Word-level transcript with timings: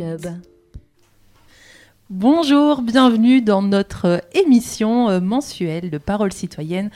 Club. 0.00 0.26
Bonjour, 2.08 2.80
bienvenue 2.80 3.42
dans 3.42 3.60
notre 3.60 4.24
émission 4.32 5.10
euh, 5.10 5.20
mensuelle 5.20 5.90
de 5.90 5.98
Parole 5.98 6.32
citoyenne. 6.32 6.90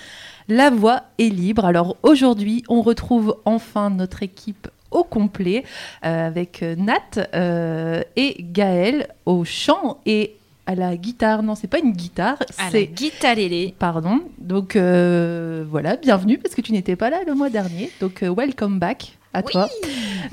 La 0.48 0.70
voix 0.70 1.02
est 1.18 1.28
libre. 1.28 1.66
Alors 1.66 1.98
aujourd'hui, 2.02 2.64
on 2.70 2.80
retrouve 2.80 3.36
enfin 3.44 3.90
notre 3.90 4.22
équipe 4.22 4.68
au 4.90 5.04
complet 5.04 5.64
euh, 6.06 6.28
avec 6.28 6.62
euh, 6.62 6.76
Nat 6.76 7.28
euh, 7.34 8.02
et 8.16 8.36
Gaël 8.40 9.08
au 9.26 9.44
chant 9.44 9.98
et 10.06 10.36
à 10.64 10.74
la 10.74 10.96
guitare. 10.96 11.42
Non, 11.42 11.56
c'est 11.56 11.68
pas 11.68 11.80
une 11.80 11.92
guitare, 11.92 12.38
c'est 12.70 12.86
guitarélé. 12.86 13.74
Pardon. 13.78 14.22
Donc 14.38 14.76
euh, 14.76 15.62
voilà, 15.68 15.96
bienvenue 15.96 16.38
parce 16.38 16.54
que 16.54 16.62
tu 16.62 16.72
n'étais 16.72 16.96
pas 16.96 17.10
là 17.10 17.18
le 17.26 17.34
mois 17.34 17.50
dernier. 17.50 17.90
Donc 18.00 18.22
euh, 18.22 18.34
welcome 18.34 18.78
back 18.78 19.18
à 19.34 19.42
toi. 19.42 19.68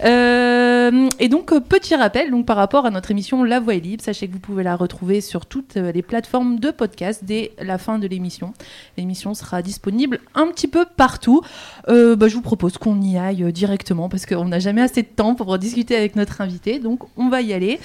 Euh, 0.04 1.10
et 1.20 1.28
donc 1.28 1.52
euh, 1.52 1.60
petit 1.60 1.96
rappel 1.96 2.32
donc 2.32 2.46
par 2.46 2.56
rapport 2.56 2.86
à 2.86 2.90
notre 2.90 3.12
émission 3.12 3.44
La 3.44 3.60
Voix 3.60 3.76
est 3.76 3.80
libre, 3.80 4.04
sachez 4.04 4.28
que 4.28 4.34
vous 4.34 4.40
pouvez 4.40 4.64
la 4.64 4.76
retrouver 4.76 5.22
sur 5.22 5.46
toutes 5.46 5.78
euh, 5.78 5.92
les 5.92 6.02
plateformes 6.02 6.60
de 6.60 6.72
podcast 6.72 7.24
dès 7.24 7.52
la 7.62 7.78
fin 7.78 8.00
de 8.00 8.08
l'émission. 8.08 8.54
L'émission 8.98 9.34
sera 9.34 9.62
disponible 9.62 10.20
un 10.34 10.48
petit 10.48 10.68
peu 10.68 10.86
partout. 10.86 11.42
Euh, 11.90 12.16
bah, 12.16 12.30
je 12.30 12.36
vous 12.36 12.42
propose 12.42 12.78
qu'on 12.78 13.02
y 13.02 13.18
aille 13.18 13.52
directement 13.52 14.10
parce 14.10 14.26
qu'on 14.26 14.46
n'a 14.46 14.60
jamais 14.60 14.82
assez 14.82 15.02
de 15.04 15.08
temps 15.08 15.36
pour 15.36 15.58
discuter 15.58 15.96
avec 15.96 16.16
notre 16.16 16.42
invité. 16.42 16.80
Donc 16.80 17.02
on 17.18 17.30
va 17.30 17.42
y 17.42 17.54
aller. 17.54 17.80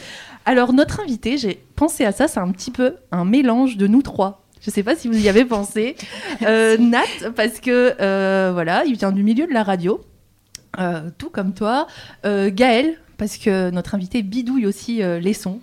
Alors 0.44 0.72
notre 0.72 1.00
invité, 1.00 1.38
j'ai 1.38 1.60
pensé 1.74 2.04
à 2.04 2.12
ça, 2.12 2.28
c'est 2.28 2.40
un 2.40 2.50
petit 2.52 2.70
peu 2.70 2.94
un 3.10 3.24
mélange 3.24 3.76
de 3.76 3.86
nous 3.86 4.02
trois. 4.02 4.46
Je 4.66 4.70
sais 4.70 4.82
pas 4.82 4.96
si 4.96 5.06
vous 5.06 5.24
y 5.24 5.28
avez 5.28 5.44
pensé. 5.44 5.96
Euh, 6.42 6.76
Nat, 6.80 7.30
parce 7.36 7.60
que 7.60 7.94
euh, 8.00 8.50
voilà, 8.52 8.84
il 8.84 8.96
vient 8.96 9.12
du 9.12 9.22
milieu 9.22 9.46
de 9.46 9.52
la 9.52 9.62
radio, 9.62 10.00
euh, 10.78 11.10
tout 11.18 11.30
comme 11.30 11.52
toi. 11.54 11.86
Euh, 12.24 12.50
Gaël, 12.52 12.94
parce 13.18 13.36
que 13.36 13.70
notre 13.70 13.94
invité 13.94 14.22
bidouille 14.22 14.66
aussi 14.66 15.02
euh, 15.02 15.18
les 15.20 15.32
sons, 15.32 15.60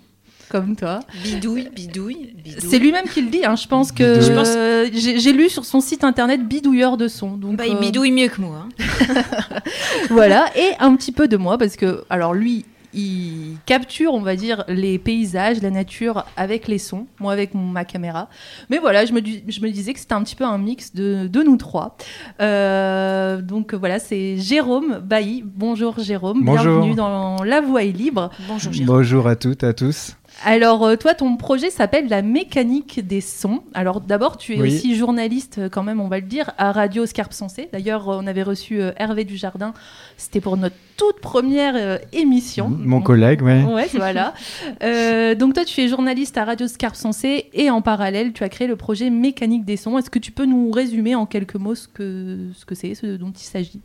comme 0.50 0.76
toi. 0.76 1.00
Bidouille, 1.22 1.68
bidouille, 1.74 2.34
bidouille. 2.44 2.68
C'est 2.70 2.78
lui-même 2.78 3.04
qui 3.06 3.22
le 3.22 3.30
dit. 3.30 3.44
hein. 3.44 3.56
Je 3.56 3.66
pense 3.66 3.92
que 3.92 4.34
pense- 4.34 4.54
euh, 4.56 4.88
j'ai 4.92 5.32
lu 5.32 5.48
sur 5.48 5.64
son 5.64 5.80
site 5.80 6.04
internet 6.04 6.46
bidouilleur 6.46 6.96
de 6.96 7.08
sons. 7.08 7.36
Donc 7.36 7.56
Bah, 7.56 7.66
il 7.66 7.76
euh, 7.76 7.80
bidouille 7.80 8.12
mieux 8.12 8.28
que 8.28 8.40
moi. 8.40 8.66
hein. 8.68 9.22
voilà, 10.10 10.46
et 10.56 10.72
un 10.80 10.94
petit 10.96 11.12
peu 11.12 11.28
de 11.28 11.36
moi, 11.36 11.58
parce 11.58 11.76
que, 11.76 12.04
alors 12.10 12.34
lui, 12.34 12.64
il 12.94 13.56
capture, 13.66 14.14
on 14.14 14.20
va 14.20 14.36
dire, 14.36 14.64
les 14.68 14.98
paysages, 14.98 15.60
la 15.62 15.70
nature 15.70 16.24
avec 16.36 16.68
les 16.68 16.78
sons, 16.78 17.06
moi 17.20 17.32
avec 17.32 17.52
ma 17.54 17.84
caméra. 17.84 18.28
Mais 18.70 18.78
voilà, 18.78 19.04
je 19.04 19.12
me, 19.12 19.20
dis- 19.20 19.42
je 19.48 19.60
me 19.60 19.70
disais 19.70 19.92
que 19.92 19.98
c'était 20.00 20.14
un 20.14 20.22
petit 20.22 20.36
peu 20.36 20.44
un 20.44 20.58
mix 20.58 20.94
de, 20.94 21.26
de 21.26 21.42
nous 21.42 21.56
trois. 21.56 21.96
Euh, 22.40 23.40
donc 23.42 23.74
voilà, 23.74 23.98
c'est 23.98 24.36
Jérôme 24.38 25.00
Bailly. 25.04 25.42
Bonjour 25.44 25.98
Jérôme, 25.98 26.42
Bonjour. 26.44 26.64
bienvenue 26.80 26.94
dans 26.94 27.42
La 27.44 27.60
Voix 27.60 27.82
est 27.84 27.92
libre. 27.92 28.30
Bonjour 28.48 28.72
Jérôme. 28.72 28.96
Bonjour 28.96 29.26
à 29.26 29.36
toutes, 29.36 29.64
à 29.64 29.72
tous. 29.72 30.16
Alors, 30.42 30.84
euh, 30.84 30.96
toi, 30.96 31.14
ton 31.14 31.36
projet 31.36 31.70
s'appelle 31.70 32.08
La 32.08 32.20
mécanique 32.20 33.06
des 33.06 33.20
sons. 33.20 33.62
Alors, 33.72 34.00
d'abord, 34.00 34.36
tu 34.36 34.54
es 34.56 34.60
Oui. 34.60 34.68
aussi 34.74 34.94
journaliste, 34.96 35.58
euh, 35.58 35.68
quand 35.70 35.82
même, 35.82 36.00
on 36.00 36.08
va 36.08 36.16
le 36.18 36.26
dire, 36.26 36.50
à 36.58 36.72
Radio 36.72 37.06
Scarpe 37.06 37.32
Sensée. 37.32 37.68
D'ailleurs, 37.72 38.08
euh, 38.10 38.18
on 38.20 38.26
avait 38.26 38.42
reçu 38.42 38.80
euh, 38.82 38.90
Hervé 38.98 39.24
Dujardin. 39.24 39.72
C'était 40.16 40.40
pour 40.40 40.56
notre 40.56 40.74
toute 40.96 41.20
première 41.20 41.74
euh, 41.76 41.98
émission. 42.12 42.68
Mon 42.68 43.00
collègue, 43.00 43.42
ouais. 43.42 43.62
Ouais, 43.62 43.88
voilà. 43.94 44.34
Euh, 44.82 45.34
donc, 45.34 45.54
toi, 45.54 45.64
tu 45.64 45.80
es 45.80 45.88
journaliste 45.88 46.36
à 46.36 46.44
Radio 46.44 46.66
Scarpe 46.66 46.96
Sensée 46.96 47.48
et 47.54 47.70
en 47.70 47.80
parallèle, 47.80 48.32
tu 48.32 48.44
as 48.44 48.48
créé 48.48 48.66
le 48.66 48.76
projet 48.76 49.08
Mécanique 49.08 49.64
des 49.64 49.76
sons. 49.76 49.96
Est-ce 49.98 50.10
que 50.10 50.18
tu 50.18 50.30
peux 50.32 50.44
nous 50.46 50.70
résumer 50.70 51.14
en 51.14 51.26
quelques 51.26 51.54
mots 51.54 51.74
ce 51.74 51.88
que 51.88 52.48
ce 52.54 52.64
que 52.64 52.74
c'est, 52.74 52.94
ce 52.94 53.16
dont 53.16 53.30
il 53.30 53.42
s'agit? 53.44 53.80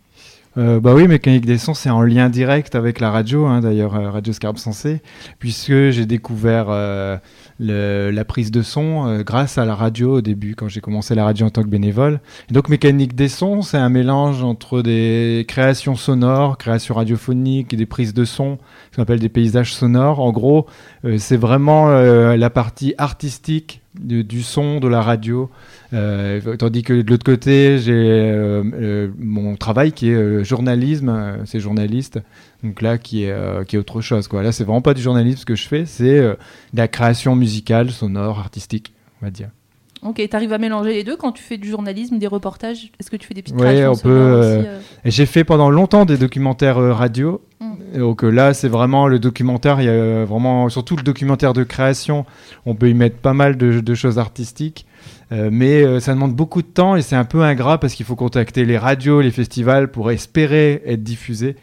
Euh, 0.59 0.81
bah 0.81 0.93
oui, 0.93 1.07
Mécanique 1.07 1.45
des 1.45 1.57
sons, 1.57 1.73
c'est 1.73 1.89
en 1.89 2.01
lien 2.01 2.27
direct 2.27 2.75
avec 2.75 2.99
la 2.99 3.11
radio, 3.11 3.45
hein, 3.45 3.61
d'ailleurs, 3.61 3.95
euh, 3.95 4.11
Radio 4.11 4.33
Scarpe 4.33 4.57
Sensée, 4.57 5.01
puisque 5.39 5.91
j'ai 5.91 6.05
découvert 6.05 6.65
euh, 6.67 7.17
la 7.59 8.25
prise 8.25 8.51
de 8.51 8.61
son 8.61 9.21
grâce 9.21 9.57
à 9.57 9.63
la 9.63 9.73
radio 9.73 10.17
au 10.17 10.21
début, 10.21 10.55
quand 10.55 10.67
j'ai 10.67 10.81
commencé 10.81 11.15
la 11.15 11.23
radio 11.23 11.45
en 11.45 11.49
tant 11.49 11.63
que 11.63 11.69
bénévole. 11.69 12.19
Donc, 12.51 12.67
Mécanique 12.67 13.15
des 13.15 13.29
sons, 13.29 13.61
c'est 13.61 13.77
un 13.77 13.87
mélange 13.87 14.43
entre 14.43 14.81
des 14.81 15.45
créations 15.47 15.95
sonores, 15.95 16.57
créations 16.57 16.95
radiophoniques, 16.95 17.73
et 17.73 17.77
des 17.77 17.85
prises 17.85 18.13
de 18.13 18.25
son, 18.25 18.57
ce 18.91 18.97
qu'on 18.97 19.03
appelle 19.03 19.19
des 19.19 19.29
paysages 19.29 19.73
sonores. 19.73 20.19
En 20.19 20.31
gros, 20.33 20.65
c'est 21.17 21.37
vraiment 21.37 21.89
la 21.89 22.49
partie 22.49 22.93
artistique 22.97 23.81
du 23.95 24.43
son, 24.43 24.79
de 24.79 24.87
la 24.87 25.01
radio. 25.01 25.49
Euh, 25.93 26.55
tandis 26.57 26.83
que 26.83 27.01
de 27.01 27.09
l'autre 27.09 27.25
côté, 27.25 27.79
j'ai 27.79 27.93
euh, 27.93 28.63
euh, 28.73 29.09
mon 29.17 29.55
travail 29.55 29.91
qui 29.91 30.09
est 30.09 30.43
journalisme, 30.43 31.39
c'est 31.45 31.59
journaliste. 31.59 32.19
Donc 32.63 32.81
là, 32.81 32.97
qui 32.97 33.23
est, 33.23 33.65
qui 33.67 33.75
est 33.75 33.79
autre 33.79 34.01
chose. 34.01 34.27
Quoi. 34.27 34.43
Là, 34.43 34.51
c'est 34.51 34.63
vraiment 34.63 34.81
pas 34.81 34.93
du 34.93 35.01
journalisme 35.01 35.39
ce 35.39 35.45
que 35.45 35.55
je 35.55 35.67
fais, 35.67 35.85
c'est 35.85 36.19
de 36.19 36.37
la 36.73 36.87
création 36.87 37.35
musicale, 37.35 37.91
sonore, 37.91 38.39
artistique, 38.39 38.93
on 39.21 39.25
va 39.25 39.31
dire. 39.31 39.49
Ok, 40.01 40.21
tu 40.29 40.35
arrives 40.35 40.53
à 40.53 40.57
mélanger 40.57 40.93
les 40.93 41.03
deux 41.03 41.17
quand 41.17 41.31
tu 41.31 41.43
fais 41.43 41.57
du 41.57 41.69
journalisme, 41.69 42.17
des 42.17 42.27
reportages 42.27 42.91
Est-ce 42.99 43.11
que 43.11 43.17
tu 43.17 43.27
fais 43.27 43.33
des 43.33 43.41
petites 43.41 43.57
créations 43.57 43.91
on 43.91 43.95
peut, 43.97 44.09
euh, 44.09 44.63
euh 44.63 44.79
j'ai 45.05 45.25
fait 45.25 45.43
pendant 45.43 45.69
longtemps 45.69 46.05
des 46.05 46.17
documentaires 46.17 46.77
euh, 46.77 46.93
radio. 46.93 47.41
Mm. 47.59 47.73
Et 47.95 47.97
Donc 47.97 48.23
là, 48.23 48.53
c'est 48.53 48.69
vraiment 48.69 49.07
le 49.07 49.19
documentaire. 49.19 49.81
Il 49.81 49.85
y 49.85 49.89
a 49.89 50.25
vraiment, 50.25 50.69
surtout 50.69 50.95
le 50.95 51.03
documentaire 51.03 51.53
de 51.53 51.63
création, 51.63 52.25
on 52.65 52.75
peut 52.75 52.89
y 52.89 52.93
mettre 52.93 53.17
pas 53.17 53.33
mal 53.33 53.57
de, 53.57 53.79
de 53.79 53.95
choses 53.95 54.19
artistiques. 54.19 54.85
Mais 55.31 55.99
ça 55.99 56.15
demande 56.15 56.33
beaucoup 56.33 56.63
de 56.63 56.67
temps 56.67 56.95
et 56.95 57.03
c'est 57.03 57.15
un 57.15 57.23
peu 57.23 57.43
ingrat 57.43 57.79
parce 57.79 57.93
qu'il 57.93 58.03
faut 58.03 58.15
contacter 58.15 58.65
les 58.65 58.79
radios, 58.79 59.21
les 59.21 59.29
festivals 59.29 59.91
pour 59.91 60.09
espérer 60.09 60.81
être 60.87 61.03
diffusé. 61.03 61.55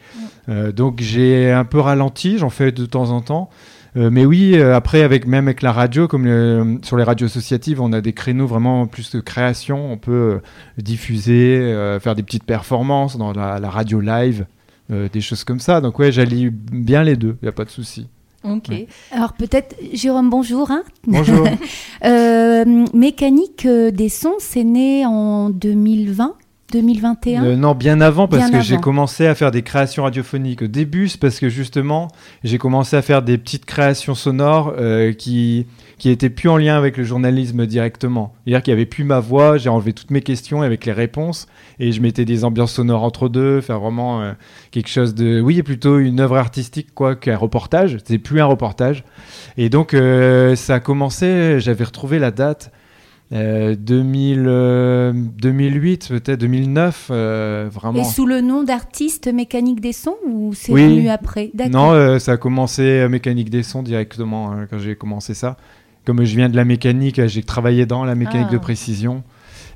Euh, 0.48 0.72
donc 0.72 1.00
j'ai 1.00 1.50
un 1.50 1.64
peu 1.64 1.80
ralenti, 1.80 2.38
j'en 2.38 2.50
fais 2.50 2.72
de 2.72 2.86
temps 2.86 3.10
en 3.10 3.20
temps. 3.20 3.50
Euh, 3.96 4.10
mais 4.12 4.26
oui, 4.26 4.52
euh, 4.56 4.74
après, 4.76 5.02
avec, 5.02 5.26
même 5.26 5.46
avec 5.48 5.62
la 5.62 5.72
radio, 5.72 6.06
comme 6.06 6.26
le- 6.26 6.78
sur 6.82 6.96
les 6.98 7.02
radios 7.04 7.26
associatives, 7.26 7.80
on 7.80 7.92
a 7.92 8.00
des 8.02 8.12
créneaux 8.12 8.46
vraiment 8.46 8.86
plus 8.86 9.10
de 9.12 9.20
création. 9.20 9.90
On 9.90 9.96
peut 9.96 10.12
euh, 10.12 10.38
diffuser, 10.76 11.58
euh, 11.60 11.98
faire 11.98 12.14
des 12.14 12.22
petites 12.22 12.44
performances 12.44 13.16
dans 13.16 13.32
la, 13.32 13.58
la 13.58 13.70
radio 13.70 14.00
live, 14.00 14.46
euh, 14.90 15.08
des 15.10 15.20
choses 15.22 15.44
comme 15.44 15.60
ça. 15.60 15.80
Donc 15.80 15.98
ouais, 15.98 16.12
j'allie 16.12 16.50
bien 16.50 17.02
les 17.04 17.16
deux, 17.16 17.36
il 17.40 17.44
n'y 17.44 17.48
a 17.48 17.52
pas 17.52 17.64
de 17.64 17.70
souci. 17.70 18.06
Ok. 18.44 18.66
Ouais. 18.68 18.86
Alors 19.10 19.32
peut-être, 19.32 19.74
Jérôme, 19.92 20.30
bonjour. 20.30 20.70
hein. 20.70 20.82
Bonjour. 21.06 21.46
Euh, 22.04 22.84
mécanique 22.92 23.66
des 23.66 24.08
sons, 24.10 24.34
c'est 24.38 24.62
né 24.62 25.06
en 25.06 25.48
2020, 25.48 26.34
2021. 26.72 27.44
Euh, 27.44 27.56
non, 27.56 27.74
bien 27.74 28.00
avant, 28.00 28.26
parce 28.26 28.50
Bien 28.50 28.58
que 28.58 28.64
j'ai 28.64 28.78
commencé 28.78 29.26
à 29.26 29.34
faire 29.34 29.50
des 29.50 29.62
créations 29.62 30.02
radiophoniques. 30.02 30.62
Au 30.62 30.66
début, 30.66 31.08
parce 31.20 31.38
que 31.38 31.48
justement, 31.48 32.08
j'ai 32.42 32.58
commencé 32.58 32.96
à 32.96 33.02
faire 33.02 33.22
des 33.22 33.38
petites 33.38 33.64
créations 33.64 34.14
sonores 34.14 34.74
euh, 34.78 35.12
qui 35.12 35.66
qui 35.98 36.10
étaient 36.10 36.28
plus 36.28 36.50
en 36.50 36.58
lien 36.58 36.76
avec 36.76 36.98
le 36.98 37.04
journalisme 37.04 37.64
directement. 37.64 38.34
C'est-à-dire 38.44 38.62
qu'il 38.62 38.70
y 38.72 38.74
avait 38.74 38.84
plus 38.84 39.04
ma 39.04 39.18
voix, 39.18 39.56
j'ai 39.56 39.70
enlevé 39.70 39.94
toutes 39.94 40.10
mes 40.10 40.20
questions 40.20 40.60
avec 40.60 40.84
les 40.84 40.92
réponses 40.92 41.46
et 41.78 41.90
je 41.90 42.02
mettais 42.02 42.26
des 42.26 42.44
ambiances 42.44 42.72
sonores 42.72 43.02
entre 43.02 43.30
deux, 43.30 43.62
faire 43.62 43.80
vraiment 43.80 44.20
euh, 44.20 44.32
quelque 44.72 44.90
chose 44.90 45.14
de, 45.14 45.40
oui, 45.40 45.62
plutôt 45.62 45.98
une 45.98 46.20
œuvre 46.20 46.36
artistique 46.36 46.88
quoi 46.94 47.16
qu'un 47.16 47.38
reportage. 47.38 47.96
C'est 48.04 48.18
plus 48.18 48.42
un 48.42 48.44
reportage. 48.44 49.04
Et 49.56 49.70
donc 49.70 49.96
ça 50.56 50.74
a 50.74 50.80
commencé. 50.80 51.60
J'avais 51.60 51.84
retrouvé 51.84 52.18
la 52.18 52.30
date. 52.30 52.70
Euh, 53.32 53.74
2000, 53.76 54.44
euh, 54.46 55.12
2008 55.12 56.08
peut-être 56.10 56.38
2009 56.40 57.08
euh, 57.10 57.68
vraiment. 57.72 58.00
Et 58.00 58.04
sous 58.04 58.24
le 58.24 58.40
nom 58.40 58.62
d'artiste 58.62 59.26
mécanique 59.32 59.80
des 59.80 59.92
sons 59.92 60.14
ou 60.28 60.52
c'est 60.54 60.70
Oui. 60.70 60.82
venu 60.84 61.08
après? 61.08 61.50
Non 61.70 61.90
euh, 61.90 62.20
ça 62.20 62.32
a 62.32 62.36
commencé 62.36 62.82
euh, 62.82 63.08
mécanique 63.08 63.50
des 63.50 63.64
sons 63.64 63.82
directement 63.82 64.52
hein, 64.52 64.66
quand 64.70 64.78
j'ai 64.78 64.94
commencé 64.94 65.34
ça. 65.34 65.56
Comme 66.04 66.22
je 66.24 66.36
viens 66.36 66.48
de 66.48 66.54
la 66.54 66.64
mécanique 66.64 67.18
euh, 67.18 67.26
j'ai 67.26 67.42
travaillé 67.42 67.84
dans 67.84 68.04
la 68.04 68.14
mécanique 68.14 68.46
Ah. 68.50 68.52
de 68.52 68.58
précision. 68.58 69.24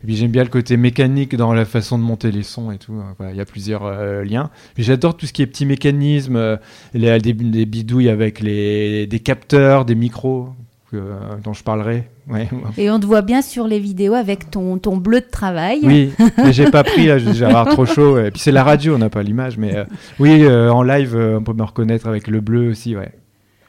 Et 0.03 0.07
puis 0.07 0.15
j'aime 0.17 0.31
bien 0.31 0.45
le 0.45 0.49
côté 0.49 0.77
mécanique 0.77 1.35
dans 1.35 1.53
la 1.53 1.65
façon 1.65 1.99
de 1.99 2.05
monter 2.05 2.31
les 2.31 2.45
sons 2.45 2.71
et 2.71 2.79
tout 2.79 2.95
hein. 2.95 3.15
Voilà, 3.19 3.33
il 3.33 3.37
y 3.37 3.41
a 3.41 3.45
plusieurs 3.45 3.85
euh, 3.85 4.23
liens. 4.23 4.49
Puis 4.75 4.85
j'adore 4.85 5.17
tout 5.17 5.27
ce 5.27 5.33
qui 5.33 5.43
est 5.43 5.47
petits 5.47 5.67
mécanismes 5.67 6.37
euh, 6.37 6.57
les, 6.95 7.19
bidouilles 7.65 8.09
avec 8.11 8.39
les 8.41 9.09
des 9.09 9.19
capteurs 9.19 9.85
des 9.85 9.97
micros 9.97 10.51
euh, 10.95 11.19
dont 11.45 11.53
je 11.53 11.63
parlerai 11.63 12.05
ouais. 12.31 12.49
Et 12.79 12.91
on 12.91 12.99
te 13.01 13.07
voit 13.07 13.23
bien 13.23 13.43
sur 13.43 13.67
les 13.67 13.79
vidéos 13.79 14.15
avec 14.15 14.51
ton, 14.51 14.79
ton 14.79 14.97
bleu 14.97 15.21
de 15.21 15.31
travail. 15.31 15.81
Oui, 15.83 16.13
mais 16.39 16.53
j'ai 16.53 16.71
pas 16.71 16.85
pris 16.85 17.07
là, 17.07 17.19
je 17.19 17.29
vais 17.31 17.47
avoir 17.47 17.67
trop 17.69 17.87
chaud. 17.87 18.19
Et 18.19 18.31
puis 18.31 18.41
c'est 18.41 18.53
la 18.53 18.65
radio, 18.65 18.95
on 18.95 18.99
n'a 18.99 19.11
pas 19.11 19.23
l'image, 19.23 19.59
mais 19.59 19.75
euh, 19.77 19.85
oui, 20.19 20.43
euh, 20.45 20.71
en 20.73 20.83
live, 20.83 21.15
euh, 21.17 21.39
on 21.39 21.43
peut 21.43 21.53
me 21.53 21.63
reconnaître 21.63 22.07
avec 22.07 22.27
le 22.27 22.41
bleu 22.41 22.71
aussi, 22.71 22.97
ouais. 22.97 23.13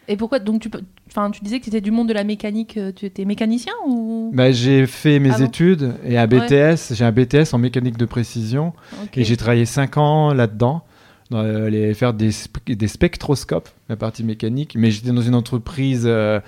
Et 0.08 0.18
pourquoi 0.18 0.40
donc 0.40 0.62
tu 0.62 0.70
peux 0.70 0.82
Enfin, 1.08 1.30
tu 1.30 1.42
disais 1.44 1.60
que 1.60 1.64
tu 1.66 1.70
étais 1.70 1.82
du 1.82 1.92
monde 1.92 2.08
de 2.08 2.14
la 2.14 2.24
mécanique, 2.24 2.80
tu 2.96 3.06
étais 3.06 3.26
mécanicien 3.26 3.74
ou? 3.86 4.32
Bah, 4.34 4.52
j'ai 4.54 4.86
fait 4.88 5.20
mes 5.20 5.32
Ah 5.32 5.38
bon? 5.40 5.46
études 5.46 5.94
et 6.06 6.18
un 6.18 6.26
BTS, 6.26 6.94
j'ai 6.94 7.04
un 7.04 7.12
BTS 7.12 7.54
en 7.54 7.58
mécanique 7.58 7.98
de 7.98 8.06
précision 8.06 8.72
et 9.16 9.26
j'ai 9.26 9.36
travaillé 9.36 9.66
5 9.66 9.98
ans 9.98 10.34
là-dedans, 10.34 10.84
dans 11.30 11.40
euh, 11.44 11.70
les, 11.70 11.94
faire 11.94 12.14
des, 12.14 12.30
sp- 12.32 12.74
des 12.76 12.88
spectroscopes, 12.88 13.68
la 13.90 13.98
partie 13.98 14.24
mécanique, 14.24 14.76
mais 14.78 14.90
j'étais 14.90 15.12
dans 15.12 15.22
une 15.22 15.36
entreprise 15.36 16.04
euh, 16.06 16.40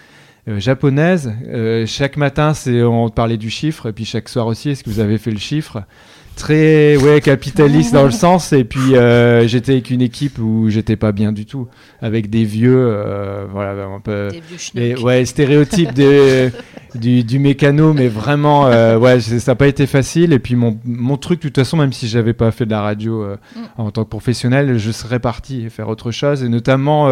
euh, 0.48 0.60
japonaise. 0.60 1.34
Euh, 1.48 1.86
chaque 1.86 2.18
matin, 2.18 2.54
c'est 2.54 2.82
on 2.84 3.10
parlait 3.10 3.38
du 3.38 3.50
chiffre 3.50 3.88
et 3.90 3.94
puis 3.94 4.06
chaque 4.06 4.30
soir 4.30 4.48
aussi, 4.48 4.70
est-ce 4.72 4.84
que 4.84 4.90
vous 4.90 5.00
avez 5.00 5.18
fait 5.18 5.32
le 5.32 5.40
chiffre? 5.40 5.84
Très 6.36 6.98
ouais 6.98 7.22
capitaliste 7.22 7.94
dans 7.94 8.06
le 8.06 8.10
sens 8.12 8.54
et 8.54 8.64
puis 8.64 8.96
euh, 8.96 9.48
j'étais 9.48 9.74
avec 9.74 9.92
une 9.92 10.02
équipe 10.02 10.40
où 10.40 10.68
j'étais 10.68 10.96
pas 10.96 11.12
bien 11.12 11.32
du 11.32 11.46
tout. 11.46 11.68
Avec 12.02 12.32
des 12.32 12.44
vieux 12.44 12.92
voilà 13.52 13.84
un 13.86 14.00
peu 14.00 14.30
Des 14.32 14.42
vieux 14.96 15.04
ouais 15.04 15.26
stéréotype 15.26 15.94
des- 15.94 16.50
du, 16.96 17.24
du 17.24 17.38
mécano 17.38 17.94
mais 17.94 18.08
vraiment 18.08 18.64
ouais 18.98 19.20
ça 19.20 19.52
n'a 19.52 19.56
pas 19.56 19.68
été 19.68 19.86
facile. 19.86 20.34
Et 20.34 20.40
puis 20.40 20.56
mon, 20.56 20.80
mon 20.86 21.18
truc 21.18 21.40
de 21.40 21.50
toute 21.50 21.58
façon 21.58 21.78
même 21.78 21.94
si 21.94 22.08
j'avais 22.08 22.34
pas 22.34 22.50
fait 22.50 22.66
de 22.66 22.72
la 22.72 22.82
radio 22.82 23.22
euh, 23.22 23.38
en 23.78 23.92
tant 23.92 24.04
que 24.04 24.10
professionnel 24.10 24.80
je 24.80 24.90
serais 24.92 25.20
parti 25.20 25.70
faire 25.70 25.88
autre 25.88 26.10
chose. 26.10 26.44
Et 26.44 26.50
notamment 26.50 27.10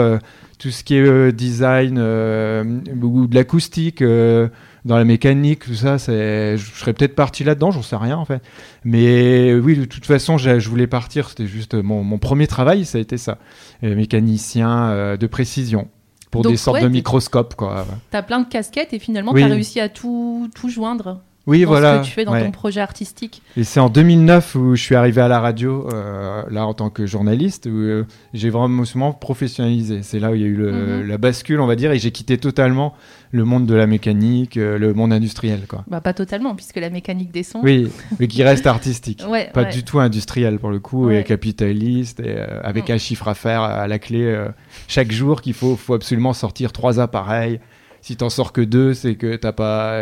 tout 0.61 0.69
ce 0.69 0.83
qui 0.83 0.95
est 0.95 1.01
euh, 1.01 1.31
design 1.31 1.97
euh, 1.97 2.63
ou 3.01 3.25
de 3.25 3.33
l'acoustique 3.33 4.03
euh, 4.03 4.47
dans 4.85 4.95
la 4.95 5.05
mécanique 5.05 5.65
tout 5.65 5.73
ça 5.73 5.97
c'est 5.97 6.55
je 6.55 6.71
serais 6.75 6.93
peut-être 6.93 7.15
parti 7.15 7.43
là-dedans 7.43 7.71
j'en 7.71 7.81
sais 7.81 7.95
rien 7.95 8.15
en 8.15 8.25
fait. 8.25 8.43
Mais 8.83 9.55
oui 9.55 9.75
de 9.75 9.85
toute 9.85 10.05
façon 10.05 10.37
je 10.37 10.69
voulais 10.69 10.85
partir 10.85 11.29
c'était 11.29 11.47
juste 11.47 11.73
mon, 11.73 12.03
mon 12.03 12.19
premier 12.19 12.45
travail 12.45 12.85
ça 12.85 12.99
a 12.99 13.01
été 13.01 13.17
ça. 13.17 13.39
Mécanicien 13.81 15.17
de 15.17 15.27
précision 15.27 15.87
pour 16.29 16.43
Donc, 16.43 16.53
des 16.53 16.57
sortes 16.57 16.81
de 16.81 16.87
microscopes 16.87 17.55
quoi. 17.55 17.87
T'as 18.11 18.21
plein 18.21 18.39
de 18.39 18.47
casquettes 18.47 18.93
et 18.93 18.99
finalement, 18.99 19.33
Oui. 19.33 19.41
t'as 19.41 19.47
réussi 19.47 19.79
à 19.79 19.89
tout, 19.89 20.49
tout 20.55 20.69
joindre 20.69 21.21
oui 21.47 21.61
dans 21.63 21.67
voilà 21.69 21.95
ce 21.97 22.01
que 22.01 22.05
tu 22.07 22.11
fais 22.11 22.25
dans 22.25 22.33
ouais. 22.33 22.43
ton 22.43 22.51
projet 22.51 22.81
artistique. 22.81 23.41
Et 23.57 23.63
c'est 23.63 23.79
en 23.79 23.89
2009 23.89 24.55
où 24.55 24.75
je 24.75 24.81
suis 24.81 24.95
arrivé 24.95 25.21
à 25.21 25.27
la 25.27 25.39
radio, 25.39 25.87
euh, 25.91 26.43
là 26.51 26.65
en 26.65 26.73
tant 26.73 26.89
que 26.89 27.05
journaliste, 27.05 27.65
où 27.65 27.75
euh, 27.75 28.05
j'ai 28.33 28.49
vraiment 28.49 29.11
professionnalisé. 29.13 30.03
C'est 30.03 30.19
là 30.19 30.31
où 30.31 30.35
il 30.35 30.41
y 30.41 30.43
a 30.43 30.47
eu 30.47 30.55
le- 30.55 30.71
Mhm. 31.01 31.07
la 31.07 31.17
bascule, 31.17 31.59
on 31.59 31.67
va 31.67 31.75
dire, 31.75 31.91
et 31.91 31.99
j'ai 31.99 32.11
quitté 32.11 32.37
totalement 32.37 32.93
le 33.31 33.45
monde 33.45 33.65
de 33.65 33.73
la 33.73 33.87
mécanique, 33.87 34.57
euh, 34.57 34.77
le 34.77 34.93
monde 34.93 35.13
industriel, 35.13 35.61
quoi. 35.67 35.83
Bah, 35.87 36.01
pas 36.01 36.13
totalement, 36.13 36.53
puisque 36.55 36.75
la 36.77 36.89
mécanique 36.89 37.31
des 37.31 37.43
sons. 37.43 37.61
Oui, 37.63 37.89
mais 38.19 38.27
qui 38.27 38.43
reste 38.43 38.67
artistique. 38.67 39.23
Ouais, 39.29 39.49
Pas 39.53 39.63
ouais. 39.63 39.69
du 39.71 39.83
tout 39.83 39.99
industriel 39.99 40.59
pour 40.59 40.69
le 40.69 40.79
coup, 40.79 41.09
et 41.09 41.23
capitaliste, 41.23 42.19
et, 42.19 42.35
avec 42.63 42.89
Mm. 42.89 42.93
un 42.93 42.97
chiffre 42.97 43.27
à 43.27 43.33
faire 43.33 43.61
à 43.61 43.87
la 43.87 43.99
clé 43.99 44.47
chaque 44.87 45.11
jour 45.11 45.41
qu'il 45.41 45.53
faut, 45.53 45.75
faut 45.75 45.93
absolument 45.93 46.33
sortir 46.33 46.71
trois 46.71 46.99
appareils. 46.99 47.59
Si 48.01 48.15
t'en 48.15 48.29
sors 48.29 48.51
que 48.51 48.61
deux, 48.61 48.93
c'est 48.93 49.15
que 49.15 49.35
t'as 49.35 49.51
pas, 49.51 49.95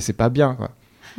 c'est 0.00 0.16
pas 0.16 0.28
bien, 0.28 0.54
quoi. 0.54 0.70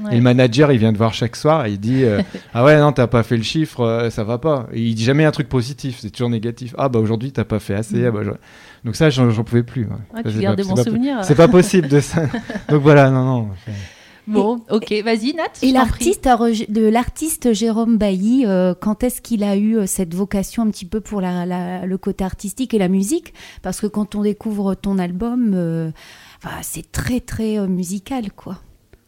Ouais. 0.03 0.13
Et 0.13 0.15
le 0.17 0.21
manager, 0.21 0.71
il 0.71 0.77
vient 0.79 0.91
te 0.91 0.97
voir 0.97 1.13
chaque 1.13 1.35
soir 1.35 1.65
et 1.65 1.71
il 1.71 1.79
dit 1.79 2.03
euh, 2.03 2.21
Ah 2.53 2.63
ouais, 2.65 2.77
non, 2.79 2.91
t'as 2.91 3.07
pas 3.07 3.23
fait 3.23 3.37
le 3.37 3.43
chiffre, 3.43 3.81
euh, 3.81 4.09
ça 4.09 4.23
va 4.23 4.37
pas. 4.37 4.67
Et 4.73 4.81
il 4.81 4.93
dit 4.95 5.03
jamais 5.05 5.23
un 5.25 5.31
truc 5.31 5.47
positif, 5.49 5.99
c'est 6.01 6.09
toujours 6.09 6.29
négatif. 6.29 6.75
Ah 6.77 6.89
bah 6.89 6.99
aujourd'hui, 6.99 7.31
t'as 7.31 7.45
pas 7.45 7.59
fait 7.59 7.75
assez. 7.75 8.05
Ah 8.05 8.11
bah, 8.11 8.19
je- 8.23 8.31
Donc 8.83 8.95
ça, 8.95 9.09
j'en 9.09 9.29
j'en 9.31 9.43
pouvais 9.43 9.63
plus. 9.63 9.83
ouais. 9.83 9.89
Ah, 10.13 10.17
Ça, 10.17 10.23
tu 10.23 10.31
c'est 10.35 10.41
gardes 10.41 10.55
pas- 10.57 10.61
des 10.63 10.67
c'est 10.67 10.75
bons 10.75 10.83
souvenirs. 10.83 11.17
C'est 11.23 11.35
pas 11.35 11.47
possible 11.47 11.87
de 11.87 11.99
ça. 12.01 12.23
Donc 12.69 12.81
voilà, 12.81 13.09
non, 13.09 13.23
non. 13.23 13.49
Bon, 14.27 14.59
ok, 14.71 14.91
vas-y, 15.03 15.33
Nat. 15.35 15.43
Et 15.61 15.71
t'en 15.71 15.77
l'artiste, 15.79 16.23
de 16.73 16.89
Jérôme 17.53 17.97
Bailly, 17.97 18.43
euh, 18.47 18.73
quand 18.73 19.03
est-ce 19.03 19.21
qu'il 19.21 19.43
a 19.43 19.55
eu 19.55 19.77
euh, 19.77 19.85
cette 19.85 20.15
vocation 20.15 20.63
un 20.63 20.71
petit 20.71 20.85
peu 20.85 20.99
pour 20.99 21.21
la, 21.21 21.45
la- 21.45 21.85
le 21.85 21.97
côté 21.99 22.23
artistique 22.23 22.73
et 22.73 22.79
la 22.79 22.87
musique? 22.87 23.35
Parce 23.61 23.79
que 23.79 23.85
quand 23.85 24.15
on 24.15 24.23
découvre 24.23 24.73
ton 24.73 24.97
album, 24.97 25.51
euh, 25.53 25.91
enfin, 26.43 26.55
c'est 26.63 26.91
très 26.91 27.19
très 27.19 27.59
euh, 27.59 27.67
musical, 27.67 28.31
quoi. 28.35 28.57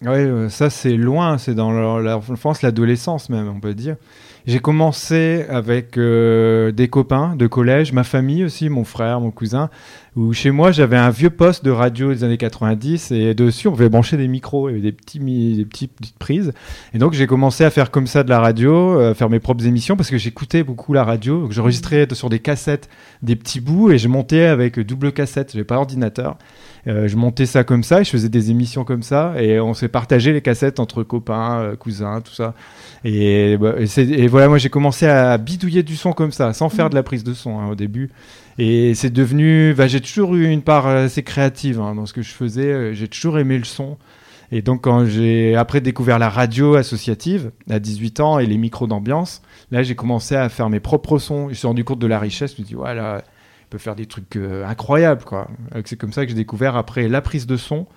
Ouais, 0.04 0.20
euh, 0.20 0.50
ça 0.50 0.70
c'est 0.70 0.96
loin, 0.96 1.40
c'est 1.40 1.56
dans 1.56 1.72
l'enfance, 1.72 2.62
l'adolescence 2.62 3.30
même, 3.30 3.48
on 3.48 3.60
peut 3.60 3.74
dire. 3.74 3.96
J'ai 4.46 4.60
commencé 4.60 5.46
avec 5.50 5.98
euh, 5.98 6.72
des 6.72 6.88
copains 6.88 7.36
de 7.36 7.48
collège, 7.48 7.92
ma 7.94 8.04
famille 8.04 8.46
aussi, 8.46 8.70
mon 8.70 8.84
frère, 8.84 9.20
mon 9.20 9.32
cousin, 9.32 9.70
où 10.18 10.34
chez 10.34 10.50
moi 10.50 10.72
j'avais 10.72 10.98
un 10.98 11.12
vieux 11.12 11.30
poste 11.30 11.64
de 11.64 11.70
radio 11.70 12.12
des 12.12 12.24
années 12.24 12.40
90 12.40 13.12
et 13.12 13.36
dessus 13.36 13.68
on 13.68 13.72
pouvait 13.72 13.88
brancher 13.88 14.18
des 14.18 14.28
micros, 14.28 14.68
avait 14.68 14.80
des, 14.80 14.92
petits, 14.92 15.20
des 15.20 15.66
petites 15.66 16.18
prises. 16.18 16.54
Et 16.96 16.98
donc 16.98 17.14
j'ai 17.14 17.28
commencé 17.28 17.64
à 17.64 17.70
faire 17.70 17.92
comme 17.92 18.08
ça 18.08 18.24
de 18.24 18.30
la 18.30 18.40
radio, 18.40 19.00
euh, 19.00 19.12
à 19.12 19.14
faire 19.14 19.30
mes 19.30 19.40
propres 19.40 19.68
émissions 19.68 19.96
parce 19.96 20.10
que 20.10 20.18
j'écoutais 20.18 20.64
beaucoup 20.64 20.92
la 20.92 21.04
radio. 21.04 21.42
Donc 21.42 21.52
j'enregistrais 21.52 22.08
sur 22.14 22.30
des 22.30 22.40
cassettes 22.40 22.90
des 23.22 23.36
petits 23.36 23.62
bouts 23.62 23.92
et 23.92 24.00
je 24.00 24.08
montais 24.08 24.46
avec 24.46 24.80
double 24.80 25.12
cassette, 25.12 25.52
j'avais 25.52 25.64
pas 25.64 25.76
d'ordinateur. 25.76 26.38
Euh, 26.88 27.08
je 27.08 27.16
montais 27.16 27.46
ça 27.46 27.64
comme 27.64 27.84
ça 27.84 28.02
et 28.02 28.04
je 28.04 28.10
faisais 28.10 28.30
des 28.30 28.50
émissions 28.50 28.86
comme 28.86 29.04
ça 29.04 29.34
et 29.40 29.60
on 29.60 29.76
s'est 29.76 29.90
partagé 29.90 30.34
les 30.34 30.42
cassettes 30.42 30.80
entre 30.80 31.04
copains, 31.04 31.60
euh, 31.60 31.76
cousins, 31.76 32.22
tout 32.22 32.34
ça. 32.34 32.56
Et, 33.04 33.56
bah, 33.58 33.76
et 33.78 34.02
et 34.02 34.28
voilà, 34.28 34.48
moi 34.48 34.58
j'ai 34.58 34.70
commencé 34.70 35.06
à 35.06 35.38
bidouiller 35.38 35.84
du 35.84 35.96
son 35.96 36.14
comme 36.14 36.32
ça, 36.32 36.54
sans 36.54 36.70
faire 36.70 36.90
de 36.90 36.96
la 36.96 37.04
prise 37.04 37.24
de 37.24 37.34
son 37.34 37.60
hein, 37.60 37.68
au 37.70 37.76
début. 37.76 38.10
Et 38.58 38.96
c'est 38.96 39.12
devenu, 39.12 39.74
bah, 39.76 39.88
j'ai 39.88 40.02
toujours 40.02 40.36
eu 40.36 40.48
une 40.50 40.64
part 40.64 40.88
euh, 40.88 41.06
assez 41.06 41.24
créative 41.24 41.80
hein, 41.80 41.94
dans 41.96 42.06
ce 42.06 42.14
que 42.14 42.22
je 42.22 42.32
faisais. 42.32 42.66
euh, 42.66 42.94
J'ai 42.94 43.08
toujours 43.08 43.38
aimé 43.40 43.58
le 43.58 43.64
son. 43.64 43.98
Et 44.52 44.62
donc 44.62 44.84
quand 44.86 45.06
j'ai 45.06 45.56
après 45.56 45.82
découvert 45.82 46.20
la 46.20 46.30
radio 46.30 46.76
associative 46.76 47.52
à 47.70 47.80
18 47.80 48.20
ans 48.22 48.40
et 48.40 48.46
les 48.46 48.58
micros 48.58 48.88
d'ambiance, 48.88 49.42
là 49.72 49.84
j'ai 49.84 49.94
commencé 49.96 50.36
à 50.36 50.48
faire 50.50 50.70
mes 50.70 50.80
propres 50.80 51.20
sons. 51.20 51.44
Je 51.46 51.50
me 51.50 51.54
suis 51.54 51.68
rendu 51.68 51.84
compte 51.84 52.00
de 52.00 52.08
la 52.08 52.18
richesse. 52.18 52.52
Je 52.56 52.62
me 52.62 52.66
suis 52.66 52.74
dit 52.74 52.74
voilà, 52.74 53.22
il 53.62 53.68
peut 53.70 53.78
faire 53.78 53.96
des 53.96 54.06
trucs 54.06 54.38
euh, 54.38 54.66
incroyables 54.66 55.24
quoi. 55.26 55.50
C'est 55.84 55.98
comme 55.98 56.14
ça 56.14 56.24
que 56.26 56.30
j'ai 56.30 56.36
découvert 56.38 56.78
après 56.78 57.10
la 57.10 57.22
prise 57.22 57.46
de 57.46 57.58
son 57.58 57.88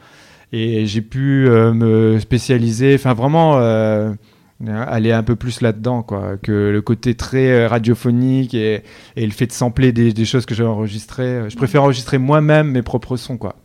et 0.52 0.86
j'ai 0.86 1.02
pu 1.02 1.48
me 1.48 2.18
spécialiser, 2.18 2.96
enfin 2.96 3.14
vraiment 3.14 3.52
aller 4.68 5.12
un 5.12 5.22
peu 5.22 5.36
plus 5.36 5.60
là-dedans 5.60 6.02
quoi, 6.02 6.36
que 6.36 6.52
le 6.70 6.82
côté 6.82 7.14
très 7.14 7.50
euh, 7.50 7.68
radiophonique 7.68 8.54
et, 8.54 8.82
et 9.16 9.24
le 9.26 9.32
fait 9.32 9.46
de 9.46 9.52
sampler 9.52 9.92
des, 9.92 10.12
des 10.12 10.24
choses 10.24 10.46
que 10.46 10.54
j'ai 10.54 10.64
enregistrées. 10.64 11.48
Je 11.48 11.56
préfère 11.56 11.82
enregistrer 11.82 12.18
moi-même 12.18 12.70
mes 12.70 12.82
propres 12.82 13.16
sons 13.16 13.36
quoi. 13.38 13.56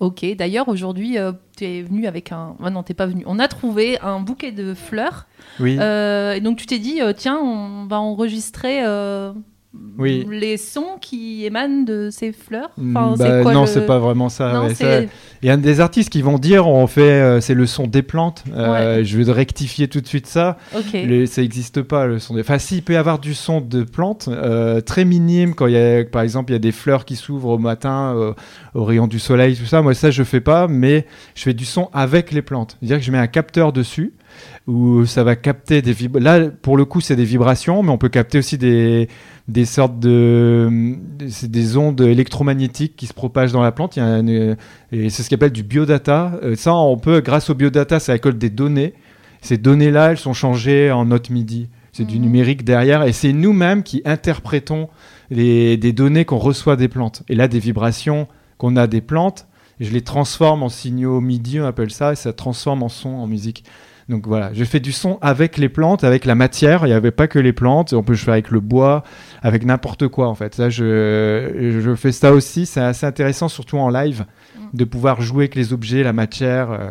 Ok, 0.00 0.24
d'ailleurs, 0.36 0.68
aujourd'hui, 0.68 1.18
euh, 1.18 1.32
tu 1.56 1.64
es 1.64 1.82
venu 1.82 2.06
avec 2.06 2.32
un. 2.32 2.56
Ah 2.62 2.68
non, 2.68 2.82
t'es 2.82 2.94
pas 2.94 3.06
venu. 3.06 3.22
On 3.26 3.38
a 3.38 3.46
trouvé 3.46 3.98
un 4.00 4.18
bouquet 4.20 4.50
de 4.50 4.74
fleurs. 4.74 5.26
Oui. 5.60 5.76
Euh, 5.80 6.32
et 6.34 6.40
donc, 6.40 6.56
tu 6.58 6.66
t'es 6.66 6.80
dit, 6.80 7.00
euh, 7.00 7.12
tiens, 7.16 7.38
on 7.40 7.86
va 7.86 8.00
enregistrer 8.00 8.84
euh, 8.84 9.32
Oui. 9.96 10.26
les 10.30 10.56
sons 10.56 10.98
qui 11.00 11.44
émanent 11.46 11.84
de 11.84 12.08
ces 12.10 12.32
fleurs. 12.32 12.70
Enfin, 12.76 13.12
Mm, 13.12 13.18
bah, 13.18 13.42
quoi 13.42 13.54
non, 13.54 13.60
le- 13.62 13.66
c'est 13.68 13.86
pas 13.86 14.00
vraiment 14.00 14.28
ça. 14.28 14.52
Non, 14.52 14.66
ouais, 14.66 14.74
ça- 14.74 15.02
Il 15.44 15.48
y 15.48 15.50
a 15.50 15.58
des 15.58 15.80
artistes 15.80 16.08
qui 16.08 16.22
vont 16.22 16.38
dire 16.38 16.66
on 16.66 16.86
fait 16.86 17.02
euh, 17.02 17.38
c'est 17.42 17.52
le 17.52 17.66
son 17.66 17.86
des 17.86 18.00
plantes. 18.00 18.44
Euh, 18.54 19.04
Je 19.04 19.18
vais 19.20 19.30
rectifier 19.30 19.88
tout 19.88 20.00
de 20.00 20.06
suite 20.06 20.26
ça. 20.26 20.56
Le- 21.06 21.26
ça 21.26 21.42
n'existe 21.42 21.82
pas 21.82 22.06
le 22.06 22.18
son 22.18 22.32
des. 22.32 22.40
Enfin, 22.40 22.58
si, 22.58 22.76
il 22.76 22.82
peut 22.82 22.94
y 22.94 22.96
avoir 22.96 23.18
du 23.18 23.34
son 23.34 23.60
de 23.60 23.82
plantes 23.82 24.30
euh, 24.32 24.80
très 24.80 25.04
minime 25.04 25.54
quand 25.54 25.66
il 25.66 25.74
y 25.74 25.76
a, 25.76 26.02
par 26.06 26.22
exemple, 26.22 26.50
il 26.50 26.54
y 26.54 26.56
a 26.56 26.60
des 26.60 26.72
fleurs 26.72 27.04
qui 27.04 27.14
s'ouvrent 27.16 27.50
au 27.50 27.58
matin 27.58 28.14
euh, 28.16 28.32
au 28.72 28.84
rayon 28.84 29.06
du 29.06 29.18
soleil, 29.18 29.54
tout 29.54 29.66
ça. 29.66 29.82
Moi, 29.82 29.92
ça, 29.92 30.10
je 30.10 30.22
fais 30.22 30.40
pas, 30.40 30.66
mais 30.66 31.04
je 31.34 31.42
fais 31.42 31.52
du 31.52 31.66
son 31.66 31.90
avec 31.92 32.32
les 32.32 32.40
plantes. 32.40 32.78
C'est-à-dire 32.80 32.98
que 33.00 33.04
je 33.04 33.12
mets 33.12 33.18
un 33.18 33.26
capteur 33.26 33.74
dessus 33.74 34.14
où 34.66 35.04
ça 35.04 35.22
va 35.24 35.36
capter 35.36 35.82
des 35.82 35.92
vib... 35.92 36.16
Là, 36.16 36.40
pour 36.62 36.76
le 36.78 36.86
coup, 36.86 37.02
c'est 37.02 37.16
des 37.16 37.24
vibrations, 37.26 37.82
mais 37.82 37.90
on 37.90 37.98
peut 37.98 38.08
capter 38.08 38.38
aussi 38.38 38.56
des 38.56 39.08
des 39.46 39.66
sortes 39.66 39.98
de 40.00 40.94
c'est 41.28 41.50
des 41.50 41.76
ondes 41.76 42.00
électromagnétiques 42.00 42.96
qui 42.96 43.06
se 43.06 43.12
propagent 43.12 43.52
dans 43.52 43.62
la 43.62 43.72
plante. 43.72 43.94
Il 43.94 43.98
y 43.98 44.02
a 44.02 44.06
un, 44.06 44.26
euh, 44.26 44.54
et 44.94 45.10
c'est 45.10 45.22
ce 45.22 45.28
qu'on 45.28 45.34
appelle 45.36 45.52
du 45.52 45.62
biodata. 45.62 46.38
Euh, 46.42 46.56
ça, 46.56 46.74
on 46.74 46.96
peut, 46.96 47.20
grâce 47.20 47.50
au 47.50 47.54
biodata, 47.54 47.98
ça 48.00 48.12
récolte 48.12 48.38
des 48.38 48.50
données. 48.50 48.94
Ces 49.40 49.58
données-là, 49.58 50.12
elles 50.12 50.18
sont 50.18 50.32
changées 50.34 50.90
en 50.90 51.04
notes 51.04 51.30
MIDI. 51.30 51.68
C'est 51.92 52.04
du 52.04 52.16
Mhm. 52.16 52.22
numérique 52.22 52.64
derrière. 52.64 53.02
Et 53.02 53.12
c'est 53.12 53.32
nous-mêmes 53.32 53.82
qui 53.82 54.02
interprétons 54.04 54.88
les, 55.30 55.76
des 55.76 55.92
données 55.92 56.24
qu'on 56.24 56.38
reçoit 56.38 56.76
des 56.76 56.88
plantes. 56.88 57.22
Et 57.28 57.34
là, 57.34 57.48
des 57.48 57.58
vibrations 57.58 58.26
qu'on 58.58 58.76
a 58.76 58.86
des 58.86 59.00
plantes, 59.00 59.46
je 59.80 59.90
les 59.90 60.00
transforme 60.02 60.62
en 60.62 60.68
signaux 60.68 61.20
MIDI, 61.20 61.60
on 61.60 61.66
appelle 61.66 61.90
ça, 61.90 62.12
et 62.12 62.16
ça 62.16 62.32
transforme 62.32 62.82
en 62.84 62.88
son, 62.88 63.08
en 63.10 63.26
musique. 63.26 63.64
Donc 64.08 64.26
voilà, 64.26 64.50
je 64.52 64.62
fais 64.64 64.80
du 64.80 64.92
son 64.92 65.18
avec 65.22 65.56
les 65.56 65.68
plantes, 65.70 66.04
avec 66.04 66.24
la 66.26 66.34
matière. 66.34 66.84
Il 66.84 66.88
n'y 66.88 66.94
avait 66.94 67.10
pas 67.10 67.26
que 67.26 67.38
les 67.38 67.54
plantes. 67.54 67.94
On 67.94 68.02
peut 68.02 68.12
le 68.12 68.18
faire 68.18 68.34
avec 68.34 68.50
le 68.50 68.60
bois, 68.60 69.02
avec 69.42 69.64
n'importe 69.64 70.08
quoi 70.08 70.28
en 70.28 70.34
fait. 70.34 70.54
Ça, 70.54 70.68
je, 70.68 71.80
je 71.82 71.94
fais 71.94 72.12
ça 72.12 72.32
aussi. 72.32 72.66
C'est 72.66 72.80
assez 72.80 73.06
intéressant, 73.06 73.48
surtout 73.48 73.78
en 73.78 73.88
live. 73.88 74.26
De 74.72 74.84
pouvoir 74.84 75.20
jouer 75.20 75.44
avec 75.44 75.54
les 75.54 75.72
objets, 75.72 76.02
la 76.02 76.12
matière. 76.12 76.70
euh, 76.70 76.90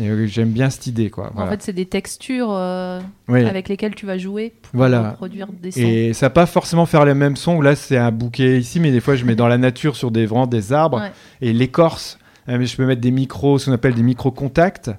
euh, 0.00 0.26
J'aime 0.26 0.50
bien 0.50 0.70
cette 0.70 0.86
idée, 0.88 1.08
quoi. 1.10 1.28
En 1.30 1.34
Voilà. 1.36 1.50
fait, 1.52 1.62
c'est 1.62 1.72
des 1.72 1.86
textures 1.86 2.48
euh, 2.50 3.00
Oui. 3.28 3.44
avec 3.44 3.68
lesquelles 3.68 3.94
tu 3.94 4.06
vas 4.06 4.18
jouer 4.18 4.52
pour 4.62 4.70
Voilà. 4.74 5.12
produire 5.16 5.46
des 5.52 5.70
sons. 5.70 5.80
Et 5.80 6.12
ça 6.12 6.26
va 6.26 6.30
pas 6.30 6.46
forcément 6.46 6.84
faire 6.86 7.04
les 7.04 7.14
mêmes 7.14 7.36
sons. 7.36 7.60
Là, 7.60 7.76
c'est 7.76 7.96
un 7.96 8.10
bouquet 8.10 8.58
ici, 8.58 8.80
mais 8.80 8.90
des 8.90 9.00
fois, 9.00 9.14
je 9.14 9.24
mets 9.24 9.36
dans 9.36 9.46
la 9.48 9.58
nature 9.58 9.94
sur 9.96 10.10
des 10.10 10.26
vraiment 10.26 10.46
des 10.48 10.72
arbres 10.72 11.00
Ouais. 11.00 11.12
et 11.40 11.52
l'écorce. 11.52 12.18
Je 12.48 12.76
peux 12.76 12.84
mettre 12.84 13.00
des 13.00 13.10
micros, 13.12 13.58
ce 13.58 13.66
qu'on 13.66 13.72
appelle 13.72 13.94
des 13.94 14.02
micro-contacts, 14.02 14.90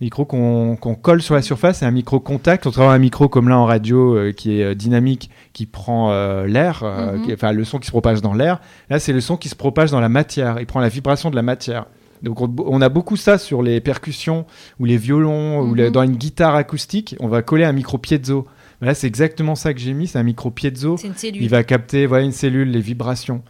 micros 0.00 0.24
qu'on 0.24 0.76
qu'on 0.76 0.94
colle 0.94 1.22
sur 1.22 1.34
la 1.34 1.42
surface. 1.42 1.78
C'est 1.78 1.86
un 1.86 1.90
micro-contact. 1.90 2.66
On 2.66 2.70
travaille 2.70 2.96
un 2.96 2.98
micro 2.98 3.28
comme 3.28 3.48
là 3.48 3.58
en 3.58 3.64
radio 3.66 4.16
euh, 4.16 4.32
qui 4.32 4.60
est 4.60 4.64
euh, 4.64 4.74
dynamique, 4.74 5.30
qui 5.52 5.66
prend 5.66 6.10
euh, 6.12 6.46
l'air, 6.46 6.82
euh, 6.82 7.16
Mhm. 7.16 7.30
enfin 7.34 7.52
le 7.52 7.64
son 7.64 7.78
qui 7.78 7.86
se 7.86 7.92
propage 7.92 8.20
dans 8.22 8.34
l'air. 8.34 8.60
Là, 8.90 8.98
c'est 8.98 9.12
le 9.12 9.20
son 9.20 9.36
qui 9.36 9.48
se 9.48 9.54
propage 9.56 9.90
dans 9.90 10.00
la 10.00 10.08
matière. 10.08 10.56
Il 10.60 10.66
prend 10.66 10.80
la 10.80 10.88
vibration 10.88 11.30
de 11.30 11.36
la 11.36 11.42
matière. 11.42 11.86
Donc 12.22 12.40
on, 12.40 12.52
on 12.66 12.80
a 12.80 12.88
beaucoup 12.88 13.16
ça 13.16 13.36
sur 13.38 13.62
les 13.62 13.80
percussions 13.80 14.46
ou 14.80 14.84
les 14.86 14.96
violons 14.96 15.60
ou 15.60 15.74
les- 15.74 15.84
Mhm. 15.86 15.90
dans 15.90 16.02
une 16.02 16.16
guitare 16.16 16.54
acoustique. 16.54 17.16
On 17.20 17.28
va 17.28 17.42
coller 17.42 17.64
un 17.64 17.72
micro 17.72 17.98
piezo. 17.98 18.46
Là, 18.80 18.92
c'est 18.94 19.06
exactement 19.06 19.54
ça 19.54 19.72
que 19.72 19.80
j'ai 19.80 19.92
mis. 19.94 20.06
C'est 20.08 20.18
un 20.18 20.22
micro 20.24 20.50
piezo. 20.50 20.96
Une 20.96 21.14
cellule. 21.14 21.42
Il 21.42 21.48
va 21.48 21.62
capter 21.64 22.06
voilà, 22.06 22.24
une 22.24 22.32
cellule, 22.32 22.70
les 22.70 22.80
vibrations. 22.80 23.42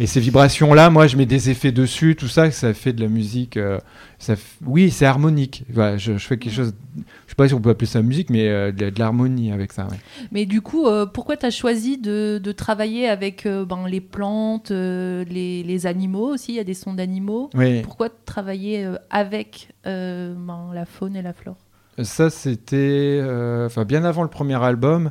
Et 0.00 0.06
ces 0.06 0.18
vibrations-là, 0.18 0.88
moi, 0.88 1.06
je 1.06 1.16
mets 1.18 1.26
des 1.26 1.50
effets 1.50 1.72
dessus, 1.72 2.16
tout 2.16 2.26
ça, 2.26 2.50
ça 2.50 2.72
fait 2.72 2.94
de 2.94 3.02
la 3.02 3.08
musique. 3.08 3.58
euh, 3.58 3.78
ça 4.18 4.32
f- 4.32 4.38
Oui, 4.64 4.90
c'est 4.90 5.04
harmonique. 5.04 5.64
Voilà, 5.70 5.98
je, 5.98 6.16
je 6.16 6.26
fais 6.26 6.38
quelque 6.38 6.54
chose. 6.54 6.72
je 6.96 7.02
sais 7.28 7.34
pas 7.36 7.46
si 7.46 7.52
on 7.52 7.60
peut 7.60 7.68
appeler 7.68 7.86
ça 7.86 8.00
musique, 8.00 8.30
mais 8.30 8.48
euh, 8.48 8.72
de, 8.72 8.88
de 8.88 8.98
l'harmonie 8.98 9.52
avec 9.52 9.72
ça. 9.72 9.84
ouais. 9.84 9.98
Mais 10.32 10.46
du 10.46 10.62
coup, 10.62 10.86
euh, 10.86 11.04
pourquoi 11.04 11.36
tu 11.36 11.44
as 11.44 11.50
choisi 11.50 11.98
de, 11.98 12.40
de 12.42 12.52
travailler 12.52 13.08
avec 13.08 13.46
ben, 13.46 13.86
les 13.86 14.00
plantes, 14.00 14.70
les, 14.70 15.62
les 15.62 15.86
animaux 15.86 16.32
aussi? 16.32 16.52
Il 16.52 16.56
y 16.56 16.60
a 16.60 16.64
des 16.64 16.72
sons 16.74 16.94
d'animaux. 16.94 17.50
Oui. 17.54 17.82
Pourquoi 17.82 18.08
travailler 18.08 18.88
avec 19.10 19.68
ben, 19.84 20.70
la 20.72 20.86
faune 20.86 21.14
et 21.14 21.22
la 21.22 21.34
flore? 21.34 21.58
Ça, 22.02 22.30
c'était 22.30 23.20
enfin 23.66 23.84
bien 23.84 24.04
avant 24.04 24.22
le 24.22 24.30
premier 24.30 24.54
album, 24.64 25.10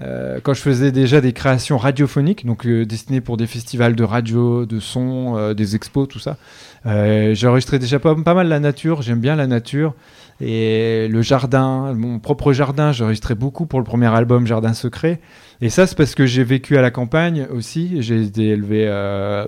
euh, 0.00 0.40
quand 0.42 0.54
je 0.54 0.60
faisais 0.62 0.90
déjà 0.90 1.20
des 1.20 1.32
créations 1.32 1.76
radiophoniques, 1.76 2.46
donc 2.46 2.66
euh, 2.66 2.84
destinées 2.86 3.20
pour 3.20 3.36
des 3.36 3.46
festivals 3.46 3.94
de 3.94 4.04
radio, 4.04 4.64
de 4.64 4.80
son, 4.80 5.36
euh, 5.36 5.54
des 5.54 5.76
expos, 5.76 6.08
tout 6.08 6.18
ça. 6.18 6.38
Euh, 6.86 7.34
J'enregistrais 7.34 7.78
déjà 7.78 7.98
pas, 7.98 8.14
pas 8.14 8.34
mal 8.34 8.48
la 8.48 8.58
nature, 8.58 9.02
j'aime 9.02 9.20
bien 9.20 9.36
la 9.36 9.46
nature. 9.46 9.94
Et 10.40 11.06
le 11.08 11.22
jardin, 11.22 11.92
mon 11.94 12.18
propre 12.18 12.52
jardin, 12.52 12.90
j'enregistrais 12.90 13.36
beaucoup 13.36 13.66
pour 13.66 13.78
le 13.78 13.84
premier 13.84 14.06
album 14.06 14.44
Jardin 14.44 14.72
Secret. 14.72 15.20
Et 15.60 15.70
ça, 15.70 15.86
c'est 15.86 15.96
parce 15.96 16.16
que 16.16 16.26
j'ai 16.26 16.42
vécu 16.42 16.76
à 16.76 16.82
la 16.82 16.90
campagne 16.90 17.46
aussi. 17.52 18.02
J'ai 18.02 18.22
été 18.22 18.48
élevé 18.48 18.86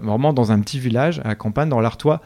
vraiment 0.03 0.33
dans 0.33 0.53
un 0.53 0.61
petit 0.61 0.79
village, 0.79 1.21
à 1.25 1.29
la 1.29 1.35
campagne, 1.35 1.69
dans 1.69 1.81
l'Artois. 1.81 2.21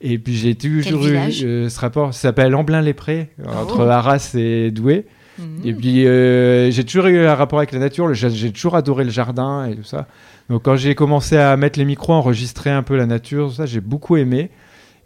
Et 0.00 0.18
puis 0.18 0.36
j'ai 0.36 0.54
toujours 0.54 1.04
eu 1.06 1.32
ce 1.32 1.80
rapport, 1.80 2.14
ça 2.14 2.20
s'appelle 2.20 2.54
Amblin-les-Prés, 2.54 3.30
entre 3.44 3.78
Oh. 3.80 3.90
Arras 3.90 4.34
et 4.36 4.70
Douai. 4.70 5.04
Mhm. 5.42 5.66
Et 5.68 5.74
puis 5.74 6.06
euh, 6.06 6.70
j'ai 6.70 6.84
toujours 6.84 7.06
eu 7.06 7.18
un 7.26 7.34
rapport 7.34 7.58
avec 7.58 7.72
la 7.72 7.78
nature, 7.78 8.12
j'ai 8.14 8.52
toujours 8.52 8.76
adoré 8.76 9.04
le 9.04 9.10
jardin 9.10 9.66
et 9.66 9.76
tout 9.76 9.84
ça. 9.84 10.06
Donc 10.50 10.62
quand 10.64 10.76
j'ai 10.76 10.94
commencé 10.94 11.36
à 11.36 11.56
mettre 11.56 11.78
les 11.78 11.84
micros, 11.84 12.12
enregistrer 12.12 12.70
un 12.70 12.82
peu 12.82 12.96
la 12.96 13.06
nature, 13.06 13.52
ça, 13.52 13.66
j'ai 13.66 13.80
beaucoup 13.80 14.16
aimé. 14.16 14.50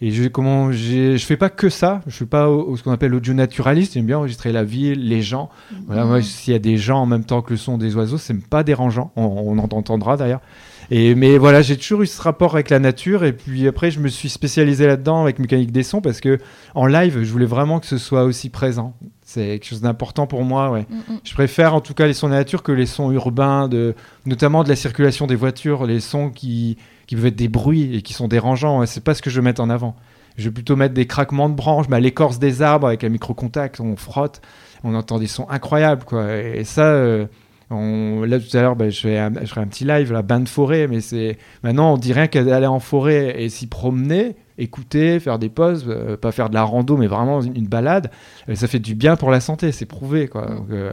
Et 0.03 0.11
je, 0.11 0.29
comment, 0.29 0.73
je 0.73 1.17
fais 1.17 1.39
pas 1.39 1.49
que 1.49 1.71
ça, 1.71 2.03
je 2.07 2.15
suis 2.15 2.27
pas 2.27 2.51
au, 2.51 2.69
au- 2.73 2.77
ce 2.77 2.83
qu'on 2.83 2.93
appelle 2.93 3.15
audio 3.15 3.33
naturaliste, 3.33 3.95
j'aime 3.95 4.05
bien 4.05 4.19
enregistrer 4.19 4.53
la 4.53 4.63
ville, 4.63 5.09
les 5.09 5.23
gens. 5.23 5.49
Voilà, 5.87 6.05
moi, 6.05 6.21
s'il 6.21 6.53
y 6.53 6.57
a 6.57 6.59
des 6.59 6.77
gens 6.77 6.99
en 7.01 7.07
même 7.07 7.25
temps 7.25 7.41
que 7.41 7.53
le 7.53 7.57
son 7.57 7.79
des 7.79 7.97
oiseaux, 7.97 8.19
c'est 8.19 8.39
pas 8.47 8.63
dérangeant, 8.63 9.11
on, 9.17 9.23
on 9.25 9.59
en 9.59 9.63
entendra 9.65 10.19
d'ailleurs. 10.19 10.43
Et, 10.91 11.15
mais 11.15 11.39
voilà, 11.39 11.63
j'ai 11.63 11.79
toujours 11.79 12.03
eu 12.03 12.07
ce 12.07 12.21
rapport 12.21 12.53
avec 12.55 12.69
la 12.69 12.79
nature, 12.79 13.25
et 13.25 13.33
puis 13.33 13.67
après, 13.67 13.91
je 13.91 13.99
me 14.01 14.09
suis 14.09 14.29
spécialisé 14.29 14.87
là-dedans 14.87 15.23
avec 15.23 15.39
mécanique 15.39 15.73
des 15.73 15.83
sons, 15.83 16.03
parce 16.03 16.21
que 16.21 16.39
en 16.75 16.85
live, 16.87 17.23
je 17.23 17.33
voulais 17.33 17.47
vraiment 17.47 17.81
que 17.81 17.87
ce 17.87 17.97
soit 17.97 18.25
aussi 18.25 18.51
présent. 18.51 18.95
C'est 19.29 19.45
quelque 19.59 19.67
chose 19.67 19.81
d'important 19.81 20.29
pour 20.29 20.45
moi, 20.45 20.71
ouais. 20.71 20.87
Mhm. 20.89 21.19
Je 21.25 21.35
préfère 21.35 21.75
en 21.75 21.81
tout 21.81 21.95
cas 21.95 22.07
les 22.07 22.13
sons 22.13 22.29
de 22.29 22.33
la 22.33 22.39
nature 22.39 22.63
que 22.63 22.71
les 22.71 22.87
sons 22.87 23.11
urbains, 23.11 23.67
de, 23.67 23.97
notamment 24.25 24.63
de 24.63 24.69
la 24.69 24.77
circulation 24.77 25.27
des 25.27 25.35
voitures, 25.35 25.85
les 25.85 25.99
sons 25.99 26.31
qui, 26.31 26.79
qui 27.09 27.17
peuvent 27.17 27.27
être 27.27 27.37
des 27.37 27.49
bruits 27.49 27.97
et 27.97 28.03
qui 28.03 28.13
sont 28.13 28.29
dérangeants. 28.29 28.79
ouais, 28.79 28.87
C'est 28.87 29.03
pas 29.03 29.15
ce 29.15 29.23
que 29.23 29.29
je 29.29 29.41
veux 29.41 29.43
mettre 29.43 29.61
en 29.61 29.69
avant. 29.69 29.97
Je 30.39 30.45
vais 30.45 30.53
plutôt 30.53 30.77
mettre 30.77 30.95
des 30.95 31.09
craquements 31.09 31.49
de 31.49 31.55
branches, 31.55 31.89
bah, 31.89 31.99
l'écorce 31.99 32.39
des 32.39 32.63
arbres 32.63 32.87
avec 32.87 33.03
un 33.03 33.09
micro-contact, 33.09 33.81
on 33.81 33.97
frotte, 33.97 34.41
on 34.85 34.95
entend 34.95 35.19
des 35.19 35.27
sons 35.27 35.49
incroyables. 35.51 36.05
Quoi. 36.05 36.37
Et 36.37 36.63
ça, 36.63 36.85
euh, 36.85 37.27
on, 37.71 38.23
là 38.23 38.39
tout 38.39 38.57
à 38.57 38.61
l'heure, 38.61 38.77
bah, 38.77 38.91
je, 38.91 39.01
fais 39.01 39.19
un, 39.19 39.33
je 39.41 39.47
ferai 39.47 39.61
un 39.61 39.67
petit 39.67 39.85
live, 39.85 40.13
la 40.13 40.23
bain 40.23 40.39
de 40.39 40.49
forêt, 40.49 40.87
mais 40.87 41.01
c'est 41.01 41.37
maintenant 41.65 41.95
on 41.95 41.97
dit 41.97 42.13
rien 42.13 42.29
qu'aller 42.29 42.67
en 42.67 42.79
forêt 42.79 43.43
et 43.43 43.49
s'y 43.49 43.67
promener, 43.67 44.37
écouter, 44.59 45.21
faire 45.21 45.39
des 45.39 45.49
pauses, 45.49 45.85
euh, 45.89 46.17
pas 46.17 46.33
faire 46.33 46.49
de 46.49 46.55
la 46.55 46.63
rando, 46.65 46.97
mais 46.97 47.07
vraiment 47.07 47.41
une, 47.43 47.57
une 47.57 47.67
balade, 47.69 48.11
euh, 48.49 48.55
ça 48.55 48.67
fait 48.69 48.79
du 48.79 48.95
bien 48.95 49.17
pour 49.17 49.31
la 49.31 49.41
santé, 49.41 49.73
c'est 49.73 49.87
prouvé. 49.87 50.29
Quoi. 50.29 50.47
Donc, 50.47 50.71
euh, 50.71 50.93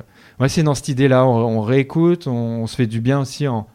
dans 0.64 0.76
cette 0.76 0.90
idée-là, 0.90 1.26
on, 1.26 1.58
on 1.58 1.62
réécoute, 1.62 2.28
on, 2.28 2.32
on 2.34 2.68
se 2.68 2.76
fait 2.76 2.88
du 2.88 3.00
bien 3.02 3.20
aussi 3.22 3.48
en, 3.48 3.68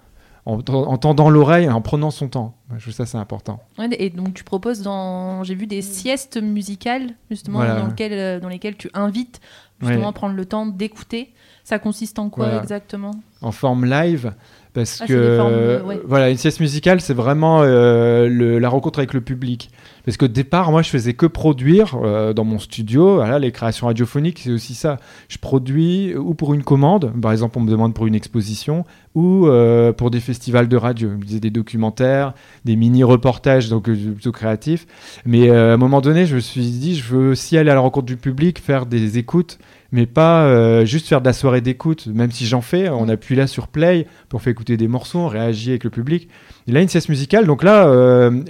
en, 0.47 0.59
en 0.68 0.99
tendant 0.99 1.30
l'oreille 1.30 1.64
et 1.66 1.71
en 1.71 1.80
prenant 1.80 2.11
son 2.11 2.28
temps. 2.28 2.54
Je 2.76 2.83
trouve 2.83 2.92
ça 2.95 3.07
c'est 3.07 3.16
important. 3.18 3.61
Ouais, 3.78 3.88
et 3.99 4.11
donc 4.11 4.35
tu 4.35 4.45
proposes 4.45 4.83
dans, 4.83 5.42
j'ai 5.45 5.54
vu 5.54 5.66
des 5.66 5.80
siestes 5.83 6.40
musicales 6.42 7.11
justement 7.30 7.59
Voilà. 7.59 7.80
dans, 7.80 7.87
lesquelles, 7.87 8.12
euh, 8.12 8.40
dans 8.40 8.49
lesquelles 8.49 8.76
tu 8.76 8.90
invites 8.95 9.40
justement 9.80 10.02
Ouais. 10.02 10.09
à 10.09 10.12
prendre 10.12 10.35
le 10.35 10.45
temps 10.45 10.66
d'écouter. 10.66 11.33
Ça 11.64 11.78
consiste 11.78 12.18
en 12.18 12.30
quoi 12.30 12.47
Voilà. 12.47 12.62
exactement? 12.62 13.12
En 13.42 13.52
forme 13.52 13.85
live 13.85 14.33
parce 14.82 15.00
Ah, 15.02 15.06
que 15.06 15.37
formes, 15.37 15.52
euh, 15.54 15.82
ouais. 15.82 16.00
voilà 16.06 16.30
une 16.30 16.37
sieste 16.37 16.61
musicale 16.61 17.00
c'est 17.00 17.14
vraiment 17.14 17.62
euh, 17.62 18.28
le- 18.28 18.58
la 18.58 18.68
rencontre 18.68 18.99
avec 19.00 19.12
le 19.14 19.20
public. 19.20 19.70
Parce 20.04 20.16
qu'au 20.16 20.28
départ 20.28 20.70
moi 20.70 20.80
je 20.82 20.88
faisais 20.88 21.12
que 21.12 21.26
produire 21.26 21.97
euh, 22.02 22.32
dans 22.32 22.44
mon 22.44 22.58
studio. 22.58 23.16
Voilà 23.16 23.38
les 23.38 23.52
créations 23.52 23.87
radiophoniques 23.88 24.40
c'est 24.44 24.50
aussi 24.50 24.75
ça. 24.75 24.99
Je 25.28 25.38
produis 25.38 26.14
ou 26.16 26.35
pour 26.35 26.54
une 26.54 26.62
commande. 26.64 27.12
Par 27.20 27.32
exemple 27.32 27.58
on 27.58 27.62
me 27.62 27.70
demande 27.70 27.92
pour 27.94 28.06
une 28.06 28.14
exposition 28.14 28.85
ou 29.18 29.48
euh, 29.48 29.92
pour 29.92 30.12
des 30.12 30.20
festivals 30.20 30.68
de 30.68 30.76
radio. 30.76 31.10
Je 31.20 31.26
faisais 31.26 31.40
des 31.40 31.50
documentaires 31.50 32.34
des 32.64 32.76
mini 32.76 33.02
reportages 33.02 33.68
donc 33.68 33.88
euh, 33.88 34.12
plutôt 34.12 34.30
créatifs. 34.30 34.87
Mais 35.26 35.50
euh, 35.50 35.72
à 35.72 35.75
un 35.75 35.76
moment 35.76 36.00
donné 36.00 36.25
je 36.25 36.37
me 36.37 36.40
suis 36.40 36.70
dit 36.70 36.94
je 36.94 37.02
veux 37.02 37.30
aussi 37.30 37.58
aller 37.58 37.70
à 37.70 37.75
la 37.75 37.80
rencontre 37.80 38.06
du 38.06 38.16
public 38.16 38.60
faire 38.60 38.87
des 38.87 39.18
écoutes 39.18 39.58
mais 39.90 40.06
pas 40.06 40.42
euh, 40.42 40.84
juste 40.84 41.08
faire 41.08 41.22
de 41.22 41.26
la 41.26 41.32
soirée 41.32 41.62
d'écoute, 41.62 42.06
même 42.08 42.30
si 42.30 42.46
j'en 42.46 42.60
fais, 42.60 42.90
on 42.90 43.08
appuie 43.08 43.34
là 43.34 43.46
sur 43.46 43.68
play 43.68 44.06
pour 44.28 44.42
faire 44.42 44.50
écouter 44.50 44.76
des 44.76 44.87
morceaux, 44.87 45.20
on 45.20 45.28
réagit 45.28 45.70
avec 45.70 45.82
le 45.82 45.88
public. 45.88 46.28
Et 46.66 46.72
là, 46.72 46.82
une 46.82 46.88
sieste 46.88 47.08
musicale, 47.08 47.46
donc 47.46 47.62
là, 47.62 47.87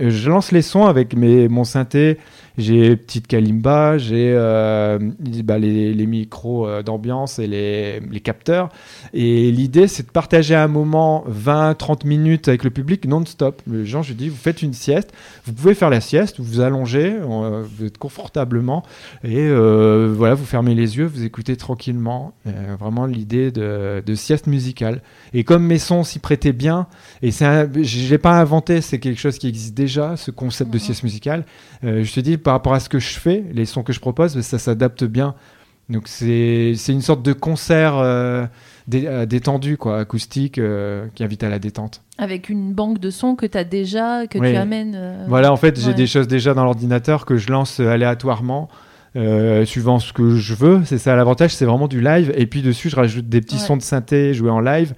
je 0.01 0.29
lance 0.29 0.51
les 0.51 0.63
sons 0.63 0.87
avec 0.87 1.15
mes, 1.15 1.47
mon 1.47 1.63
synthé, 1.63 2.19
j'ai 2.59 2.97
petite 2.97 3.29
kalimba, 3.29 3.99
j'ai 3.99 4.33
euh, 4.35 4.99
bah, 5.45 5.59
les, 5.59 5.95
les 5.95 6.07
micros 6.07 6.67
euh, 6.67 6.83
d'ambiance 6.83 7.39
et 7.39 7.47
les, 7.47 8.01
les 8.01 8.21
capteurs. 8.21 8.69
Et 9.15 9.53
l'idée, 9.53 9.87
c'est 9.87 10.07
de 10.07 10.11
partager 10.11 10.57
un 10.57 10.67
moment 10.69 11.25
20-30 11.31 12.07
minutes 12.07 12.49
avec 12.49 12.65
le 12.65 12.71
public 12.71 13.07
non-stop. 13.07 13.63
Les 13.71 13.87
gens, 13.87 14.03
je 14.03 14.13
dis, 14.13 14.29
vous 14.29 14.37
faites 14.37 14.61
une 14.63 14.73
sieste, 14.73 15.13
vous 15.47 15.53
pouvez 15.53 15.75
faire 15.75 15.89
la 15.89 16.01
sieste, 16.01 16.39
vous 16.39 16.45
vous 16.45 16.61
allongez, 16.61 17.13
euh, 17.15 17.65
vous 17.65 17.87
êtes 17.87 17.97
confortablement, 17.99 18.83
et 19.23 19.49
voilà, 19.49 20.35
vous 20.35 20.45
fermez 20.45 20.75
les 20.75 20.99
yeux, 20.99 21.07
vous 21.07 21.25
écoutez 21.25 21.57
tranquillement. 21.57 22.33
Vraiment 22.81 23.07
l'idée 23.07 23.51
de, 23.51 24.03
de 24.05 24.15
sieste 24.15 24.47
musicale. 24.47 25.03
Et 25.33 25.45
comme 25.45 25.65
mes 25.65 25.79
sons 25.79 26.03
s'y 26.03 26.19
prêtaient 26.19 26.53
bien, 26.53 26.87
et 27.23 27.31
c'est 27.31 27.69
je 27.83 28.11
l'ai 28.11 28.19
pas 28.19 28.41
inventé, 28.41 28.81
c'est 28.81 28.99
quelque 28.99 29.21
chose 29.21 29.39
qui 29.39 29.47
existe 29.49 29.75
déjà, 29.75 30.17
ce 30.17 30.31
concept 30.31 30.71
de 30.71 30.79
Mhm. 30.79 30.83
sieste 30.83 31.03
musicale. 31.03 31.45
Je 31.83 32.13
te 32.13 32.21
dis, 32.21 32.37
par 32.49 32.55
rapport 32.55 32.73
à 32.73 32.81
ce 32.81 32.89
que 32.89 32.99
je 32.99 33.19
fais, 33.19 33.45
les 33.53 33.67
sons 33.67 33.83
que 33.83 33.93
je 33.93 34.01
propose, 34.01 34.41
ça 34.41 34.59
s'adapte 34.59 35.05
bien. 35.05 35.35
Donc 35.91 36.05
c'est 36.09 36.73
une 36.89 37.03
sorte 37.03 37.21
de 37.23 37.35
concert 37.35 37.99
euh, 37.99 38.47
dé- 38.87 39.05
euh, 39.07 39.27
détendu, 39.27 39.77
quoi, 39.77 39.99
acoustique, 39.99 40.57
euh, 40.57 41.09
qui 41.15 41.23
invite 41.25 41.45
à 41.45 41.51
la 41.51 41.59
détente. 41.59 42.01
Avec 42.17 42.49
une 42.49 42.73
banque 42.73 43.01
de 43.01 43.11
sons 43.11 43.35
que 43.37 43.45
tu 43.45 43.59
as 43.59 43.65
déjà, 43.65 44.27
que 44.27 44.39
Oui. 44.39 44.53
tu 44.53 44.57
amènes. 44.57 45.27
Voilà, 45.29 45.53
en 45.53 45.59
fait, 45.59 45.79
j'ai 45.79 45.93
des 45.93 46.07
choses 46.07 46.27
déjà 46.27 46.55
dans 46.55 46.65
l'ordinateur 46.65 47.27
que 47.27 47.37
je 47.37 47.51
lance 47.53 47.81
aléatoirement. 47.81 48.71
suivant 49.67 49.99
ce 49.99 50.15
que 50.15 50.37
je 50.37 50.55
veux, 50.55 50.81
c'est 50.87 50.97
ça 50.97 51.15
l'avantage, 51.17 51.55
c'est 51.55 51.67
vraiment 51.67 51.89
du 51.89 52.01
live. 52.01 52.33
Et 52.35 52.47
puis 52.47 52.63
dessus, 52.63 52.89
je 52.89 52.97
rajoute 52.97 53.29
des 53.29 53.43
petits 53.43 53.57
Ouais. 53.57 53.61
sons 53.61 53.77
de 53.77 53.83
synthé 53.83 54.33
joués 54.33 54.51
en 54.51 54.61
live. 54.61 54.95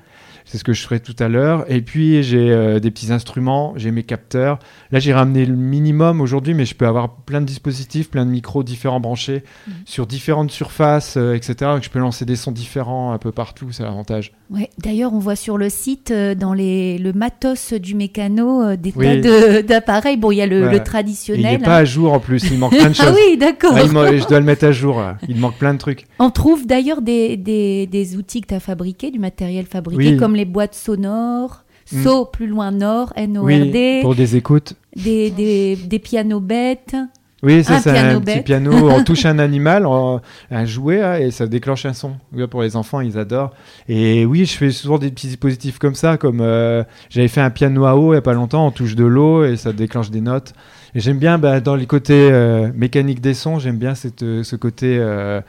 C'est 0.51 0.59
ce 0.59 0.65
que 0.65 0.73
je 0.73 0.83
ferai 0.83 0.99
tout 0.99 1.15
à 1.21 1.29
l'heure. 1.29 1.65
Et 1.69 1.81
puis 1.81 2.25
j'ai 2.25 2.51
euh, 2.51 2.81
des 2.81 2.91
petits 2.91 3.13
instruments, 3.13 3.73
j'ai 3.77 3.93
mes 3.93 4.03
capteurs. 4.03 4.59
Là, 4.91 4.99
j'ai 4.99 5.13
ramené 5.13 5.47
le 5.47 5.55
minimum 5.55 6.21
aujourd'hui, 6.21 6.55
mais 6.55 6.65
je 6.65 6.75
peux 6.75 6.89
avoir 6.89 7.11
plein 7.19 7.41
de 7.41 7.47
dispositifs, 7.47 8.11
plein 8.11 8.27
de 8.27 8.33
micros 8.33 8.65
différents 8.65 8.99
branchés 8.99 9.45
Mhm. 9.69 9.75
sur 9.85 10.09
différentes 10.09 10.51
surfaces, 10.51 11.17
euh, 11.17 11.35
etc. 11.35 11.71
Je 11.81 11.89
peux 11.89 12.01
lancer 12.01 12.25
des 12.25 12.35
sons 12.35 12.51
différents 12.51 13.13
un 13.13 13.19
peu 13.19 13.31
partout, 13.31 13.69
c'est 13.71 13.85
l'avantage. 13.85 14.33
Ouais. 14.51 14.69
D'ailleurs, 14.83 15.13
on 15.15 15.21
voit 15.21 15.37
sur 15.37 15.57
le 15.57 15.69
site, 15.69 16.11
euh, 16.11 16.35
dans 16.35 16.53
les, 16.53 16.99
le 16.99 17.13
matos 17.13 17.73
du 17.75 17.95
mécano, 17.95 18.75
des 18.75 18.93
Oui. 18.97 19.05
tas 19.07 19.17
de- 19.61 19.61
d'appareils. 19.61 20.17
Bon, 20.17 20.33
il 20.33 20.39
y 20.39 20.43
a 20.43 20.47
le, 20.47 20.63
le 20.63 20.73
Et 20.73 20.77
il 20.79 20.83
traditionnel. 20.83 21.59
n'est 21.61 21.65
pas 21.65 21.77
à 21.77 21.85
jour 21.85 22.13
en 22.13 22.19
plus, 22.19 22.43
il 22.51 22.59
manque 22.59 22.73
plein 22.77 22.89
de 22.91 22.95
choses. 22.95 23.07
ah 23.09 23.15
oui, 23.15 23.37
d'accord. 23.39 23.75
Ah, 23.77 23.87
je 23.87 24.27
dois 24.27 24.41
le 24.41 24.45
mettre 24.47 24.65
à 24.65 24.73
jour, 24.73 24.99
là. 25.01 25.17
il 25.29 25.37
manque 25.39 25.55
plein 25.59 25.75
de 25.75 25.79
trucs. 25.79 26.07
On 26.19 26.31
trouve 26.31 26.67
d'ailleurs 26.67 27.03
des, 27.03 27.37
des, 27.37 27.87
des 27.87 28.17
outils 28.17 28.41
que 28.41 28.49
tu 28.49 28.55
as 28.55 28.61
fabriqués, 28.61 29.13
du 29.13 29.21
matériel 29.21 29.67
fabriqué, 29.67 30.11
Oui. 30.13 30.17
comme 30.17 30.35
les 30.35 30.40
boîtes 30.45 30.75
sonores, 30.75 31.65
Mm. 31.93 32.03
SO 32.05 32.25
plus 32.25 32.47
loin 32.47 32.71
Nord, 32.71 33.13
NORD, 33.17 33.45
Oui, 33.45 33.99
pour 34.03 34.15
des 34.15 34.37
écoutes. 34.37 34.75
des, 34.95 35.31
des, 35.31 35.75
des 35.75 35.99
pianos 35.99 36.39
bêtes. 36.39 36.95
Oui, 37.43 37.65
ça 37.65 37.81
c'est 37.81 37.93
piano 37.93 38.19
un 38.19 38.21
petit 38.21 38.43
piano. 38.43 38.71
On 38.91 39.03
touche 39.03 39.25
un 39.27 39.41
animal, 39.41 39.87
on- 39.87 40.21
un 40.53 40.65
jouet, 40.67 41.01
hein, 41.03 41.17
et 41.17 41.31
ça 41.33 41.47
déclenche 41.49 41.87
un 41.87 41.93
son. 41.95 42.13
Oui, 42.33 42.47
Pour 42.47 42.63
les 42.63 42.77
enfants, 42.77 43.01
ils 43.01 43.19
adorent. 43.19 43.51
Et 43.89 44.25
oui, 44.25 44.45
je 44.45 44.57
fais 44.57 44.71
souvent 44.71 44.99
des 44.99 45.11
petits 45.11 45.27
dispositifs 45.29 45.79
comme 45.81 45.95
ça, 45.97 46.17
comme 46.17 46.41
euh, 46.43 46.85
j'avais 47.09 47.27
fait 47.29 47.41
un 47.41 47.51
piano 47.51 47.85
à 47.87 47.97
eau 47.97 48.13
il 48.13 48.17
y 48.17 48.19
a 48.19 48.23
pas 48.23 48.35
longtemps, 48.35 48.67
on 48.67 48.71
touche 48.71 48.95
de 48.95 49.05
l'eau 49.05 49.43
et 49.45 49.57
ça 49.57 49.73
déclenche 49.73 50.11
des 50.11 50.21
notes. 50.21 50.53
Et 50.95 51.01
j'aime 51.01 51.19
bien, 51.19 51.39
bah, 51.39 51.61
dans 51.61 51.75
les 51.77 51.87
côtés 51.87 52.29
euh, 52.31 52.71
mécaniques 52.75 53.21
des 53.21 53.35
sons, 53.35 53.59
j'aime 53.59 53.79
bien 53.79 53.95
cette, 53.97 54.23
euh, 54.23 54.43
ce 54.45 54.55
côté 54.55 54.97
euh, 55.01 55.41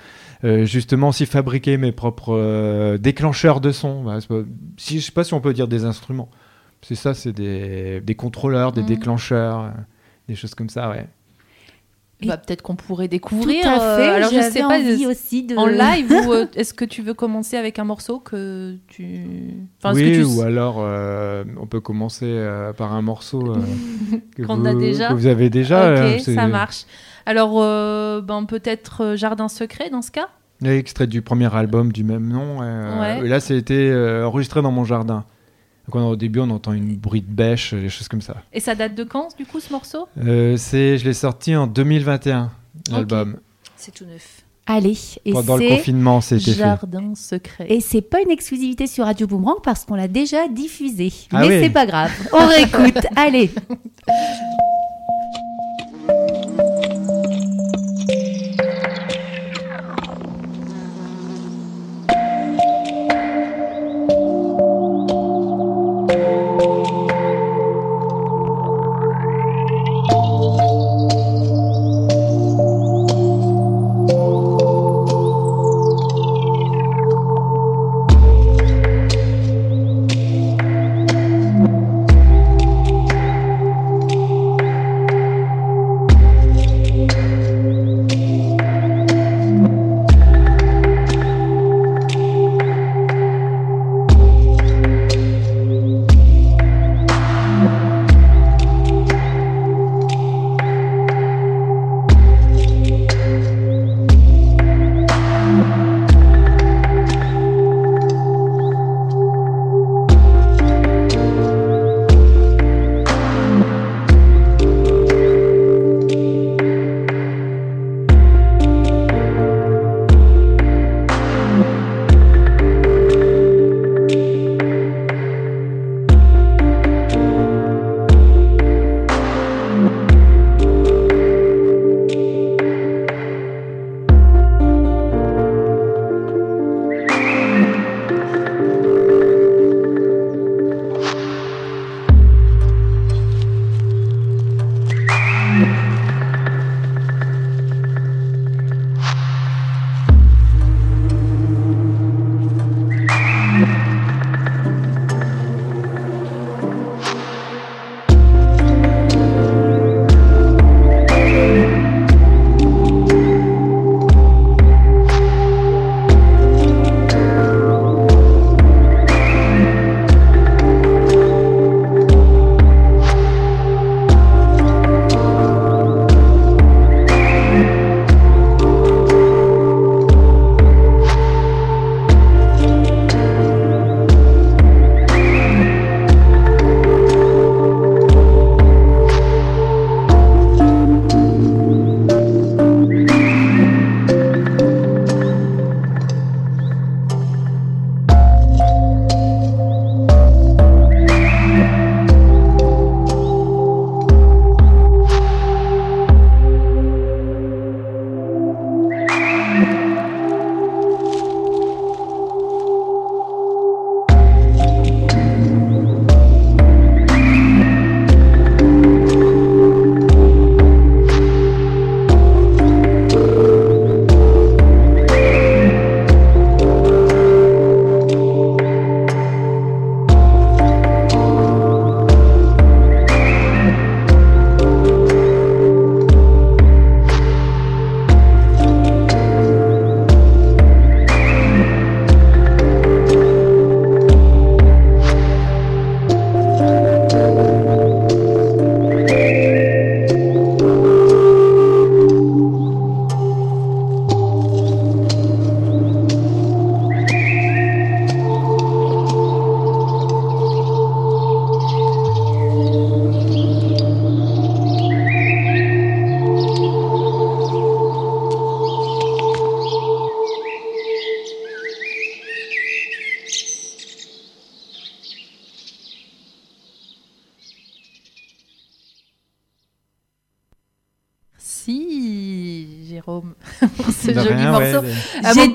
euh, 0.44 0.66
justement 0.66 1.10
aussi 1.10 1.26
fabriquer 1.26 1.78
mes 1.78 1.92
propres 1.92 2.34
euh, 2.36 2.98
déclencheurs 2.98 3.62
de 3.62 3.72
sons. 3.72 4.04
Bah, 4.04 4.18
pas- 4.28 4.42
si, 4.78 5.00
je 5.00 5.06
sais 5.06 5.12
pas 5.12 5.24
si 5.24 5.34
on 5.34 5.42
peut 5.42 5.54
dire 5.54 5.68
des 5.68 5.86
instruments. 5.86 6.30
C'est 6.82 6.96
ça, 6.96 7.14
c'est 7.14 7.32
des, 7.34 8.02
des 8.02 8.16
contrôleurs, 8.16 8.72
des 8.72 8.82
Mhm. 8.82 8.88
déclencheurs, 8.88 9.60
euh, 9.62 9.70
des 10.28 10.36
choses 10.36 10.56
comme 10.56 10.70
ça, 10.70 10.90
ouais. 10.90 11.06
bah, 12.26 12.38
Peut-être 12.38 12.62
qu'on 12.64 12.76
pourrait 12.76 13.08
découvrir. 13.08 13.62
Tout 13.64 13.70
à 13.70 13.98
fait. 13.98 14.10
euh, 14.10 14.16
alors, 14.16 14.32
je 14.32 14.42
sais 14.42 14.60
pas, 14.62 14.80
envie 14.80 15.06
aussi 15.08 15.44
de... 15.44 15.56
en 15.58 15.66
live 15.68 16.12
ou 16.12 16.34
euh, 16.34 16.46
est-ce 16.56 16.74
que 16.74 16.86
tu 16.86 17.02
veux 17.04 17.14
commencer 17.14 17.56
avec 17.58 17.78
un 17.80 17.84
morceau 17.84 18.20
que 18.20 18.76
tu. 18.88 19.22
Enfin, 19.84 19.94
oui, 19.96 20.12
que 20.12 20.18
tu... 20.18 20.24
ou 20.24 20.42
alors 20.42 20.78
euh, 20.80 21.44
on 21.60 21.68
peut 21.68 21.82
commencer 21.82 22.26
euh, 22.28 22.74
par 22.74 22.94
un 22.94 23.02
morceau 23.04 23.56
euh, 23.56 23.60
que, 24.36 24.42
Qu'on 24.44 24.58
vous, 24.58 24.68
a 24.68 24.74
déjà 24.74 25.10
que 25.10 25.14
vous 25.14 25.28
avez 25.28 25.50
déjà. 25.52 25.94
Ok, 26.14 26.20
c'est- 26.22 26.34
ça 26.36 26.48
marche. 26.48 26.86
Alors, 27.26 27.54
euh, 27.62 28.22
ben, 28.22 28.46
peut-être 28.46 29.02
euh, 29.04 29.16
Jardin 29.16 29.48
secret 29.48 29.90
dans 29.90 30.02
ce 30.02 30.12
cas? 30.12 30.28
Extrait 30.64 31.08
du 31.08 31.22
premier 31.22 31.54
album 31.56 31.92
du 31.92 32.04
même 32.04 32.28
nom. 32.28 32.60
euh, 32.62 33.00
Ouais. 33.00 33.26
et 33.26 33.30
là, 33.30 33.40
c'était 33.40 33.74
euh, 33.74 34.26
enregistré 34.28 34.62
dans 34.62 34.72
mon 34.72 34.86
jardin. 34.86 35.26
Donc, 35.88 35.96
on- 35.96 36.10
au 36.10 36.16
début, 36.16 36.40
on 36.40 36.50
entend 36.52 36.74
une 36.74 36.96
bruit 36.96 37.22
de 37.22 37.32
bêche, 37.32 37.74
des 37.74 37.90
choses 37.90 38.08
comme 38.08 38.22
ça. 38.22 38.36
Et 38.54 38.60
ça 38.60 38.76
date 38.76 38.94
de 38.96 39.04
quand, 39.04 39.30
du 39.38 39.46
coup, 39.46 39.60
ce 39.60 39.72
morceau? 39.72 40.08
Euh, 40.24 40.58
c'est, 40.58 40.98
je 41.00 41.06
l'ai 41.06 41.14
sorti 41.14 41.56
en 41.56 41.66
2021, 41.68 42.52
l'album. 42.92 43.38
C'est 43.76 43.92
tout 43.94 44.06
neuf. 44.06 44.42
Allez, 44.68 44.96
et 45.26 45.32
Pendant 45.34 45.58
le 45.58 45.68
confinement, 45.70 46.22
c'était 46.22 46.52
fait. 46.52 46.60
Jardin 46.60 47.14
secret. 47.16 47.66
et 47.68 47.82
c'est 47.82 48.02
pas 48.04 48.22
une 48.22 48.30
exclusivité 48.30 48.86
sur 48.86 49.06
Radio 49.06 49.26
Boomerang 49.26 49.58
parce 49.64 49.84
qu'on 49.86 49.96
l'a 49.96 50.08
déjà 50.08 50.48
diffusé. 50.48 51.12
Ah 51.34 51.42
Mais 51.42 51.48
oui. 51.48 51.64
c'est 51.64 51.72
pas 51.72 51.88
grave. 51.88 52.12
On 52.32 52.46
réécoute. 52.46 53.04
Allez. 53.16 53.50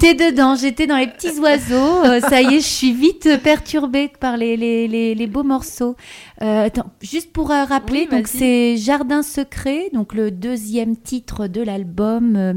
J'étais 0.07 0.31
dedans, 0.31 0.55
j'étais 0.55 0.87
dans 0.87 0.99
les 0.99 1.09
petits 1.09 1.37
oiseaux. 1.41 2.05
Euh, 2.05 2.21
ça 2.21 2.41
y 2.41 2.55
est, 2.55 2.61
je 2.61 2.67
suis 2.67 2.93
vite 2.93 3.43
perturbée 3.43 4.09
par 4.21 4.37
les, 4.37 4.57
les, 4.57 5.27
beaux 5.27 5.43
morceaux. 5.43 5.97
Euh, 6.43 6.67
attends, 6.67 6.91
juste 7.01 7.33
pour 7.33 7.51
euh, 7.51 7.65
rappeler, 7.65 8.07
Oui, 8.11 8.17
donc 8.17 8.27
c'est 8.27 8.77
Jardin 8.77 9.23
secret, 9.23 9.91
donc 9.95 10.15
le 10.15 10.31
deuxième 10.31 10.97
titre 10.97 11.47
de 11.47 11.63
l'album 11.63 12.37
euh, 12.37 12.55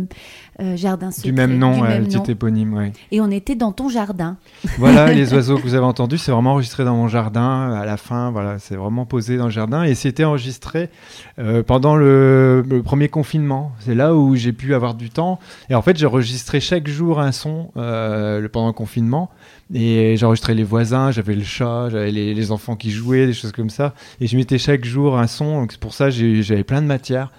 euh, 0.62 0.76
Jardin 0.76 1.12
secret. 1.12 1.30
Du 1.32 1.36
même 1.36 1.58
nom, 1.58 1.76
du 1.76 1.82
même 1.84 1.92
le 2.00 2.04
nom. 2.04 2.10
titre 2.10 2.30
éponyme, 2.30 2.74
ouais. 2.74 2.92
Et 3.12 3.22
on 3.22 3.32
était 3.32 3.56
dans 3.56 3.72
ton 3.72 3.88
jardin. 3.88 4.36
Voilà, 4.78 5.14
les 5.14 5.34
oiseaux 5.34 5.56
que 5.56 5.62
vous 5.62 5.76
avez 5.76 5.86
entendus, 5.86 6.18
c'est 6.18 6.32
vraiment 6.32 6.52
enregistré 6.52 6.84
dans 6.84 6.96
mon 6.96 7.08
jardin. 7.08 7.72
À 7.72 7.86
la 7.86 7.96
fin, 7.96 8.32
voilà, 8.32 8.60
c'est 8.60 8.76
vraiment 8.76 9.06
posé 9.06 9.38
dans 9.38 9.46
le 9.46 9.52
jardin. 9.52 9.84
Et 9.84 9.96
c'était 9.96 10.26
enregistré 10.26 10.90
euh, 11.38 11.64
pendant 11.64 11.96
le, 11.96 12.66
le 12.68 12.84
premier 12.84 13.08
confinement. 13.08 13.72
C'est 13.80 13.96
là 13.96 14.14
où 14.16 14.36
j'ai 14.36 14.52
pu 14.52 14.74
avoir 14.74 14.96
du 14.96 15.10
temps. 15.10 15.40
Et 15.70 15.76
en 15.76 15.82
fait, 15.82 15.98
j'ai 15.98 16.06
enregistré 16.06 16.60
chaque 16.60 16.88
jour 16.90 17.22
un 17.22 17.32
son 17.32 17.72
euh, 17.78 18.46
pendant 18.50 18.68
le 18.68 18.74
confinement. 18.74 19.30
Et 19.74 20.18
j'enregistrais 20.18 20.56
les 20.56 20.64
voisins, 20.64 21.12
j'avais 21.12 21.36
le 21.36 21.44
chat, 21.44 21.90
j'avais 21.92 22.10
les, 22.10 22.34
les 22.34 22.52
enfants 22.52 22.76
qui 22.76 22.90
jouaient, 22.90 23.28
des 23.28 23.34
choses 23.34 23.52
comme 23.52 23.69
ça. 23.70 23.94
Et 24.20 24.28
je 24.28 24.36
mettais 24.38 24.58
chaque 24.58 24.84
jour 24.86 25.18
un 25.18 25.28
son. 25.28 25.62
Donc 25.62 25.72
c'est 25.72 25.80
pour 25.80 25.94
ça 25.94 26.10
j'avais 26.10 26.64
plein 26.64 26.82
de 26.82 26.88
matière. 26.88 27.32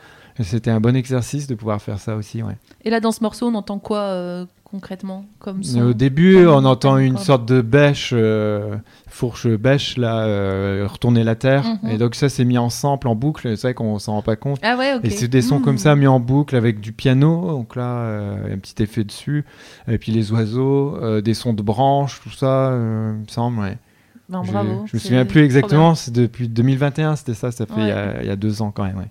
C'était 0.42 0.70
un 0.70 0.80
bon 0.80 0.96
exercice 0.96 1.46
de 1.48 1.54
pouvoir 1.54 1.82
faire 1.82 1.98
ça 1.98 2.16
aussi. 2.16 2.42
Ouais. 2.42 2.56
Et 2.84 2.88
là, 2.88 3.00
dans 3.00 3.12
ce 3.12 3.22
morceau, 3.22 3.48
on 3.48 3.54
entend 3.54 3.78
quoi 3.78 3.98
euh, 3.98 4.46
concrètement 4.64 5.26
comme 5.38 5.62
son? 5.62 5.88
Au 5.88 5.92
début, 5.92 6.46
on 6.46 6.64
entend 6.64 6.96
une 6.96 7.18
sorte 7.18 7.44
de 7.46 7.60
bêche, 7.60 8.12
euh, 8.14 8.76
fourche 9.06 9.46
bêche, 9.48 9.98
là, 9.98 10.20
euh, 10.24 10.86
retourner 10.90 11.24
la 11.24 11.34
terre. 11.34 11.64
Mhm. 11.82 11.90
Et 11.90 11.98
donc 11.98 12.14
ça, 12.14 12.30
c'est 12.30 12.46
mis 12.46 12.56
en 12.56 12.70
sample, 12.70 13.08
en 13.08 13.14
boucle. 13.14 13.54
C'est 13.54 13.62
vrai 13.68 13.74
qu'on 13.74 13.98
s'en 13.98 14.12
rend 14.14 14.22
pas 14.22 14.36
compte. 14.36 14.58
Ah 14.62 14.76
ouais. 14.78 14.98
Et 15.02 15.10
c'est 15.10 15.28
des 15.28 15.42
sons 15.42 15.58
Mm. 15.58 15.62
comme 15.62 15.78
ça 15.78 15.94
mis 15.94 16.06
en 16.06 16.20
boucle 16.20 16.56
avec 16.56 16.80
du 16.80 16.92
piano, 16.92 17.48
donc 17.50 17.76
là 17.76 18.30
un 18.50 18.56
petit 18.56 18.82
effet 18.82 19.04
dessus, 19.04 19.44
et 19.88 19.98
puis 19.98 20.10
les 20.10 20.32
oiseaux, 20.32 21.20
des 21.20 21.34
sons 21.34 21.52
de 21.52 21.62
branches, 21.62 22.18
tout 22.22 22.30
ça, 22.30 22.70
il 22.72 22.78
me 22.78 23.28
semble. 23.28 23.58
Ouais. 23.60 23.76
Ben, 24.30 24.42
je, 24.44 24.52
bravo. 24.52 24.84
je 24.86 24.96
me 24.96 25.00
souviens 25.00 25.24
plus 25.26 25.42
exactement, 25.42 25.94
c'est 25.94 26.12
depuis 26.12 26.48
2021, 26.48 27.16
c'était 27.16 27.34
ça, 27.34 27.50
ça 27.50 27.66
fait 27.66 27.72
Ouais. 27.74 27.82
il, 27.82 27.88
y 27.88 27.92
a, 27.92 28.22
il 28.22 28.26
y 28.28 28.30
a 28.30 28.36
deux 28.36 28.62
ans 28.62 28.70
quand 28.70 28.84
même. 28.84 28.96
Ouais. 28.96 29.10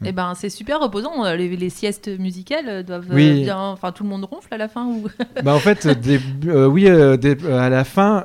Bien. 0.00 0.10
Eh 0.10 0.12
ben, 0.12 0.32
c'est 0.36 0.50
super 0.50 0.80
reposant. 0.80 1.24
euh, 1.24 1.36
Les, 1.36 1.56
les 1.56 1.70
siestes 1.70 2.08
musicales 2.18 2.64
euh, 2.68 2.82
doivent 2.82 3.06
euh, 3.10 3.14
Oui. 3.14 3.42
bien. 3.42 3.58
Enfin, 3.58 3.92
tout 3.92 4.02
le 4.02 4.08
monde 4.08 4.24
ronfle 4.24 4.48
à 4.52 4.56
la 4.58 4.68
fin 4.68 4.86
ou? 4.86 5.06
Bah 5.44 5.54
en 5.54 5.58
fait, 5.58 5.86
des- 6.00 6.20
euh, 6.46 6.66
oui, 6.66 6.86
euh, 6.88 7.16
des- 7.16 7.36
euh, 7.44 7.58
à 7.58 7.68
la 7.68 7.84
fin, 7.84 8.24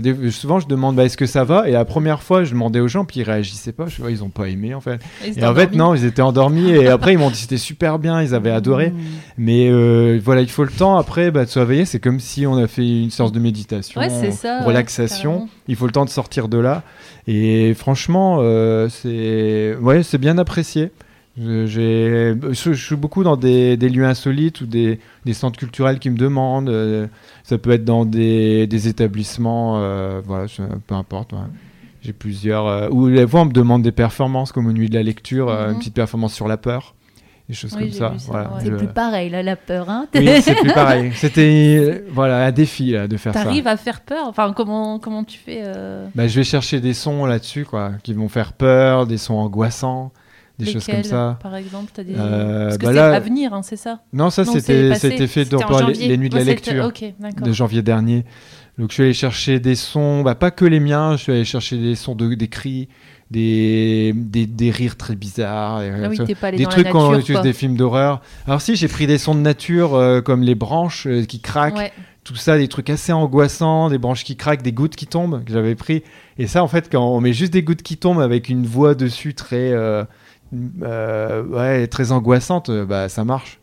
des- 0.00 0.30
souvent 0.30 0.60
je 0.60 0.66
demande 0.68 0.96
bah, 0.96 1.04
est-ce 1.04 1.16
que 1.16 1.26
ça 1.26 1.44
va, 1.44 1.68
et 1.68 1.72
la 1.72 1.84
première 1.84 2.22
fois 2.22 2.44
je 2.44 2.50
demandais 2.52 2.80
aux 2.80 2.88
gens, 2.88 3.04
puis 3.04 3.20
ils 3.20 3.22
réagissaient 3.24 3.72
pas, 3.72 3.86
je 3.86 4.02
ils 4.08 4.22
ont 4.24 4.28
pas 4.30 4.48
aimé 4.48 4.74
en 4.74 4.80
fait. 4.80 5.00
Ils 5.26 5.38
Et 5.38 5.44
en 5.46 5.54
fait 5.54 5.74
non, 5.74 5.94
ils 5.94 6.04
étaient 6.04 6.22
endormis, 6.22 6.70
et 6.70 6.88
après 6.88 7.12
ils 7.14 7.18
m'ont 7.18 7.30
dit 7.30 7.36
c'était 7.36 7.56
super 7.56 7.98
bien, 7.98 8.22
ils 8.22 8.34
avaient 8.34 8.50
adoré. 8.50 8.90
Mmh. 8.90 8.96
Mais 9.38 10.18
voilà, 10.18 10.40
il 10.42 10.50
faut 10.50 10.64
le 10.64 10.70
temps 10.70 10.96
après 10.96 11.30
bah, 11.30 11.44
de 11.44 11.50
se 11.50 11.58
réveiller. 11.58 11.84
C'est 11.84 12.00
comme 12.00 12.20
si 12.20 12.46
on 12.46 12.56
a 12.56 12.66
fait 12.66 12.86
une 13.02 13.10
sorte 13.10 13.34
de 13.34 13.40
méditation, 13.40 14.00
Ouais, 14.00 14.30
ça. 14.30 14.62
relaxation. 14.64 15.48
il 15.68 15.76
faut 15.76 15.86
le 15.86 15.92
temps 15.92 16.04
de 16.04 16.10
sortir 16.10 16.48
de 16.48 16.58
là. 16.58 16.82
Et 17.32 17.74
franchement, 17.74 18.38
euh, 18.40 18.88
c'est 18.88 19.76
ouais, 19.80 20.02
c'est 20.02 20.18
bien 20.18 20.36
apprécié. 20.36 20.90
Je, 21.38 21.64
je- 21.66 22.72
suis 22.72 22.96
beaucoup 22.96 23.22
dans 23.22 23.36
des, 23.36 23.76
des 23.76 23.88
lieux 23.88 24.04
insolites 24.04 24.60
ou 24.62 24.66
des, 24.66 24.98
des 25.24 25.32
centres 25.32 25.56
culturels 25.58 26.00
qui 26.00 26.10
me 26.10 26.16
demandent. 26.16 26.68
euh, 26.68 27.06
ça 27.44 27.56
peut 27.56 27.70
être 27.70 27.84
dans 27.84 28.04
des, 28.04 28.66
des 28.66 28.88
établissements, 28.88 29.78
euh, 29.78 30.20
voilà, 30.26 30.46
je- 30.48 30.62
peu 30.88 30.94
importe. 30.96 31.32
ouais. 31.32 31.38
J'ai 32.02 32.12
plusieurs. 32.12 32.92
ou 32.92 33.06
les 33.06 33.26
fois, 33.28 33.42
on 33.42 33.44
me 33.44 33.52
demande 33.52 33.82
des 33.82 33.92
performances 33.92 34.50
comme 34.52 34.66
aux 34.66 34.72
Nuits 34.72 34.88
de 34.90 34.94
la 34.94 35.02
lecture, 35.04 35.48
euh, 35.50 35.66
Mhm. 35.68 35.72
une 35.74 35.78
petite 35.78 35.94
performance 35.94 36.34
sur 36.34 36.48
la 36.48 36.56
peur, 36.56 36.94
des 37.50 37.56
choses 37.56 37.74
Oui, 37.76 37.90
comme 37.90 37.92
ça. 37.92 38.12
voilà. 38.28 38.50
C'est 38.60 38.66
je- 38.70 38.76
plus 38.76 38.86
pareil, 38.86 39.28
là, 39.28 39.42
la 39.42 39.56
peur. 39.56 39.90
Hein 39.90 40.06
oui, 40.14 40.40
c'est 40.40 40.54
plus 40.54 40.72
pareil. 40.74 41.10
C'était 41.16 42.04
voilà 42.12 42.46
un 42.46 42.52
défi 42.52 42.92
là, 42.92 43.08
de 43.08 43.16
faire 43.16 43.34
ça. 43.34 43.42
T'arrives 43.42 43.66
à 43.66 43.76
faire 43.76 44.00
peur? 44.00 44.26
Enfin, 44.28 44.52
comment 44.56 44.98
comment 45.00 45.24
tu 45.24 45.38
fais 45.38 45.62
euh, 45.64 46.06
Bah, 46.14 46.28
je 46.28 46.36
vais 46.36 46.44
chercher 46.44 46.80
des 46.80 46.94
sons 46.94 47.26
là-dessus 47.26 47.64
quoi, 47.64 47.92
qui 48.02 48.14
vont 48.14 48.28
faire 48.28 48.52
peur, 48.52 49.06
des 49.06 49.18
sons 49.18 49.34
angoissants, 49.34 50.12
des 50.60 50.72
choses 50.72 50.86
comme 50.86 51.02
ça. 51.02 51.38
Par 51.42 51.56
exemple, 51.56 51.90
t'as 51.92 52.04
des. 52.04 52.14
Euh, 52.16 52.66
Parce 52.66 52.78
que 52.78 52.82
bah 52.86 52.92
c'est 52.92 52.96
là- 52.96 53.14
à 53.14 53.20
venir, 53.20 53.52
hein, 53.52 53.62
c'est 53.62 53.76
ça? 53.76 54.00
Non, 54.12 54.30
ça 54.30 54.44
c'était 54.44 55.26
fait 55.26 55.44
par 55.56 55.88
les, 55.88 56.16
nuits 56.16 56.28
de 56.28 56.36
la 56.36 56.44
lecture 56.44 56.92
de 57.42 57.52
janvier 57.52 57.82
dernier. 57.82 58.24
Donc 58.80 58.88
je 58.88 58.94
suis 58.94 59.02
allé 59.02 59.12
chercher 59.12 59.60
des 59.60 59.74
sons, 59.74 60.22
bah, 60.22 60.34
pas 60.34 60.50
que 60.50 60.64
les 60.64 60.80
miens, 60.80 61.12
je 61.16 61.22
suis 61.22 61.32
allé 61.32 61.44
chercher 61.44 61.76
des 61.76 61.94
sons 61.94 62.14
de 62.14 62.34
des 62.34 62.48
cris, 62.48 62.88
des 63.30 64.12
des, 64.16 64.46
des 64.46 64.70
rires 64.70 64.96
très 64.96 65.14
bizarres, 65.16 65.82
Ah 65.82 66.08
oui, 66.08 66.16
pas 66.34 66.50
des 66.50 66.64
dans 66.64 66.70
trucs 66.70 66.88
qu'on 66.88 67.10
nature. 67.10 67.20
utilise 67.20 67.42
des 67.42 67.52
films 67.52 67.76
d'horreur. 67.76 68.22
Alors 68.46 68.62
si 68.62 68.76
j'ai 68.76 68.88
pris 68.88 69.06
des 69.06 69.18
sons 69.18 69.34
de 69.34 69.40
nature 69.40 69.94
euh, 69.94 70.22
comme 70.22 70.42
les 70.42 70.54
branches 70.54 71.06
euh, 71.06 71.24
qui 71.26 71.40
craquent, 71.40 71.76
Ouais. 71.76 71.92
tout 72.24 72.36
ça, 72.36 72.56
des 72.56 72.68
trucs 72.68 72.88
assez 72.88 73.12
angoissants, 73.12 73.90
des 73.90 73.98
branches 73.98 74.24
qui 74.24 74.36
craquent, 74.36 74.62
des 74.62 74.72
gouttes 74.72 74.96
qui 74.96 75.06
tombent 75.06 75.44
que 75.44 75.52
j'avais 75.52 75.74
pris. 75.74 76.02
Et 76.38 76.46
ça, 76.46 76.62
en 76.64 76.68
fait, 76.68 76.88
quand 76.90 77.06
on 77.06 77.20
met 77.20 77.34
juste 77.34 77.52
des 77.52 77.62
gouttes 77.62 77.82
qui 77.82 77.98
tombent 77.98 78.20
avec 78.22 78.48
une 78.48 78.64
voix 78.66 78.94
dessus 78.94 79.34
très, 79.34 79.72
euh, 79.72 80.04
ouais, 80.52 81.86
très 81.86 82.12
angoissante, 82.12 82.70
bah 82.70 83.08
ça 83.10 83.24
marche. 83.24 83.58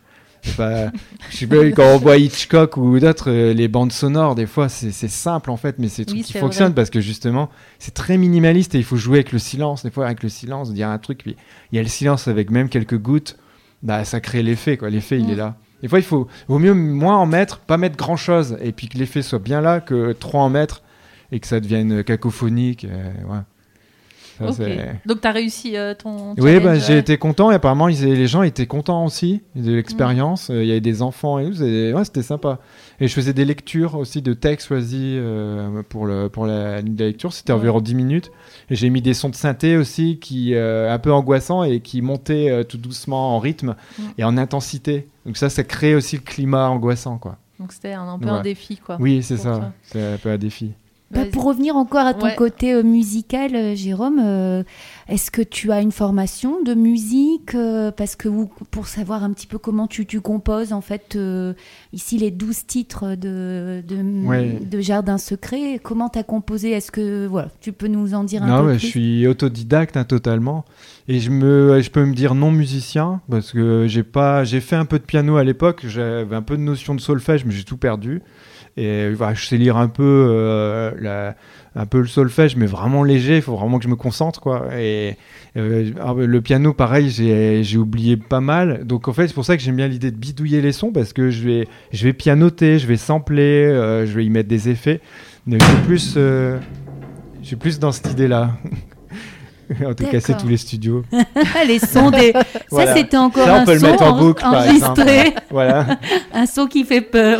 Pas, 0.55 0.91
je 1.29 1.37
sais 1.37 1.47
pas, 1.47 1.69
quand 1.71 1.95
on 1.95 1.97
voit 1.97 2.17
Hitchcock 2.17 2.77
ou 2.77 2.99
d'autres, 2.99 3.29
euh, 3.29 3.53
les 3.53 3.67
bandes 3.67 3.91
sonores, 3.91 4.35
des 4.35 4.45
fois, 4.45 4.69
c'est 4.69 4.91
simple 4.91 5.51
en 5.51 5.57
fait, 5.57 5.75
mais 5.79 5.87
c'est 5.87 6.05
trucs 6.05 6.19
Oui, 6.19 6.23
qui 6.23 6.33
vrai. 6.37 6.73
parce 6.73 6.89
que 6.89 7.01
justement, 7.01 7.49
c'est 7.79 7.93
très 7.93 8.17
minimaliste 8.17 8.73
et 8.75 8.77
il 8.77 8.83
faut 8.83 8.95
jouer 8.97 9.17
avec 9.19 9.31
le 9.31 9.39
silence. 9.39 9.83
Des 9.83 9.91
fois, 9.91 10.05
avec 10.05 10.23
le 10.23 10.29
silence, 10.29 10.73
dire 10.73 10.89
un 10.89 10.97
truc, 10.97 11.19
puis 11.23 11.35
il 11.71 11.75
y 11.75 11.79
a 11.79 11.83
le 11.83 11.89
silence 11.89 12.27
avec 12.27 12.49
même 12.49 12.69
quelques 12.69 12.97
gouttes, 12.97 13.37
bah 13.83 14.05
ça 14.05 14.19
crée 14.19 14.43
l'effet, 14.43 14.77
quoi. 14.77 14.89
L'effet, 14.89 15.19
il 15.19 15.29
est 15.31 15.35
là. 15.35 15.55
Des 15.81 15.87
fois, 15.87 15.99
il 15.99 16.05
faut, 16.05 16.27
vaut 16.47 16.59
mieux 16.59 16.73
moins 16.73 17.17
en 17.17 17.25
mettre, 17.27 17.59
pas 17.59 17.77
mettre 17.77 17.97
grand 17.97 18.17
chose, 18.17 18.57
et 18.61 18.71
puis 18.71 18.87
que 18.89 18.97
l'effet 18.97 19.21
soit 19.21 19.39
bien 19.39 19.61
là, 19.61 19.79
que 19.79 20.13
trop 20.13 20.39
en 20.39 20.49
mettre 20.49 20.81
et 21.31 21.39
que 21.39 21.45
ça 21.47 21.59
devienne 21.59 22.03
cacophonique. 22.03 22.85
euh, 22.85 23.11
ouais. 23.29 23.39
Ça, 24.37 24.63
Donc 25.05 25.21
t'as 25.21 25.31
réussi 25.31 25.75
euh, 25.77 25.93
ton. 25.93 26.31
oui, 26.37 26.53
challenge, 26.53 26.63
bah, 26.63 26.75
j'ai 26.79 26.97
été 26.97 27.17
content 27.17 27.51
et 27.51 27.55
apparemment 27.55 27.87
ils, 27.87 28.03
les 28.05 28.27
gens 28.27 28.43
étaient 28.43 28.67
contents 28.67 29.05
aussi 29.05 29.41
de 29.55 29.73
l'expérience. 29.73 30.49
Euh, 30.49 30.63
Il 30.63 30.67
y 30.67 30.71
avait 30.71 30.81
des 30.81 31.01
enfants 31.01 31.39
et 31.39 31.45
tout, 31.47 31.53
c'était 31.55 31.93
ouais, 31.93 32.05
c'était 32.05 32.21
sympa. 32.21 32.59
Et 32.99 33.07
je 33.07 33.13
faisais 33.13 33.33
des 33.33 33.45
lectures 33.45 33.95
aussi 33.95 34.21
de 34.21 34.33
textes 34.33 34.67
choisis 34.67 34.99
euh, 35.01 35.81
pour, 35.89 36.05
le, 36.05 36.29
pour 36.29 36.45
la 36.45 36.81
la 36.81 36.81
lecture. 36.81 37.33
C'était 37.33 37.53
Ouais. 37.53 37.59
environ 37.59 37.81
10 37.81 37.95
minutes. 37.95 38.31
Et 38.69 38.75
j'ai 38.75 38.89
mis 38.89 39.01
des 39.01 39.13
sons 39.13 39.29
de 39.29 39.35
synthé 39.35 39.77
aussi 39.77 40.17
qui 40.19 40.53
euh, 40.55 40.91
un 40.93 40.99
peu 40.99 41.11
angoissants 41.11 41.63
et 41.63 41.79
qui 41.79 42.01
montaient 42.01 42.63
tout 42.65 42.77
doucement 42.77 43.35
en 43.35 43.39
rythme 43.39 43.75
Mm. 43.99 44.03
et 44.17 44.23
en 44.23 44.37
intensité. 44.37 45.07
Donc 45.25 45.37
ça, 45.37 45.49
ça 45.49 45.63
crée 45.63 45.95
aussi 45.95 46.15
le 46.17 46.21
climat 46.21 46.69
angoissant, 46.69 47.17
quoi. 47.17 47.37
Donc 47.59 47.71
c'était 47.73 47.93
un, 47.93 48.07
un 48.07 48.19
peu 48.19 48.27
un 48.29 48.41
défi, 48.41 48.77
quoi. 48.77 48.97
Oui, 48.99 49.23
c'est 49.23 49.37
ça. 49.37 49.71
C'est 49.83 50.13
un 50.13 50.17
peu 50.17 50.29
un 50.29 50.37
défi. 50.37 50.73
Bah, 51.09 51.21
pour 51.31 51.45
revenir 51.45 51.77
encore 51.77 52.05
à 52.05 52.13
ton 52.13 52.25
Ouais. 52.25 52.35
côté 52.35 52.73
euh, 52.73 52.83
musical, 52.83 53.55
euh, 53.55 53.75
Jérôme, 53.75 54.19
euh, 54.21 54.63
est-ce 55.07 55.31
que 55.31 55.41
tu 55.41 55.71
as 55.71 55.79
une 55.79 55.93
formation 55.93 56.61
de 56.61 56.73
musique 56.73 57.55
euh, 57.55 57.91
Parce 57.91 58.17
que 58.17 58.27
ou- 58.27 58.49
pour 58.71 58.87
savoir 58.87 59.23
un 59.23 59.31
petit 59.31 59.47
peu 59.47 59.57
comment 59.57 59.87
tu, 59.87 60.05
tu 60.05 60.19
composes, 60.19 60.73
en 60.73 60.81
fait, 60.81 61.15
euh, 61.15 61.53
ici 61.93 62.17
les 62.17 62.29
12 62.29 62.65
titres 62.65 63.15
de, 63.15 63.81
de, 63.87 64.25
Ouais. 64.27 64.59
de 64.69 64.79
Jardin 64.81 65.17
Secret, 65.17 65.79
comment 65.81 66.09
tu 66.09 66.19
as 66.19 66.23
composé? 66.23 66.71
Est-ce 66.71 66.91
que 66.91 67.25
voilà, 67.25 67.47
tu 67.61 67.71
peux 67.71 67.87
nous 67.87 68.13
en 68.13 68.25
dire 68.25 68.43
un 68.43 68.47
Non, 68.47 68.59
peu 68.59 68.65
ouais, 68.67 68.77
plus? 68.77 68.81
je 68.81 68.91
suis 68.91 69.27
autodidacte 69.27 69.95
hein, 69.95 70.03
totalement 70.03 70.65
et 71.07 71.21
je 71.21 71.31
me, 71.31 71.79
je 71.81 71.89
peux 71.89 72.03
me 72.03 72.13
dire 72.13 72.35
non 72.35 72.51
musicien 72.51 73.21
parce 73.31 73.53
que 73.53 73.85
j'ai 73.87 74.03
pas, 74.03 74.43
j'ai 74.43 74.59
fait 74.59 74.75
un 74.75 74.83
peu 74.85 74.99
de 74.99 75.05
piano 75.05 75.37
à 75.37 75.45
l'époque, 75.45 75.85
j'avais 75.87 76.35
un 76.35 76.41
peu 76.41 76.57
de 76.57 76.61
notion 76.63 76.95
de 76.95 76.99
solfège, 76.99 77.45
mais 77.45 77.53
j'ai 77.53 77.63
tout 77.63 77.77
perdu. 77.77 78.21
Et 78.77 79.09
voilà, 79.09 79.33
je 79.33 79.45
sais 79.45 79.57
lire 79.57 79.75
un 79.77 79.87
peu, 79.87 80.27
euh, 80.29 81.31
un 81.75 81.85
peu 81.85 81.99
le 81.99 82.07
solfège, 82.07 82.55
mais 82.55 82.67
vraiment 82.67 83.03
léger. 83.03 83.37
Il 83.37 83.41
faut 83.41 83.55
vraiment 83.55 83.79
que 83.79 83.83
je 83.83 83.89
me 83.89 83.95
concentre, 83.95 84.39
quoi. 84.39 84.67
Et 84.77 85.17
euh, 85.57 85.91
alors, 85.99 86.15
le 86.15 86.41
piano, 86.41 86.73
pareil, 86.73 87.09
j'ai 87.09 87.77
oublié 87.77 88.17
pas 88.17 88.41
mal. 88.41 88.85
Donc 88.85 89.07
en 89.07 89.13
fait, 89.13 89.27
c'est 89.27 89.33
pour 89.33 89.45
ça 89.45 89.57
que 89.57 89.63
j'aime 89.63 89.75
bien 89.75 89.87
l'idée 89.87 90.11
de 90.11 90.17
bidouiller 90.17 90.61
les 90.61 90.71
sons 90.71 90.91
parce 90.91 91.13
que 91.13 91.29
je 91.31 91.43
vais, 91.43 91.67
je 91.91 92.03
vais 92.05 92.13
pianoter, 92.13 92.77
je 92.79 92.87
vais 92.87 92.97
sampler, 92.97 93.65
euh, 93.65 94.05
je 94.05 94.13
vais 94.15 94.25
y 94.25 94.29
mettre 94.29 94.49
des 94.49 94.69
effets. 94.69 95.01
Euh, 95.49 96.59
je 97.41 97.47
suis 97.47 97.55
plus 97.55 97.79
dans 97.79 97.91
cette 97.91 98.11
idée-là. 98.11 98.51
en 99.85 99.93
tout 99.93 100.05
cas, 100.05 100.19
c'est 100.19 100.37
tous 100.37 100.47
les 100.47 100.57
studios. 100.57 101.03
les 101.67 101.79
sons 101.79 102.11
des. 102.11 102.33
Voilà. 102.71 102.93
Ça, 102.93 102.97
c'était 102.99 103.17
encore 103.17 103.45
Ça, 103.45 103.53
on 103.53 103.57
un 103.61 103.65
peut 103.65 103.73
le 103.73 103.79
son 103.79 103.85
mettre 103.87 104.03
en 104.03 104.09
en- 104.09 104.19
boucle, 104.19 104.45
enregistré, 104.45 105.33
Voilà, 105.49 105.85
un 106.33 106.45
son 106.45 106.67
qui 106.67 106.83
fait 106.83 107.01
peur. 107.01 107.39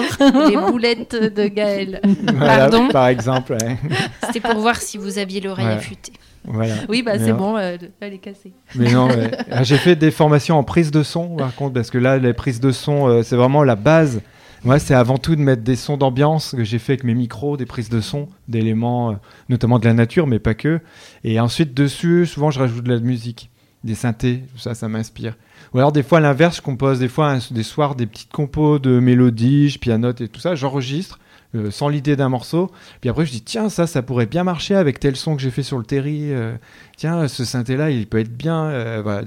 Les 0.50 0.56
boulettes 0.58 1.16
de 1.36 1.48
Gaël. 1.48 2.02
Voilà, 2.36 2.58
Pardon 2.70 2.88
par 2.90 3.08
exemple. 3.08 3.54
ouais. 3.54 3.78
C'était 4.26 4.40
pour 4.40 4.60
voir 4.60 4.78
si 4.78 4.98
vous 4.98 5.18
aviez 5.20 5.42
l'oreille 5.42 5.66
Ouais. 5.66 5.74
affûtée. 5.74 6.14
Voilà. 6.50 6.76
Oui, 6.88 7.02
bah 7.04 7.14
c'est 7.20 7.34
bon, 7.34 7.58
euh, 7.58 7.76
elle 8.00 8.14
est 8.14 8.18
cassée. 8.20 8.54
Mais 8.76 8.90
non, 8.92 9.08
ouais. 9.10 9.32
Ah, 9.52 9.64
j'ai 9.64 9.76
fait 9.78 9.98
des 9.98 10.12
formations 10.12 10.58
en 10.58 10.64
prise 10.64 10.92
de 10.92 11.04
son, 11.04 11.36
par 11.36 11.54
contre, 11.56 11.74
parce 11.74 11.92
que 11.92 11.98
là, 11.98 12.18
les 12.18 12.34
prises 12.34 12.62
de 12.62 12.72
son, 12.72 13.08
euh, 13.10 13.22
c'est 13.24 13.36
vraiment 13.36 13.64
la 13.66 13.76
base. 13.76 14.22
Moi, 14.64 14.80
c'est 14.80 14.96
avant 14.96 15.18
tout 15.18 15.36
de 15.36 15.42
mettre 15.42 15.62
des 15.62 15.76
sons 15.76 15.98
d'ambiance 15.98 16.54
que 16.56 16.64
j'ai 16.64 16.80
fait 16.80 16.94
avec 16.94 17.04
mes 17.04 17.14
micros, 17.14 17.58
des 17.58 17.66
prises 17.66 17.90
de 17.90 18.02
son, 18.02 18.28
d'éléments, 18.48 19.12
euh, 19.12 19.16
notamment 19.50 19.80
de 19.80 19.86
la 19.86 19.94
nature, 19.94 20.28
mais 20.28 20.40
pas 20.40 20.56
que. 20.56 20.80
Et 21.24 21.40
ensuite, 21.40 21.74
dessus, 21.74 22.26
souvent, 22.26 22.52
je 22.52 22.60
rajoute 22.60 22.84
de 22.84 22.94
la 22.94 23.00
musique, 23.00 23.50
des 23.84 23.96
synthés, 23.96 24.44
tout 24.54 24.60
ça, 24.60 24.74
ça 24.74 24.90
m'inspire. 24.90 25.38
Ou 25.74 25.78
alors, 25.78 25.92
des 25.92 26.04
fois, 26.04 26.18
à 26.18 26.22
l'inverse, 26.22 26.58
je 26.58 26.62
compose 26.62 27.00
des 27.00 27.08
fois 27.08 27.38
des 27.52 27.64
soirs 27.64 27.96
des 27.96 28.08
petites 28.08 28.32
compos 28.32 28.80
de 28.80 29.00
mélodies, 29.00 29.70
je 29.70 29.80
pianote 29.80 30.22
et 30.22 30.28
tout 30.28 30.40
ça, 30.40 30.56
j'enregistre. 30.56 31.20
euh, 31.56 31.72
sans 31.72 31.88
l'idée 31.88 32.16
d'un 32.18 32.28
morceau, 32.28 32.70
puis 33.00 33.10
après 33.10 33.26
je 33.26 33.32
dis 33.32 33.42
tiens 33.42 33.70
ça 33.70 33.88
ça 33.88 34.02
pourrait 34.02 34.26
bien 34.26 34.44
marcher 34.44 34.76
avec 34.76 35.00
tel 35.00 35.16
son 35.16 35.38
que 35.38 35.42
j'ai 35.42 35.50
fait 35.50 35.64
sur 35.64 35.78
le 35.78 35.86
terry, 35.86 36.34
euh, 36.34 36.58
tiens 36.98 37.30
ce 37.30 37.46
synthé 37.46 37.78
là 37.78 37.90
il 37.90 38.06
peut 38.06 38.20
être 38.20 38.36
bien, 38.36 39.02
voilà, 39.02 39.24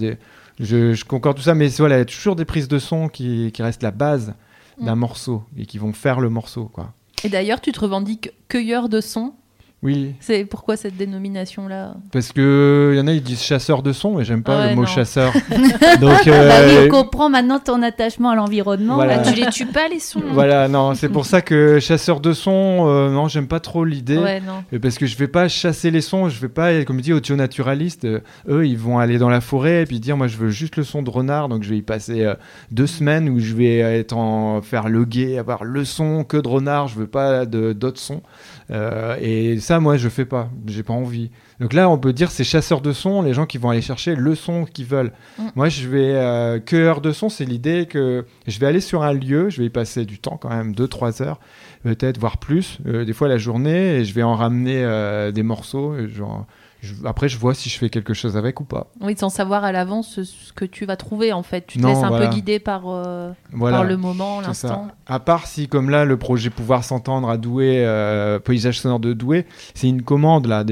je 0.58 1.02
concorde 1.04 1.36
tout 1.38 1.42
ça, 1.42 1.54
mais 1.54 1.68
voilà, 1.68 1.96
il 1.96 2.00
y 2.00 2.02
a 2.02 2.04
toujours 2.04 2.36
des 2.36 2.44
prises 2.44 2.68
de 2.68 2.78
son 2.78 3.08
qui, 3.08 3.50
qui 3.52 3.62
restent 3.62 3.82
la 3.82 3.90
base 3.90 4.34
d'un 4.80 4.96
Mm. 4.96 4.98
morceau 4.98 5.42
et 5.56 5.66
qui 5.66 5.78
vont 5.78 5.92
faire 5.92 6.20
le 6.20 6.30
morceau, 6.30 6.66
quoi. 6.66 6.92
Et 7.24 7.28
d'ailleurs, 7.28 7.60
tu 7.60 7.70
te 7.72 7.80
revendiques 7.80 8.30
cueilleur 8.48 8.88
de 8.88 9.00
sons. 9.00 9.34
Oui, 9.82 10.14
C'est 10.20 10.44
pourquoi 10.44 10.76
cette 10.76 10.98
dénomination-là 10.98 11.94
parce 12.12 12.32
que 12.32 12.92
y 12.94 13.00
en 13.00 13.06
a 13.06 13.12
ils 13.12 13.22
disent 13.22 13.40
chasseur 13.42 13.82
de 13.82 13.92
son, 13.94 14.20
et 14.20 14.24
j'aime 14.24 14.42
pas 14.42 14.58
Ouais, 14.58 14.68
le 14.70 14.74
mot 14.76 14.82
non. 14.82 14.86
chasseur. 14.86 15.32
Donc 16.00 16.10
Bah 16.10 16.20
oui, 16.26 16.30
euh, 16.32 16.86
on 16.86 16.88
comprend 16.90 17.30
maintenant 17.30 17.58
ton 17.58 17.80
attachement 17.82 18.28
à 18.30 18.34
l'environnement. 18.36 18.96
Voilà. 18.96 19.16
là. 19.16 19.22
Ah, 19.24 19.32
tu 19.32 19.40
les 19.40 19.46
tues 19.48 19.64
pas 19.66 19.88
les 19.88 19.98
sons 19.98 20.20
voilà, 20.32 20.68
non, 20.68 20.94
c'est 20.94 21.08
pour 21.08 21.24
ça 21.24 21.40
que 21.40 21.78
chasseur 21.80 22.20
de 22.20 22.34
son, 22.34 22.84
euh, 22.88 23.10
non, 23.10 23.26
j'aime 23.28 23.46
pas 23.48 23.58
trop 23.60 23.86
l'idée. 23.86 24.18
Ouais, 24.18 24.40
non. 24.40 24.64
Et 24.70 24.78
Parce 24.78 24.98
que 24.98 25.06
je 25.06 25.16
vais 25.16 25.28
pas 25.28 25.48
chasser 25.48 25.90
les 25.90 26.02
sons, 26.02 26.28
je 26.28 26.38
vais 26.40 26.48
pas, 26.48 26.84
comme 26.84 27.00
dit, 27.00 27.14
audio-naturaliste. 27.14 28.04
euh, 28.04 28.20
eux, 28.50 28.66
ils 28.66 28.76
vont 28.76 28.98
aller 28.98 29.16
dans 29.16 29.30
la 29.30 29.40
forêt 29.40 29.82
et 29.82 29.86
puis 29.86 29.98
dire, 29.98 30.16
moi, 30.18 30.26
je 30.26 30.36
veux 30.36 30.50
juste 30.50 30.76
le 30.76 30.84
son 30.84 31.02
de 31.02 31.08
renard, 31.08 31.48
donc 31.48 31.62
je 31.62 31.70
vais 31.70 31.78
y 31.78 31.82
passer 31.82 32.24
euh, 32.26 32.34
deux 32.70 32.86
semaines 32.86 33.30
où 33.30 33.40
je 33.40 33.54
vais 33.54 33.78
être 33.78 34.14
en 34.14 34.60
faire 34.60 34.90
le 34.90 35.04
guet, 35.06 35.38
avoir 35.38 35.64
le 35.64 35.86
son 35.86 36.22
que 36.24 36.36
de 36.36 36.48
renard. 36.48 36.88
Je 36.88 36.96
veux 36.96 37.06
pas 37.06 37.46
d'autres 37.46 37.98
sons. 38.00 38.20
Euh, 38.70 39.16
et 39.20 39.58
ça, 39.58 39.80
moi, 39.80 39.96
je 39.96 40.08
fais 40.08 40.24
pas. 40.24 40.50
J'ai 40.66 40.82
pas 40.82 40.92
envie. 40.92 41.30
Donc 41.60 41.74
là, 41.74 41.90
on 41.90 41.98
peut 41.98 42.12
dire 42.12 42.30
c'est 42.30 42.44
chasseurs 42.44 42.80
de 42.80 42.92
son, 42.92 43.20
les 43.20 43.34
gens 43.34 43.44
qui 43.44 43.58
vont 43.58 43.70
aller 43.70 43.82
chercher 43.82 44.14
le 44.14 44.34
son 44.34 44.64
qu'ils 44.64 44.86
veulent. 44.86 45.12
Mm. 45.38 45.42
Moi, 45.56 45.68
je 45.68 45.88
vais 45.88 46.14
euh, 46.14 46.58
cueilleur 46.58 47.00
de 47.00 47.12
son, 47.12 47.28
c'est 47.28 47.44
l'idée 47.44 47.86
que 47.86 48.24
je 48.46 48.58
vais 48.58 48.66
aller 48.66 48.80
sur 48.80 49.02
un 49.02 49.12
lieu, 49.12 49.50
je 49.50 49.60
vais 49.60 49.66
y 49.66 49.70
passer 49.70 50.06
du 50.06 50.18
temps 50.18 50.38
quand 50.40 50.48
même, 50.48 50.72
2-3 50.72 51.22
heures, 51.22 51.38
peut-être 51.82 52.18
voire 52.18 52.38
plus, 52.38 52.78
euh, 52.86 53.04
des 53.04 53.12
fois 53.12 53.28
la 53.28 53.36
journée, 53.36 53.96
et 53.96 54.04
je 54.04 54.14
vais 54.14 54.22
en 54.22 54.34
ramener 54.34 54.82
euh, 54.84 55.32
des 55.32 55.42
morceaux. 55.42 55.94
genre, 56.08 56.46
je- 56.82 56.94
après, 57.04 57.28
je 57.28 57.38
vois 57.38 57.54
si 57.54 57.68
je 57.68 57.78
fais 57.78 57.90
quelque 57.90 58.14
chose 58.14 58.36
avec 58.36 58.60
ou 58.60 58.64
pas. 58.64 58.88
Oui, 59.00 59.14
sans 59.18 59.28
savoir 59.28 59.64
à 59.64 59.72
l'avance 59.72 60.22
ce- 60.22 60.52
que 60.52 60.64
tu 60.64 60.84
vas 60.86 60.96
trouver 60.96 61.32
en 61.32 61.42
fait. 61.42 61.66
Tu 61.66 61.78
te 61.78 61.82
Non, 61.82 61.88
laisses 61.90 62.02
un 62.04 62.08
voilà. 62.08 62.28
peu 62.28 62.34
guider 62.34 62.58
par, 62.58 62.82
euh, 62.88 63.32
Voilà. 63.52 63.78
par 63.78 63.84
le 63.86 63.96
moment, 63.96 64.40
l'instant. 64.40 64.88
À 65.06 65.18
part 65.20 65.46
si, 65.46 65.68
comme 65.68 65.90
là, 65.90 66.04
le 66.04 66.16
projet 66.16 66.50
Pouvoir 66.50 66.84
s'entendre 66.84 67.28
à 67.28 67.36
Douai, 67.36 67.84
euh, 67.84 68.38
paysage 68.38 68.80
sonore 68.80 69.00
de 69.00 69.12
Douai, 69.12 69.46
c'est 69.74 69.88
une 69.88 70.02
commande 70.02 70.46
là 70.46 70.64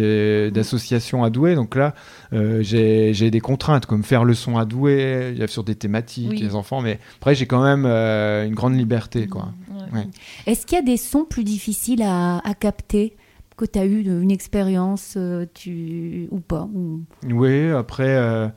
d'associations 0.51 1.25
à 1.25 1.31
Douai. 1.31 1.55
Donc 1.55 1.75
là, 1.75 1.94
euh, 2.33 2.59
j'ai 2.62 3.31
des 3.31 3.40
contraintes 3.40 3.87
comme 3.87 4.03
faire 4.03 4.25
le 4.25 4.35
son 4.35 4.57
à 4.59 4.64
Douai, 4.64 5.37
a 5.40 5.47
sur 5.47 5.64
des 5.64 5.75
thématiques, 5.75 6.31
Oui. 6.31 6.38
les 6.40 6.55
enfants. 6.55 6.81
Mais 6.81 6.99
après, 7.18 7.35
j'ai 7.35 7.47
quand 7.47 7.62
même 7.62 7.85
euh, 7.87 8.47
une 8.47 8.55
grande 8.55 8.77
liberté, 8.77 9.27
quoi. 9.27 9.49
Ouais. 9.92 10.01
Ouais. 10.01 10.07
Est-ce 10.47 10.66
qu'il 10.66 10.77
y 10.77 10.81
a 10.81 10.85
des 10.85 10.97
sons 10.97 11.25
plus 11.25 11.44
difficiles 11.44 12.03
à, 12.03 12.38
à 12.38 12.55
capter? 12.55 13.16
Que 13.59 13.66
tu 13.66 13.79
as 13.79 13.85
eu 13.85 14.01
une 14.03 14.31
expérience 14.31 15.14
euh, 15.16 15.44
tu... 15.53 16.29
ou 16.31 16.40
pas 16.40 16.68
ou- 16.73 17.03
Oui, 17.29 17.71
après, 17.71 18.16
euh, 18.16 18.49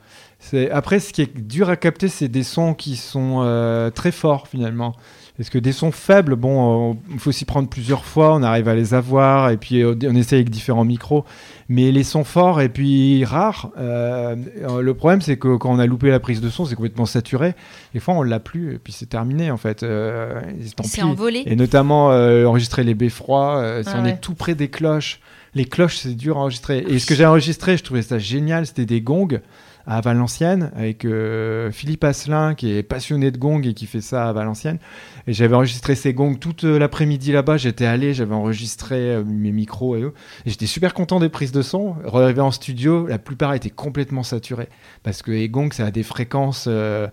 après, 0.70 1.00
ce 1.00 1.12
qui 1.12 1.22
est 1.22 1.36
dur 1.36 1.68
à 1.68 1.76
capter, 1.76 2.08
c'est 2.08 2.28
des 2.28 2.44
sons 2.44 2.72
qui 2.72 2.96
sont 2.96 3.42
euh, 3.42 3.90
très 3.90 4.12
forts 4.12 4.48
finalement. 4.48 4.94
Parce 5.38 5.48
que 5.48 5.58
des 5.58 5.72
sons 5.72 5.92
faibles, 5.92 6.36
bon, 6.36 6.98
il 7.10 7.18
faut 7.18 7.32
s'y 7.32 7.46
prendre 7.46 7.66
plusieurs 7.66 8.04
fois, 8.04 8.34
on 8.34 8.42
arrive 8.42 8.68
à 8.68 8.74
les 8.74 8.92
avoir, 8.92 9.48
et 9.48 9.56
puis 9.56 9.82
euh, 9.82 9.94
on 10.04 10.14
essaye 10.14 10.40
avec 10.40 10.50
différents 10.50 10.84
micros. 10.84 11.24
Mais 11.70 11.90
les 11.90 12.04
sons 12.04 12.22
forts 12.22 12.60
et 12.60 12.68
puis 12.68 13.24
rares, 13.24 13.70
euh, 13.78 14.36
euh, 14.62 14.82
le 14.82 14.94
problème 14.94 15.22
c'est 15.22 15.38
que 15.38 15.56
quand 15.56 15.70
on 15.72 15.78
a 15.78 15.86
loupé 15.86 16.10
la 16.10 16.20
prise 16.20 16.42
de 16.42 16.50
son, 16.50 16.66
c'est 16.66 16.74
complètement 16.74 17.06
saturé. 17.06 17.54
Des 17.94 18.00
fois, 18.00 18.12
on 18.12 18.22
l'a 18.22 18.40
plus, 18.40 18.74
et 18.74 18.78
puis 18.78 18.92
c'est 18.92 19.08
terminé 19.08 19.50
en 19.50 19.56
fait. 19.56 19.82
Euh, 19.82 20.38
C'est 20.84 21.02
envolé. 21.02 21.44
Et 21.46 21.56
notamment 21.56 22.12
euh, 22.12 22.44
enregistrer 22.44 22.84
les 22.84 22.94
beffrois, 22.94 23.56
euh, 23.56 23.82
si 23.82 23.88
Ah 23.90 24.00
on 24.00 24.04
ouais. 24.04 24.10
est 24.10 24.20
tout 24.20 24.34
près 24.34 24.54
des 24.54 24.68
cloches. 24.68 25.20
Les 25.54 25.64
cloches, 25.64 25.96
c'est 25.96 26.14
dur 26.14 26.36
à 26.36 26.40
enregistrer. 26.40 26.84
Et 26.88 26.98
ce 26.98 27.06
que 27.06 27.14
j'ai 27.14 27.26
enregistré, 27.26 27.78
je 27.78 27.84
trouvais 27.84 28.02
ça 28.02 28.18
génial, 28.18 28.66
c'était 28.66 28.86
des 28.86 29.00
gongs 29.00 29.40
à 29.86 30.00
Valenciennes 30.00 30.70
avec 30.76 31.04
euh, 31.04 31.70
Philippe 31.72 32.04
Asselin 32.04 32.54
qui 32.54 32.72
est 32.72 32.82
passionné 32.82 33.30
de 33.30 33.38
gongs 33.38 33.62
et 33.62 33.74
qui 33.74 33.86
fait 33.86 34.00
ça 34.00 34.28
à 34.28 34.32
Valenciennes. 34.32 34.78
Et 35.26 35.32
j'avais 35.32 35.54
enregistré 35.54 35.94
ces 35.94 36.14
gongs 36.14 36.34
toute 36.34 36.64
euh, 36.64 36.78
l'après-midi 36.78 37.32
là-bas. 37.32 37.56
J'étais 37.56 37.86
allé, 37.86 38.14
j'avais 38.14 38.34
enregistré 38.34 38.96
euh, 38.96 39.24
mes 39.24 39.52
micros 39.52 39.96
et 39.96 40.02
eux. 40.02 40.14
Et 40.46 40.50
j'étais 40.50 40.66
super 40.66 40.94
content 40.94 41.20
des 41.20 41.28
prises 41.28 41.52
de 41.52 41.62
son. 41.62 41.96
Arrivé 42.12 42.40
en 42.40 42.50
studio, 42.50 43.06
la 43.06 43.18
plupart 43.18 43.54
étaient 43.54 43.70
complètement 43.70 44.22
saturés 44.22 44.68
parce 45.02 45.22
que 45.22 45.30
les 45.30 45.48
gongs, 45.48 45.72
ça 45.72 45.86
a 45.86 45.90
des 45.90 46.02
fréquences. 46.02 46.66
euh, 46.68 47.08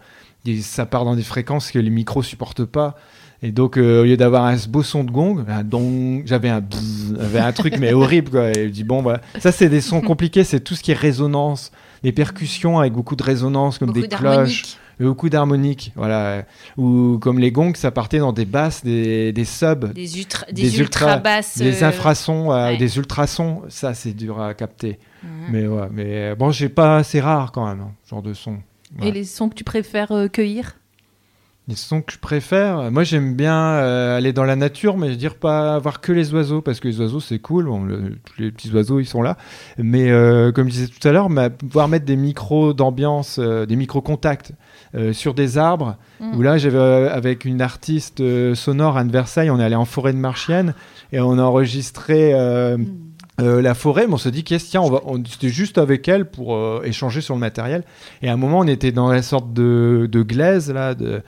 ça 0.62 0.86
part 0.86 1.05
dans 1.05 1.15
des 1.15 1.23
fréquences 1.23 1.71
que 1.71 1.79
les 1.79 1.89
micros 1.89 2.23
supportent 2.23 2.65
pas. 2.65 2.95
Et 3.41 3.51
donc, 3.51 3.77
euh, 3.77 4.01
au 4.01 4.03
lieu 4.03 4.17
d'avoir 4.17 4.43
un 4.45 4.58
beau 4.67 4.84
son 4.84 5.03
de 5.03 5.12
gong, 5.12 5.45
un 5.47 5.63
dong, 5.63 6.23
j'avais 6.25 6.49
un 6.49 6.60
bzzz, 6.60 7.15
j'avais 7.17 7.39
un 7.39 7.53
truc 7.53 7.77
mais 7.79 7.93
horrible 7.93 8.32
quoi. 8.32 8.49
Et 8.49 8.65
je 8.65 8.69
dis 8.69 8.84
bon 8.84 9.01
voilà, 9.01 9.21
ça 9.39 9.51
c'est 9.51 9.69
des 9.69 9.82
sons 9.82 10.01
compliqués, 10.12 10.43
c'est 10.43 10.60
tout 10.60 10.75
ce 10.75 10.84
qui 10.84 10.91
est 10.91 10.95
résonance, 10.97 11.71
des 12.03 12.12
percussions 12.12 12.79
avec 12.79 12.93
beaucoup 12.93 13.15
de 13.15 13.23
résonance 13.23 13.77
comme 13.77 13.89
Beaucoup 13.89 14.01
des 14.01 14.07
cloches, 14.07 14.77
et 14.99 15.03
beaucoup 15.03 15.29
d'harmoniques, 15.29 15.91
voilà. 15.95 16.43
Ou 16.77 17.17
comme 17.21 17.39
les 17.39 17.51
gongs, 17.51 17.73
ça 17.75 17.91
partait 17.91 18.19
dans 18.19 18.33
des 18.33 18.45
basses, 18.45 18.83
des, 18.83 19.31
des 19.31 19.45
subs, 19.45 19.93
Des, 19.93 20.19
ultra, 20.19 20.45
des, 20.47 20.53
Des 20.63 20.79
ultra, 20.79 21.05
ultra- 21.05 21.17
basses. 21.17 21.57
des 21.57 21.83
euh, 21.83 21.88
infrasons, 21.88 22.51
euh, 22.51 22.69
ouais. 22.71 22.77
des 22.77 22.97
ultrasons. 22.97 23.62
Ça 23.69 23.93
c'est 23.93 24.13
dur 24.13 24.41
à 24.41 24.53
capter. 24.53 24.99
Mais 25.51 25.67
ouais, 25.67 25.88
mais 25.91 26.05
euh, 26.31 26.35
bon, 26.35 26.51
j'ai 26.51 26.69
pas, 26.69 27.03
c'est 27.03 27.19
rare 27.21 27.51
quand 27.51 27.65
même, 27.67 27.81
hein, 27.81 27.91
ce 28.05 28.09
genre 28.12 28.21
de 28.21 28.33
son. 28.33 28.57
Et 29.01 29.12
les 29.12 29.23
sons 29.23 29.49
que 29.49 29.55
tu 29.55 29.63
préfères 29.63 30.12
euh, 30.12 30.27
cueillir? 30.27 30.75
Les 31.69 31.75
sons 31.75 32.01
que 32.01 32.12
je 32.12 32.17
préfère, 32.17 32.89
moi 32.91 33.03
j'aime 33.03 33.36
bien 33.36 33.55
euh, 33.55 34.17
aller 34.17 34.34
dans 34.34 34.43
la 34.43 34.55
nature, 34.55 34.97
mais 34.97 35.05
je 35.08 35.12
veux 35.12 35.17
dire 35.17 35.36
pas 35.36 35.75
avoir 35.75 36.01
que 36.01 36.12
les 36.12 36.34
oiseaux, 36.34 36.62
parce 36.63 36.79
que 36.79 36.88
les 36.88 36.99
oiseaux 36.99 37.19
c'est 37.19 37.38
cool, 37.38 37.65
bon, 37.65 37.84
le- 37.84 38.15
tous 38.25 38.41
les 38.41 38.51
petits 38.51 38.71
oiseaux 38.73 38.99
ils 38.99 39.05
sont 39.05 39.21
là. 39.21 39.38
Mais 39.77 40.10
euh, 40.10 40.51
comme 40.51 40.67
je 40.67 40.73
disais 40.73 40.88
tout 40.88 41.08
à 41.08 41.12
l'heure, 41.12 41.29
pouvoir 41.60 41.88
mettre 41.88 42.05
des 42.05 42.15
micros 42.15 42.73
d'ambiance, 42.73 43.38
euh, 43.39 43.67
des 43.67 43.75
micros 43.75 44.01
contacts 44.01 44.51
sur 45.12 45.36
des 45.36 45.58
arbres, 45.60 45.97
Mm. 46.19 46.36
où 46.38 46.41
là 46.41 46.58
j'avais 46.58 47.08
avec 47.10 47.45
une 47.45 47.62
artiste 47.62 48.21
sonore 48.55 48.97
Anne 48.97 49.10
Versailles, 49.12 49.49
on 49.51 49.60
est 49.60 49.63
allé 49.63 49.75
en 49.75 49.86
forêt 49.86 50.12
de 50.12 50.17
Marchienne 50.17 50.73
et 51.13 51.19
on 51.21 51.38
a 51.38 51.43
enregistré 51.43 52.34
euh, 52.34 52.77
euh, 53.41 53.62
la 53.62 53.73
forêt, 53.73 54.08
mais 54.08 54.13
on 54.13 54.17
se 54.17 54.30
dit 54.30 54.43
qu'est-ce 54.43 54.69
tiens, 54.71 54.82
on 54.82 54.89
va, 54.89 55.02
on, 55.06 55.21
c'était 55.25 55.49
juste 55.49 55.78
avec 55.78 56.08
elle 56.08 56.25
pour 56.25 56.56
euh, 56.56 56.82
échanger 56.84 57.21
sur 57.21 57.34
le 57.36 57.39
matériel. 57.39 57.84
Et 58.21 58.30
à 58.30 58.34
un 58.34 58.38
moment, 58.38 58.60
on 58.60 58.67
était 58.67 58.91
dans 58.91 59.12
la 59.12 59.21
sorte 59.21 59.54
de, 59.54 60.08
de 60.12 60.21
glaise 60.21 60.71
là, 60.71 60.95
de, 60.95 61.21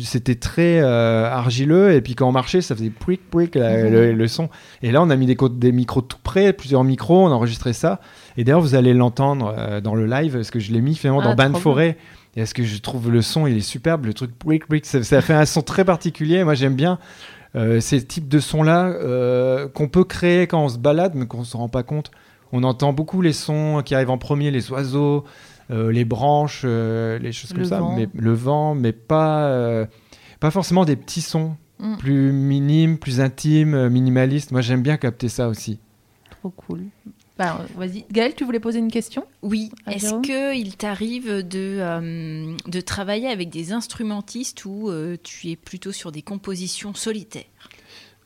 c'était 0.00 0.34
très 0.36 0.80
euh, 0.80 1.28
argileux 1.30 1.92
et 1.92 2.00
puis 2.00 2.14
quand 2.14 2.28
on 2.28 2.32
marchait, 2.32 2.60
ça 2.60 2.74
faisait 2.76 2.90
pouic 2.90 3.20
pouic 3.28 3.54
la- 3.54 3.88
le, 3.88 4.12
le 4.12 4.28
son. 4.28 4.48
Et 4.82 4.90
là, 4.92 5.02
on 5.02 5.10
a 5.10 5.16
mis 5.16 5.26
des, 5.26 5.36
des 5.50 5.72
micros 5.72 6.00
tout 6.02 6.18
près, 6.22 6.52
plusieurs 6.52 6.84
micros, 6.84 7.24
on 7.26 7.28
a 7.28 7.34
enregistré 7.34 7.72
ça. 7.72 8.00
Et 8.36 8.44
d'ailleurs, 8.44 8.60
vous 8.60 8.74
allez 8.74 8.94
l'entendre 8.94 9.54
euh, 9.58 9.80
dans 9.80 9.94
le 9.94 10.06
live 10.06 10.34
parce 10.34 10.50
que 10.50 10.60
je 10.60 10.72
l'ai 10.72 10.80
mis 10.80 10.94
finalement 10.94 11.20
Ah, 11.24 11.34
dans 11.34 11.34
Ban 11.34 11.58
Forêt. 11.58 11.96
Et 12.34 12.40
est-ce 12.40 12.54
que 12.54 12.62
je 12.64 12.78
trouve 12.78 13.10
le 13.10 13.20
son, 13.20 13.46
il 13.46 13.58
est 13.58 13.60
superbe, 13.60 14.06
le 14.06 14.14
truc 14.14 14.30
pouic, 14.38 14.64
ça, 14.86 15.02
ça 15.02 15.20
fait 15.20 15.34
un 15.34 15.44
son 15.44 15.60
très 15.60 15.84
particulier. 15.84 16.44
Moi, 16.44 16.54
j'aime 16.54 16.74
bien. 16.74 16.98
Euh, 17.54 17.80
ces 17.80 18.02
types 18.04 18.28
de 18.28 18.38
sons-là 18.40 18.86
euh, 18.86 19.68
qu'on 19.68 19.88
peut 19.88 20.04
créer 20.04 20.46
quand 20.46 20.64
on 20.64 20.68
se 20.68 20.78
balade, 20.78 21.12
mais 21.14 21.26
qu'on 21.26 21.40
ne 21.40 21.44
se 21.44 21.56
rend 21.56 21.68
pas 21.68 21.82
compte. 21.82 22.10
On 22.52 22.62
entend 22.64 22.92
beaucoup 22.92 23.20
les 23.22 23.32
sons 23.32 23.82
qui 23.84 23.94
arrivent 23.94 24.10
en 24.10 24.18
premier, 24.18 24.50
les 24.50 24.70
oiseaux, 24.70 25.24
euh, 25.70 25.90
les 25.92 26.04
branches, 26.04 26.64
les 26.64 27.32
choses 27.32 27.52
comme 27.52 27.60
Le 27.62 27.68
ça, 27.68 27.80
vent. 27.80 27.94
mais 27.96 28.08
le 28.14 28.32
vent, 28.32 28.74
mais 28.74 28.92
pas, 28.92 29.86
pas 30.40 30.50
forcément 30.50 30.84
des 30.84 30.96
petits 30.96 31.20
sons 31.22 31.56
Mm. 31.82 31.96
plus 31.96 32.32
minimes, 32.32 32.96
plus 32.98 33.20
intimes, 33.20 33.88
minimalistes. 33.88 34.52
Moi, 34.52 34.60
j'aime 34.60 34.82
bien 34.82 34.96
capter 34.96 35.28
ça 35.28 35.48
aussi. 35.48 35.80
Trop 36.30 36.50
cool. 36.50 36.82
Bah, 37.38 37.64
vas-y. 37.76 38.04
Gaël, 38.12 38.34
tu 38.34 38.44
voulais 38.44 38.60
poser 38.60 38.78
une 38.78 38.90
question? 38.90 39.24
Oui. 39.42 39.70
Est-ce 39.90 40.20
qu'il 40.20 40.76
t'arrive 40.76 41.46
de, 41.46 41.78
euh, 41.80 42.54
de 42.66 42.80
travailler 42.80 43.28
avec 43.28 43.48
des 43.48 43.72
instrumentistes 43.72 44.64
ou 44.64 44.90
euh, 44.90 45.16
tu 45.22 45.50
es 45.50 45.56
plutôt 45.56 45.92
sur 45.92 46.12
des 46.12 46.22
compositions 46.22 46.94
solitaires? 46.94 47.44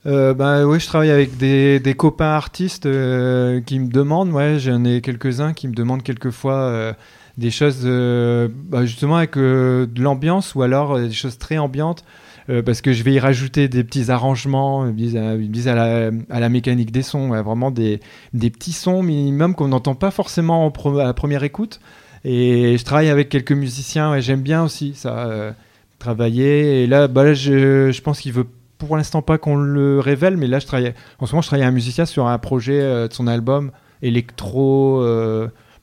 Euh, 0.06 0.34
ben 0.34 0.64
oui, 0.64 0.78
je 0.78 0.86
travaille 0.86 1.10
avec 1.10 1.36
des, 1.36 1.80
des 1.80 1.94
copains 1.94 2.26
artistes 2.26 2.86
euh, 2.86 3.60
qui 3.60 3.78
me 3.80 3.88
demandent, 3.88 4.30
ouais, 4.30 4.58
j'en 4.58 4.84
ai 4.84 5.00
quelques-uns 5.00 5.52
qui 5.52 5.66
me 5.66 5.74
demandent 5.74 6.04
quelquefois 6.04 6.54
euh, 6.54 6.92
des 7.38 7.50
choses 7.50 7.82
euh, 7.84 8.48
bah, 8.52 8.86
justement 8.86 9.16
avec 9.16 9.36
euh, 9.36 9.86
de 9.86 10.02
l'ambiance 10.02 10.54
ou 10.54 10.62
alors 10.62 10.94
euh, 10.94 11.06
des 11.08 11.12
choses 11.12 11.38
très 11.38 11.58
ambiantes 11.58 12.04
euh, 12.48 12.62
parce 12.62 12.80
que 12.80 12.92
je 12.92 13.02
vais 13.02 13.12
y 13.12 13.18
rajouter 13.18 13.68
des 13.68 13.82
petits 13.82 14.10
arrangements, 14.10 14.86
disent, 14.88 15.16
euh, 15.16 15.70
à, 15.70 15.74
la, 15.74 16.10
à 16.30 16.40
la 16.40 16.48
mécanique 16.48 16.92
des 16.92 17.02
sons, 17.02 17.28
vraiment 17.42 17.70
des, 17.70 18.00
petits 18.32 18.72
sons 18.72 19.02
minimum 19.02 19.54
qu'on 19.54 19.68
n'entend 19.68 19.94
pas 19.94 20.10
forcément 20.10 20.72
à 21.00 21.14
première 21.14 21.42
écoute. 21.42 21.80
Et 22.24 22.76
je 22.78 22.84
travaille 22.84 23.08
avec 23.08 23.28
quelques 23.28 23.52
musiciens 23.52 24.14
et 24.14 24.20
j'aime 24.20 24.42
bien 24.42 24.62
aussi 24.62 24.94
ça, 24.94 25.26
euh, 25.26 25.52
travailler. 25.98 26.82
Et 26.82 26.86
là, 26.86 27.08
bah 27.08 27.24
là 27.24 27.34
je, 27.34 27.90
je 27.90 28.02
pense 28.02 28.20
qu'il 28.20 28.32
veut 28.32 28.46
pour 28.78 28.96
l'instant 28.96 29.22
pas 29.22 29.38
qu'on 29.38 29.56
le 29.56 30.00
révèle, 30.00 30.36
mais 30.36 30.46
là, 30.46 30.58
je 30.58 30.66
travaille, 30.66 30.94
en 31.18 31.26
ce 31.26 31.32
moment, 31.32 31.42
je 31.42 31.48
travaille 31.48 31.62
avec 31.62 31.72
un 31.72 31.74
musicien 31.74 32.04
sur 32.04 32.26
un 32.26 32.38
projet 32.38 32.80
de 32.80 33.12
son 33.12 33.26
album 33.26 33.70
électro, 34.02 35.02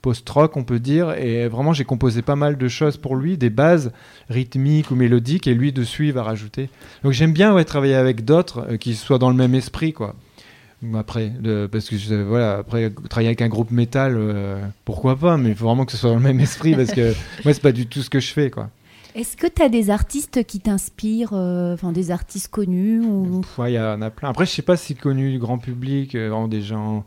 post-rock, 0.03 0.55
on 0.55 0.63
peut 0.63 0.79
dire. 0.79 1.13
Et 1.17 1.47
vraiment, 1.47 1.73
j'ai 1.73 1.85
composé 1.85 2.21
pas 2.21 2.35
mal 2.35 2.57
de 2.59 2.67
choses 2.67 2.97
pour 2.97 3.15
lui, 3.15 3.37
des 3.37 3.49
bases 3.49 3.91
rythmiques 4.29 4.91
ou 4.91 4.95
mélodiques, 4.95 5.47
et 5.47 5.55
lui, 5.55 5.71
dessus, 5.73 6.07
il 6.09 6.13
va 6.13 6.21
rajouter. 6.21 6.69
Donc, 7.03 7.13
j'aime 7.13 7.33
bien 7.33 7.55
ouais, 7.55 7.65
travailler 7.65 7.95
avec 7.95 8.23
d'autres 8.23 8.67
euh, 8.69 8.77
qui 8.77 8.93
soient 8.93 9.17
dans 9.17 9.29
le 9.31 9.35
même 9.35 9.55
esprit, 9.55 9.93
quoi. 9.93 10.13
Après, 10.95 11.31
le- 11.41 11.67
parce 11.67 11.89
que 11.89 11.95
je- 11.97 12.13
voilà, 12.13 12.57
après 12.57 12.91
travailler 13.09 13.29
avec 13.29 13.41
un 13.41 13.47
groupe 13.47 13.71
métal, 13.71 14.15
euh, 14.17 14.61
pourquoi 14.83 15.15
pas, 15.15 15.37
mais 15.37 15.49
il 15.49 15.55
faut 15.55 15.65
vraiment 15.65 15.85
que 15.85 15.93
ce 15.93 15.97
soit 15.97 16.09
dans 16.09 16.17
le 16.17 16.21
même 16.21 16.41
esprit 16.41 16.75
parce 16.75 16.91
que 16.91 17.13
moi 17.45 17.53
c'est 17.53 17.61
pas 17.61 17.71
du 17.71 17.87
tout 17.87 18.01
ce 18.01 18.09
que 18.09 18.19
je 18.19 18.33
fais 18.33 18.49
quoi. 18.51 18.69
Est-ce 19.15 19.37
que 19.37 19.47
tu 19.47 19.61
as 19.61 19.69
des 19.69 19.89
artistes 19.89 20.43
qui 20.43 20.59
t'inspirent, 20.59 21.31
euh, 21.31 21.73
enfin 21.73 21.93
des 21.93 22.11
artistes 22.11 22.49
connus 22.49 22.99
ou... 22.99 23.41
Ouais, 23.57 23.71
il 23.71 23.75
y 23.75 23.79
en 23.79 24.01
a 24.01 24.09
plein. 24.09 24.27
Après, 24.29 24.45
je 24.45 24.51
sais 24.51 24.61
pas 24.61 24.75
si 24.75 24.93
connu 24.95 25.31
du 25.31 25.39
grand 25.39 25.57
public, 25.57 26.15
euh, 26.15 26.47
des 26.47 26.61
gens. 26.61 27.05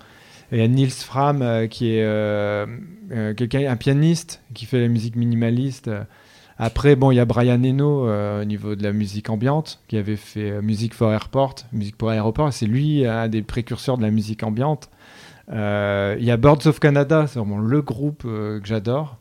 Il 0.52 0.58
y 0.58 0.62
a 0.62 0.68
Niels 0.68 0.90
Fram 0.90 1.42
euh, 1.42 1.66
qui 1.66 1.90
est 1.90 2.04
euh, 2.04 2.66
euh, 3.10 3.34
quelqu'un, 3.34 3.68
un 3.68 3.76
pianiste 3.76 4.42
qui 4.54 4.66
fait 4.66 4.80
la 4.80 4.88
musique 4.88 5.16
minimaliste. 5.16 5.90
Après, 6.58 6.96
bon, 6.96 7.10
il 7.10 7.16
y 7.16 7.20
a 7.20 7.24
Brian 7.24 7.62
Eno 7.62 8.08
au 8.08 8.44
niveau 8.44 8.76
de 8.76 8.82
la 8.82 8.92
musique 8.92 9.28
ambiante 9.28 9.82
qui 9.88 9.98
avait 9.98 10.16
fait 10.16 10.62
Music 10.62 10.94
for 10.94 11.12
Airport, 11.12 11.56
musique 11.72 11.98
pour 11.98 12.08
aéroport. 12.08 12.50
C'est 12.50 12.64
lui 12.64 13.04
un 13.04 13.28
des 13.28 13.42
précurseurs 13.42 13.98
de 13.98 14.02
la 14.02 14.10
musique 14.10 14.42
ambiante. 14.42 14.88
Il 15.50 16.24
y 16.24 16.30
a 16.30 16.36
Birds 16.38 16.66
of 16.66 16.80
Canada, 16.80 17.26
c'est 17.26 17.38
vraiment 17.38 17.58
le 17.58 17.82
groupe 17.82 18.22
que 18.22 18.62
j'adore. 18.64 19.18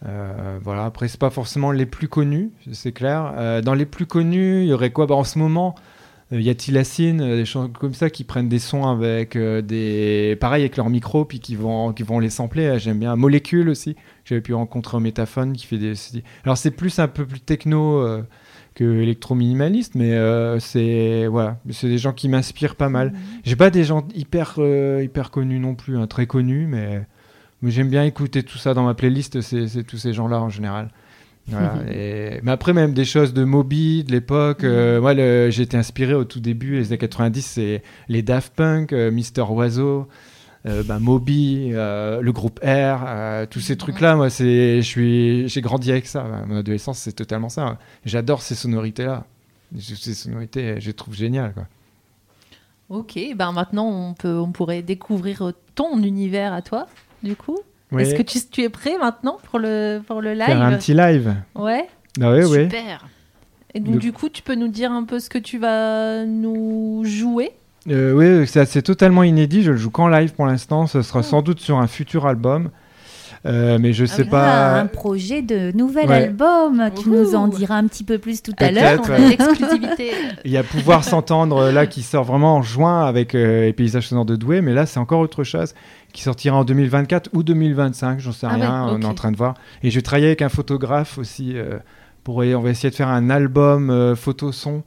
Voilà. 0.00 0.86
Après, 0.86 1.08
c'est 1.08 1.20
pas 1.20 1.28
forcément 1.28 1.72
les 1.72 1.84
plus 1.84 2.08
connus, 2.08 2.52
c'est 2.72 2.92
clair. 2.92 3.60
Dans 3.62 3.74
les 3.74 3.84
plus 3.84 4.06
connus, 4.06 4.62
il 4.62 4.68
y 4.68 4.72
aurait 4.72 4.92
quoi? 4.92 5.06
Bah, 5.06 5.14
En 5.14 5.24
ce 5.24 5.38
moment, 5.38 5.74
y 6.40 6.48
a 6.48 6.54
Tilassine, 6.54 7.20
euh, 7.20 7.36
des 7.36 7.44
gens 7.44 7.68
comme 7.68 7.94
ça 7.94 8.08
qui 8.08 8.24
prennent 8.24 8.48
des 8.48 8.58
sons 8.58 8.86
avec 8.86 9.36
euh, 9.36 9.60
des. 9.60 10.36
Pareil 10.40 10.62
avec 10.62 10.76
leur 10.76 10.88
micro, 10.88 11.24
puis 11.24 11.40
qui 11.40 11.56
vont, 11.56 11.92
qui 11.92 12.02
vont 12.02 12.18
les 12.18 12.30
sampler. 12.30 12.64
Euh, 12.64 12.78
J'aime 12.78 12.98
bien. 12.98 13.14
Molécule 13.16 13.68
aussi. 13.68 13.96
J'avais 14.24 14.40
pu 14.40 14.54
rencontrer 14.54 14.96
un 14.96 15.00
métaphone 15.00 15.52
qui 15.52 15.66
fait 15.66 15.78
des. 15.78 15.94
Alors, 16.44 16.56
c'est 16.56 16.70
plus 16.70 16.98
un 16.98 17.08
peu 17.08 17.26
plus 17.26 17.40
techno 17.40 17.98
euh, 17.98 18.22
que 18.74 18.84
électro-minimaliste, 18.84 19.94
mais 19.94 20.12
euh, 20.12 20.58
c'est. 20.58 21.26
Voilà. 21.26 21.58
C'est 21.70 21.88
des 21.88 21.98
gens 21.98 22.12
qui 22.12 22.28
m'inspirent 22.28 22.76
pas 22.76 22.88
mal. 22.88 23.12
J'ai 23.44 23.56
pas 23.56 23.70
des 23.70 23.84
gens 23.84 24.06
hyper, 24.14 24.54
euh, 24.58 25.02
hyper 25.02 25.30
connus 25.30 25.58
non 25.58 25.74
plus, 25.74 25.98
hein, 25.98 26.06
très 26.06 26.26
connus, 26.26 26.66
mais, 26.66 27.02
mais 27.62 27.70
j'aime 27.70 27.90
bien 27.90 28.04
écouter 28.04 28.42
tout 28.42 28.58
ça 28.58 28.74
dans 28.74 28.84
ma 28.84 28.94
playlist, 28.94 29.40
c'est 29.40 29.66
c'est 29.66 29.84
tous 29.84 29.98
ces 29.98 30.12
gens-là 30.12 30.40
en 30.40 30.48
général. 30.48 30.90
Voilà, 31.48 31.74
et- 31.92 32.40
Mais 32.42 32.50
après, 32.52 32.72
même 32.72 32.92
des 32.94 33.04
choses 33.04 33.32
de 33.34 33.44
Moby, 33.44 34.04
de 34.04 34.12
l'époque, 34.12 34.64
euh, 34.64 35.00
moi 35.00 35.12
le- 35.14 35.50
j'ai 35.50 35.62
été 35.64 35.76
inspiré 35.76 36.14
au 36.14 36.24
tout 36.24 36.40
début, 36.40 36.74
les 36.76 36.86
années 36.88 36.98
90, 36.98 37.42
c'est 37.44 37.82
les 38.08 38.22
Daft 38.22 38.54
Punk, 38.54 38.92
euh, 38.92 39.10
Mister 39.10 39.42
Oiseau. 39.42 40.06
euh, 40.64 40.84
bah, 40.84 41.00
Moby, 41.00 41.70
le 41.72 42.30
groupe 42.30 42.60
R, 42.64 43.48
tous 43.50 43.58
ces 43.60 43.76
trucs-là, 43.76 44.14
moi, 44.14 44.30
c'est, 44.30 44.80
j'ai 44.82 45.60
grandi 45.60 45.90
avec 45.90 46.06
ça. 46.06 46.24
Mon 46.46 46.56
adolescence, 46.58 46.98
c'est 46.98 47.12
totalement 47.12 47.48
ça. 47.48 47.78
J'adore 48.04 48.42
ces 48.42 48.54
sonorités-là. 48.54 49.24
Ces 49.76 50.14
sonorités, 50.14 50.80
je 50.80 50.86
les 50.86 50.92
trouve 50.92 51.14
géniales. 51.14 51.52
Quoi. 51.54 51.66
Ok, 52.90 53.18
ben 53.34 53.52
maintenant 53.52 53.88
on, 53.88 54.12
peut, 54.14 54.38
on 54.38 54.52
pourrait 54.52 54.82
découvrir 54.82 55.52
ton 55.74 56.00
univers 56.02 56.52
à 56.52 56.62
toi, 56.62 56.86
du 57.22 57.34
coup. 57.36 57.58
Oui. 57.92 58.02
Est-ce 58.02 58.14
que 58.14 58.22
tu, 58.22 58.38
tu 58.50 58.62
es 58.62 58.68
prêt 58.68 58.96
maintenant 58.98 59.38
pour 59.50 59.58
le, 59.58 60.00
pour 60.06 60.20
le 60.22 60.32
live 60.32 60.46
Faire 60.46 60.62
un 60.62 60.76
petit 60.76 60.94
live. 60.94 61.34
Ouais. 61.54 61.86
Ah 62.20 62.32
oui, 62.32 62.44
oui. 62.44 62.64
Super. 62.64 63.04
Et 63.74 63.80
donc 63.80 63.94
Le- 63.94 64.00
du 64.00 64.12
coup, 64.12 64.28
tu 64.28 64.42
peux 64.42 64.54
nous 64.54 64.68
dire 64.68 64.90
un 64.92 65.04
peu 65.04 65.18
ce 65.20 65.30
que 65.30 65.38
tu 65.38 65.58
vas 65.58 66.24
nous 66.24 67.02
jouer? 67.04 67.52
Euh, 67.90 68.12
oui, 68.12 68.46
c'est 68.66 68.82
totalement 68.82 69.22
inédit. 69.22 69.62
Je 69.62 69.70
le 69.72 69.76
joue 69.76 69.90
qu'en 69.90 70.08
live 70.08 70.32
pour 70.34 70.46
l'instant. 70.46 70.86
Ce 70.86 70.98
Oh. 70.98 71.02
sera 71.02 71.22
sans 71.22 71.42
doute 71.42 71.60
sur 71.60 71.78
un 71.78 71.86
futur 71.86 72.26
album. 72.26 72.70
Euh, 73.44 73.78
mais 73.80 73.92
je 73.92 74.04
sais 74.04 74.22
Ah, 74.28 74.30
pas. 74.30 74.80
un 74.80 74.86
projet 74.86 75.42
de 75.42 75.76
nouvel 75.76 76.08
Ouais. 76.08 76.24
album. 76.24 76.90
Tu 77.02 77.08
nous 77.10 77.34
en 77.34 77.48
diras 77.48 77.76
un 77.76 77.86
petit 77.88 78.04
peu 78.04 78.18
plus 78.18 78.40
tout 78.42 78.52
à 78.58 78.70
l'heure. 78.70 79.00
Ouais. 79.10 79.36
Il 80.44 80.50
y 80.50 80.56
a 80.56 80.62
Pouvoir 80.62 81.02
s'entendre 81.04 81.56
euh, 81.56 81.72
là 81.72 81.86
qui 81.86 82.02
sort 82.02 82.22
vraiment 82.24 82.54
en 82.56 82.62
juin 82.62 83.04
avec 83.04 83.34
euh, 83.34 83.62
les 83.66 83.72
paysages 83.72 84.08
sonores 84.08 84.24
de 84.26 84.36
Douai. 84.36 84.60
Mais 84.60 84.74
là, 84.74 84.86
c'est 84.86 85.00
encore 85.00 85.18
autre 85.20 85.42
chose 85.44 85.74
qui 86.12 86.22
sortira 86.22 86.56
en 86.56 86.64
2024 86.64 87.30
ou 87.32 87.42
2025. 87.42 88.20
J'en 88.20 88.32
sais 88.32 88.46
Ah 88.48 88.54
rien. 88.54 88.86
ouais, 88.86 88.92
On 88.94 89.00
est 89.00 89.04
en 89.06 89.14
train 89.14 89.32
de 89.32 89.36
voir. 89.36 89.54
Et 89.82 89.90
je 89.90 89.96
vais 89.96 90.02
travailler 90.02 90.26
avec 90.26 90.42
un 90.42 90.48
photographe 90.48 91.18
aussi. 91.18 91.56
euh, 91.56 91.78
pour, 92.24 92.36
on 92.38 92.60
va 92.60 92.70
essayer 92.70 92.90
de 92.90 92.94
faire 92.94 93.08
un 93.08 93.30
album 93.30 93.90
euh, 93.90 94.14
photo-son 94.14 94.82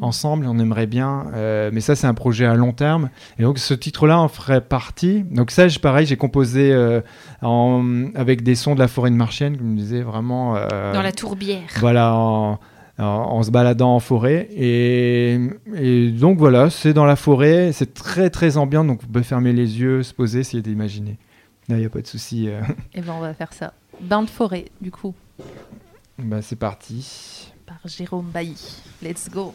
ensemble. 0.00 0.46
On 0.48 0.58
aimerait 0.58 0.86
bien. 0.86 1.26
euh, 1.34 1.70
mais 1.72 1.80
ça, 1.80 1.94
c'est 1.94 2.06
un 2.06 2.14
projet 2.14 2.46
à 2.46 2.54
long 2.54 2.72
terme. 2.72 3.10
Et 3.38 3.42
donc, 3.42 3.58
ce 3.58 3.74
titre-là 3.74 4.18
en 4.18 4.28
ferait 4.28 4.60
partie. 4.60 5.22
Donc, 5.30 5.50
ça, 5.50 5.68
je- 5.68 5.78
pareil, 5.78 6.06
j'ai 6.06 6.16
composé 6.16 6.72
euh, 6.72 7.00
en- 7.42 8.06
avec 8.14 8.42
des 8.42 8.54
sons 8.54 8.74
de 8.74 8.80
la 8.80 8.88
forêt 8.88 9.10
de 9.10 9.16
Marchienne, 9.16 9.56
comme 9.56 9.72
je 9.76 9.82
disais, 9.82 10.02
vraiment. 10.02 10.56
euh, 10.56 10.92
Dans 10.92 11.02
la 11.02 11.12
tourbière. 11.12 11.60
voilà, 11.78 12.14
en, 12.14 12.58
en- 12.98 13.04
en 13.04 13.42
se 13.42 13.50
baladant 13.50 13.94
en 13.94 14.00
forêt. 14.00 14.48
Et, 14.56 15.38
et 15.76 16.10
donc 16.10 16.38
voilà, 16.38 16.70
c'est 16.70 16.92
dans 16.92 17.06
la 17.06 17.16
forêt, 17.16 17.70
c'est 17.72 17.94
très 17.94 18.30
très 18.30 18.56
ambiant, 18.56 18.84
donc 18.84 19.00
vous 19.02 19.06
pouvez 19.06 19.24
fermer 19.24 19.52
les 19.52 19.80
yeux, 19.80 20.02
se 20.02 20.12
poser, 20.12 20.40
essayer 20.40 20.62
d'imaginer. 20.62 21.18
Là, 21.68 21.76
il 21.76 21.80
n'y 21.80 21.86
a 21.86 21.90
pas 21.90 22.00
de 22.02 22.06
souci. 22.08 22.48
Et 22.94 23.00
ben 23.00 23.12
on 23.16 23.20
va 23.20 23.32
faire 23.32 23.52
ça. 23.52 23.74
Bain 24.00 24.22
de 24.22 24.30
forêt, 24.30 24.64
du 24.80 24.90
coup, 24.90 25.14
Bah, 26.22 26.42
c'est 26.42 26.56
parti. 26.56 27.52
par 27.66 27.80
Jérôme 27.84 28.30
Bailly. 28.30 28.56
Let's 29.02 29.28
go. 29.30 29.54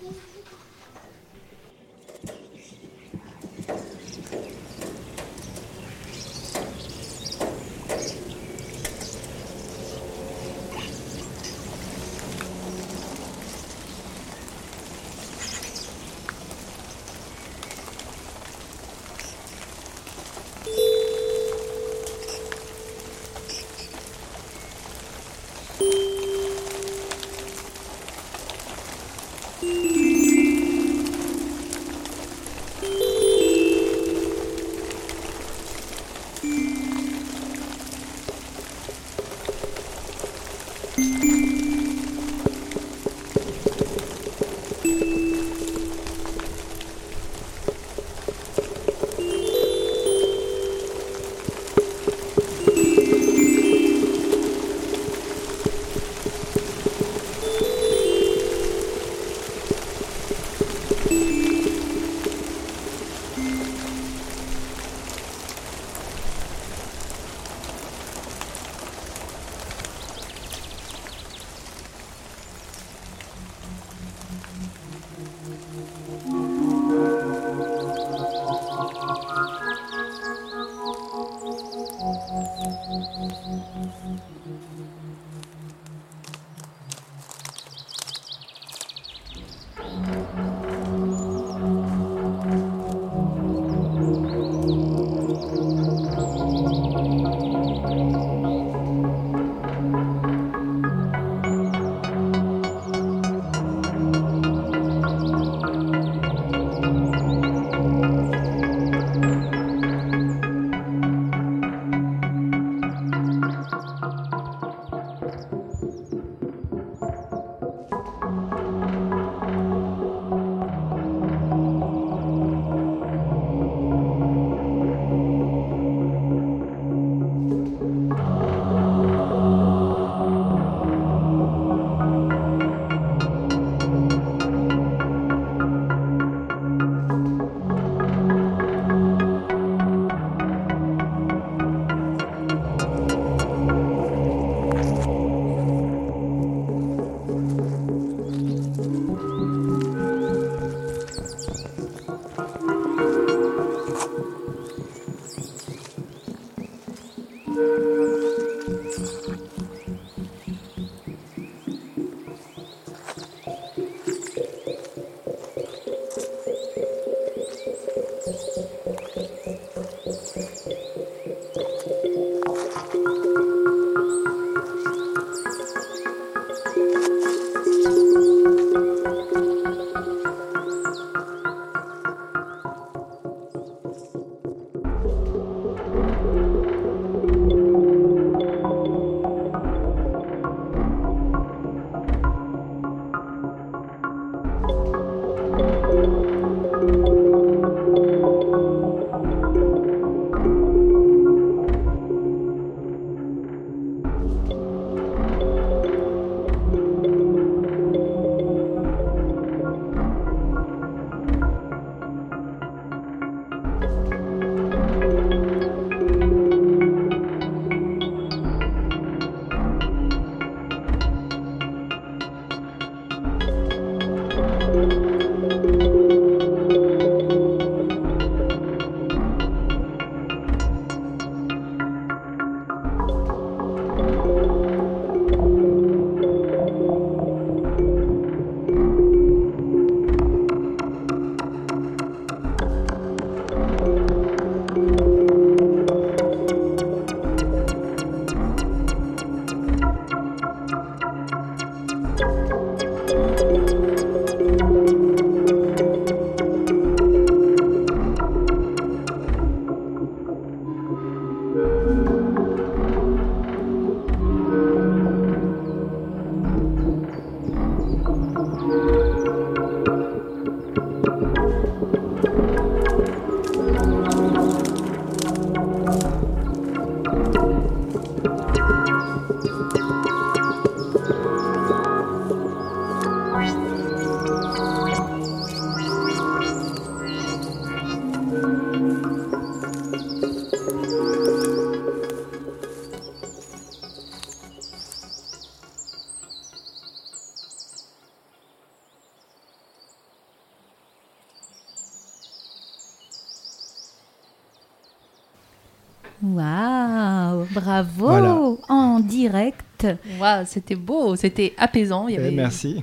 C'était 310.46 310.76
beau, 310.76 311.16
c'était 311.16 311.54
apaisant. 311.58 312.08
Il 312.08 312.14
y 312.14 312.18
Eh, 312.18 312.20
avait... 312.20 312.32
merci. 312.32 312.82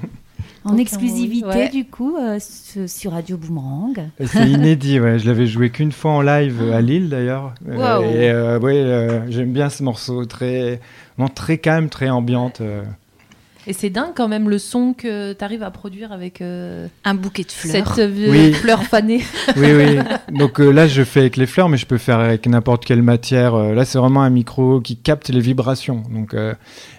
en 0.64 0.76
exclusivité 0.76 1.46
ouais. 1.46 1.68
du 1.70 1.84
coup 1.84 2.16
euh, 2.16 2.38
sur 2.86 3.12
Radio 3.12 3.36
Boomerang. 3.36 3.98
C'est 4.24 4.48
inédit, 4.48 5.00
ouais. 5.00 5.18
je 5.18 5.26
l'avais 5.26 5.46
joué 5.46 5.70
qu'une 5.70 5.90
fois 5.92 6.12
en 6.12 6.20
live 6.22 6.60
euh, 6.62 6.76
à 6.76 6.80
Lille 6.80 7.08
d'ailleurs. 7.08 7.54
Euh, 7.68 8.00
et 8.02 8.30
euh, 8.30 8.58
ouais, 8.60 8.76
euh, 8.76 9.28
j'aime 9.30 9.52
bien 9.52 9.70
ce 9.70 9.82
morceau, 9.82 10.24
très, 10.24 10.80
non, 11.18 11.26
très 11.28 11.58
calme, 11.58 11.88
très 11.88 12.10
ambiante. 12.10 12.62
Et 13.66 13.72
c'est 13.72 13.90
dingue 13.90 14.10
quand 14.16 14.26
même 14.26 14.48
le 14.50 14.58
son 14.58 14.92
que 14.92 15.32
tu 15.34 15.44
arrives 15.44 15.62
à 15.62 15.70
produire 15.70 16.10
avec 16.10 16.40
euh, 16.40 16.88
Un 17.04 17.14
bouquet 17.14 17.44
de 17.44 17.52
fleurs. 17.52 17.94
cette 17.94 17.98
euh, 18.10 18.30
Oui. 18.30 18.52
fleur 18.54 18.82
fanée. 18.82 19.20
Oui, 19.56 19.68
oui. 19.72 19.98
Donc 20.36 20.60
euh, 20.60 20.70
là, 20.70 20.88
je 20.88 21.04
fais 21.04 21.20
avec 21.20 21.36
les 21.36 21.46
fleurs, 21.46 21.68
mais 21.68 21.76
je 21.76 21.86
peux 21.86 21.98
faire 21.98 22.18
avec 22.18 22.46
n'importe 22.48 22.84
quelle 22.84 23.02
matière. 23.02 23.54
Euh, 23.54 23.72
là, 23.74 23.84
c'est 23.84 23.98
vraiment 23.98 24.22
un 24.22 24.30
micro 24.30 24.80
qui 24.80 24.96
capte 24.96 25.28
les 25.28 25.38
vibrations. 25.40 26.02
Donc, 26.12 26.34
euh, 26.34 26.54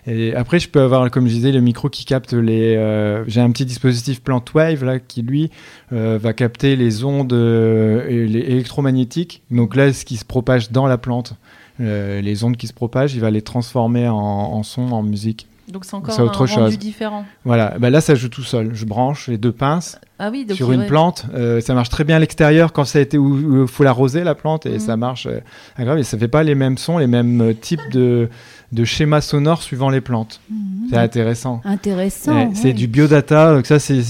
et 0.08 0.34
après, 0.36 0.60
je 0.60 0.70
peux 0.70 0.80
avoir, 0.82 1.10
comme 1.12 1.28
je 1.28 1.34
disais, 1.34 1.52
le 1.52 1.60
micro 1.60 1.90
qui 1.90 2.06
capte 2.06 2.32
les. 2.34 2.76
euh, 2.78 3.26
J'ai 3.28 3.42
un 3.42 3.52
petit 3.52 3.66
dispositif 3.66 4.22
Plant 4.22 4.44
Wave 4.54 4.86
là 4.86 5.00
qui 5.00 5.22
lui 5.22 5.52
euh, 5.92 6.18
va 6.22 6.32
capter 6.32 6.78
les 6.78 7.04
ondes 7.04 7.34
euh, 7.34 8.08
et 8.08 8.26
les 8.26 8.40
électromagnétiques. 8.40 9.42
Donc 9.52 9.76
là, 9.76 9.92
ce 9.92 10.06
qui 10.06 10.16
se 10.16 10.24
propage 10.26 10.72
dans 10.72 10.88
la 10.88 10.98
plante, 10.98 11.34
euh, 11.82 12.22
les 12.22 12.46
ondes 12.46 12.56
qui 12.56 12.68
se 12.68 12.74
propagent, 12.74 13.16
il 13.16 13.22
va 13.22 13.32
les 13.32 13.42
transformer 13.42 14.08
en, 14.08 14.16
en 14.16 14.64
son, 14.64 14.94
en 14.94 15.04
musique. 15.04 15.48
Donc 15.72 15.86
c'est 15.86 15.94
encore 15.96 16.14
C'est 16.14 16.22
autre 16.22 16.44
un 16.44 16.56
rendu 16.56 16.72
chose. 16.72 16.80
différent. 16.80 17.26
Voilà. 17.46 17.76
Bah 17.80 17.90
là, 17.90 18.02
ça 18.02 18.16
joue 18.16 18.28
tout 18.30 18.44
seul. 18.44 18.72
Je 18.76 18.86
branche 18.86 19.28
les 19.30 19.38
deux 19.38 19.54
pinces 19.54 19.98
Ah 20.20 20.30
oui, 20.30 20.44
donc 20.46 20.58
sur 20.58 20.72
une 20.74 20.86
plante. 20.88 21.26
Euh, 21.34 21.62
ça 21.62 21.74
marche 21.74 21.90
très 21.90 22.04
bien 22.04 22.18
à 22.18 22.20
l'extérieur 22.20 22.74
quand 22.74 22.84
ça 22.84 23.00
a 23.00 23.02
été 23.02 23.18
où 23.18 23.62
il 23.64 23.68
faut 23.68 23.84
l'arroser 23.84 24.24
la 24.26 24.36
plante 24.36 24.66
et 24.66 24.74
Mhm. 24.74 24.80
ça 24.80 24.98
marche 24.98 25.26
euh, 25.26 25.40
agréable 25.78 26.02
et 26.02 26.04
ça 26.04 26.18
fait 26.18 26.28
pas 26.28 26.44
les 26.44 26.54
mêmes 26.56 26.78
sons, 26.78 26.98
les 26.98 27.08
mêmes 27.08 27.40
euh, 27.42 27.54
types 27.54 27.90
de, 27.92 28.30
de 28.74 28.84
schémas 28.84 29.22
sonores 29.22 29.62
suivant 29.64 29.90
les 29.90 30.02
plantes. 30.02 30.42
Mhm. 30.50 30.88
C'est 30.90 30.98
intéressant. 30.98 31.62
Intéressant. 31.64 32.34
Ouais, 32.36 32.46
ouais. 32.48 32.52
C'est 32.56 32.74
du 32.74 32.88
biodata, 32.88 33.54
donc 33.56 33.66
ça 33.66 33.80
c'est 33.80 34.02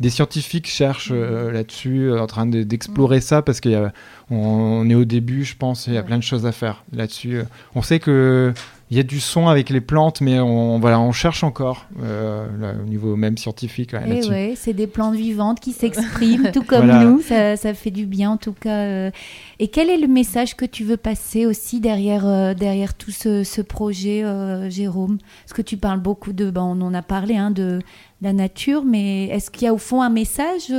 des 0.00 0.10
scientifiques 0.10 0.66
cherchent 0.68 1.12
euh, 1.14 1.52
là-dessus, 1.52 2.08
euh, 2.10 2.18
en 2.20 2.26
train 2.26 2.46
de- 2.46 2.62
d'explorer 2.62 3.20
ça 3.20 3.42
parce 3.42 3.60
qu'on 3.60 3.90
on 4.30 4.88
est 4.88 4.94
au 4.94 5.04
début, 5.04 5.44
je 5.44 5.54
pense, 5.54 5.86
et 5.86 5.90
il 5.90 5.94
y 5.94 5.96
a 5.98 6.00
Ouais. 6.00 6.06
plein 6.06 6.16
de 6.18 6.22
choses 6.22 6.46
à 6.46 6.52
faire 6.52 6.82
là-dessus. 6.94 7.40
On 7.74 7.82
sait 7.82 7.98
que 8.00 8.52
il 8.90 8.96
y 8.96 9.00
a 9.00 9.02
du 9.02 9.18
son 9.18 9.48
avec 9.48 9.68
les 9.70 9.80
plantes, 9.80 10.20
mais 10.20 10.38
on 10.38 10.78
voilà, 10.78 11.00
on 11.00 11.10
cherche 11.10 11.42
encore 11.42 11.86
euh, 12.04 12.46
là, 12.60 12.72
au 12.80 12.88
niveau 12.88 13.16
même 13.16 13.36
scientifique 13.36 13.92
ouais, 13.94 14.20
Eh 14.22 14.28
ouais, 14.28 14.52
c'est 14.56 14.74
des 14.74 14.86
plantes 14.86 15.16
vivantes 15.16 15.58
qui 15.58 15.72
s'expriment, 15.72 16.50
tout 16.54 16.62
comme 16.62 16.86
Voilà. 16.86 17.04
nous. 17.04 17.20
Ça, 17.20 17.56
ça 17.56 17.74
fait 17.74 17.90
du 17.90 18.06
bien 18.06 18.30
en 18.30 18.36
tout 18.36 18.52
cas. 18.52 18.76
euh. 18.84 19.10
Et 19.58 19.68
quel 19.68 19.90
est 19.90 19.96
le 19.98 20.06
message 20.06 20.56
que 20.56 20.64
tu 20.64 20.84
veux 20.84 20.96
passer 20.96 21.46
aussi 21.46 21.80
derrière, 21.80 22.26
euh, 22.26 22.54
derrière 22.54 22.94
tout 22.94 23.10
ce, 23.10 23.42
ce 23.42 23.60
projet, 23.60 24.22
Jérôme? 24.70 25.18
Parce 25.44 25.52
que 25.54 25.62
tu 25.62 25.76
parles 25.76 26.00
beaucoup 26.00 26.32
de, 26.32 26.50
ben, 26.50 26.62
on 26.62 26.80
en 26.82 26.94
a 26.94 27.02
parlé, 27.02 27.36
hein, 27.36 27.50
de 27.50 27.80
la 28.22 28.32
nature, 28.32 28.84
mais 28.84 29.24
est-ce 29.26 29.50
qu'il 29.50 29.64
y 29.64 29.68
a 29.68 29.74
au 29.74 29.78
fond 29.78 30.00
un 30.00 30.10
message 30.10 30.70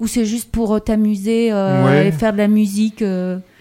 ou 0.00 0.06
c'est 0.06 0.24
juste 0.24 0.50
pour 0.50 0.82
t'amuser 0.82 1.52
Ouais. 1.52 2.08
et 2.08 2.12
faire 2.12 2.32
de 2.32 2.38
la 2.38 2.48
musique 2.48 3.04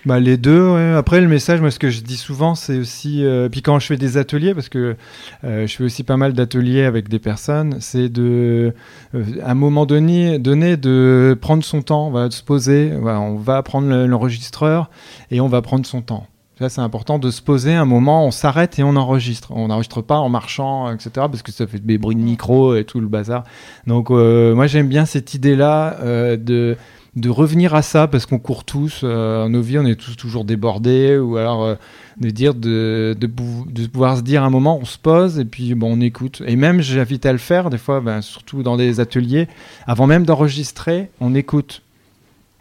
Bah, 0.06 0.20
les 0.20 0.38
deux, 0.38 0.70
ouais. 0.70 0.94
Après, 0.96 1.20
le 1.20 1.28
message, 1.28 1.62
moi, 1.62 1.72
ce 1.72 1.80
que 1.80 1.90
je 1.90 2.02
dis 2.02 2.18
souvent, 2.18 2.54
c'est 2.54 2.78
aussi. 2.78 3.26
euh, 3.26 3.50
puis 3.50 3.64
quand 3.64 3.80
je 3.80 3.88
fais 3.88 3.98
des 3.98 4.18
ateliers, 4.18 4.54
parce 4.54 4.70
que 4.70 4.96
euh, 5.44 5.66
je 5.66 5.76
fais 5.76 5.84
aussi 5.84 6.04
pas 6.04 6.16
mal 6.16 6.34
d'ateliers 6.34 6.84
avec 6.84 7.10
des 7.10 7.18
personnes, 7.18 7.78
c'est 7.80 8.10
de. 8.10 8.74
euh, 9.16 9.24
à 9.44 9.52
un 9.52 9.56
moment 9.56 9.88
donné, 9.88 10.38
de 10.38 11.36
prendre 11.42 11.64
son 11.64 11.82
temps, 11.82 12.12
de 12.28 12.32
se 12.32 12.44
poser. 12.44 12.92
On 13.02 13.36
va 13.38 13.64
prendre 13.64 13.88
le- 13.90 14.06
l'enregistreur 14.06 14.92
et 15.32 15.42
on 15.42 15.48
va 15.48 15.64
prendre 15.64 15.86
son 15.88 16.02
temps. 16.02 16.28
Ça, 16.60 16.70
c'est 16.70 16.80
important 16.82 17.20
de 17.20 17.32
se 17.32 17.42
poser 17.42 17.74
un 17.74 17.84
moment, 17.84 18.26
on 18.26 18.32
s'arrête 18.32 18.80
et 18.80 18.84
on 18.84 18.96
enregistre. 18.96 19.52
On 19.54 19.68
n'enregistre 19.68 20.02
pas 20.02 20.18
en 20.20 20.30
marchant, 20.30 20.90
etc., 20.94 21.10
parce 21.16 21.42
que 21.42 21.52
ça 21.52 21.68
fait 21.68 21.80
des 21.86 21.98
bruits 21.98 22.16
de 22.16 22.22
micro 22.22 22.76
et 22.76 22.86
tout 22.86 23.02
le 23.02 23.08
bazar. 23.08 23.44
Donc, 23.88 24.10
moi, 24.12 24.68
j'aime 24.68 24.88
bien 24.88 25.06
cette 25.06 25.34
idée-là 25.34 25.98
de 26.38 26.78
de 27.16 27.30
revenir 27.30 27.74
à 27.76 27.82
ça 27.82 28.08
parce 28.08 28.26
qu'on 28.26 28.40
court 28.40 28.66
tous 28.66 29.02
euh, 29.04 29.48
nos 29.48 29.62
vies 29.62 29.80
on 29.80 29.86
est 29.86 29.96
tous 29.96 30.18
toujours 30.18 30.44
débordés 30.44 31.18
ou 31.18 31.38
alors 31.38 31.64
euh, 31.64 31.76
de 32.20 32.30
dire 32.30 32.54
de, 32.54 33.16
de, 33.18 33.28
pou- 33.28 33.66
de 33.70 33.88
pouvoir 33.88 34.18
se 34.18 34.22
dire 34.22 34.44
un 34.44 34.50
moment 34.50 34.78
on 34.82 34.86
se 34.86 34.98
pose 34.98 35.40
et 35.40 35.46
puis 35.46 35.76
bon 35.76 35.98
on 35.98 36.02
écoute. 36.02 36.42
Et 36.46 36.58
même 36.58 36.82
j'invite 36.82 37.26
à 37.26 37.32
le 37.32 37.38
faire 37.38 37.70
des 37.70 37.78
fois 37.78 38.02
ben, 38.02 38.22
surtout 38.22 38.64
dans 38.64 38.76
des 38.76 39.00
ateliers. 39.00 39.48
Avant 39.88 40.08
même 40.08 40.26
d'enregistrer 40.26 41.10
on 41.22 41.36
écoute 41.36 41.82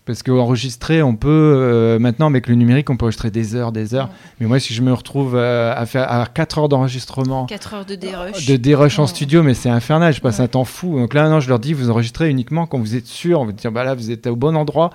parce 0.06 0.22
qu'enregistrer, 0.22 1.02
on 1.02 1.16
peut, 1.16 1.28
euh, 1.30 1.98
maintenant 1.98 2.26
avec 2.26 2.46
le 2.46 2.54
numérique, 2.56 2.90
on 2.90 2.96
peut 2.96 3.04
enregistrer 3.06 3.30
des 3.30 3.54
heures, 3.54 3.72
des 3.72 3.94
heures. 3.94 4.10
Mais 4.38 4.46
moi, 4.46 4.58
si 4.60 4.74
je 4.74 4.82
me 4.82 4.92
retrouve 4.92 5.34
euh, 5.34 5.72
à 5.74 5.86
faire 5.86 6.10
à 6.12 6.26
4 6.26 6.58
heures 6.58 6.68
d'enregistrement, 6.68 7.46
4 7.46 7.74
heures 7.74 7.84
de 7.86 7.94
dérush. 7.94 8.46
de 8.46 8.56
dérush 8.56 8.98
en 8.98 9.06
studio, 9.06 9.42
mais 9.42 9.54
c'est 9.54 9.70
infernal, 9.70 10.12
je 10.12 10.20
passe 10.20 10.38
Ouais. 10.38 10.44
un 10.44 10.48
temps 10.48 10.64
fou. 10.64 10.98
Donc 10.98 11.14
là, 11.14 11.28
non, 11.28 11.40
je 11.40 11.48
leur 11.48 11.58
dis, 11.58 11.72
vous 11.72 11.90
enregistrez 11.90 12.28
uniquement 12.28 12.66
quand 12.66 12.78
vous 12.78 12.96
êtes 12.96 13.06
sûr, 13.06 13.40
on 13.40 13.46
va 13.46 13.52
dire, 13.52 13.72
bah 13.72 13.84
là, 13.84 13.94
vous 13.94 14.10
êtes 14.10 14.26
au 14.26 14.36
bon 14.36 14.56
endroit. 14.56 14.90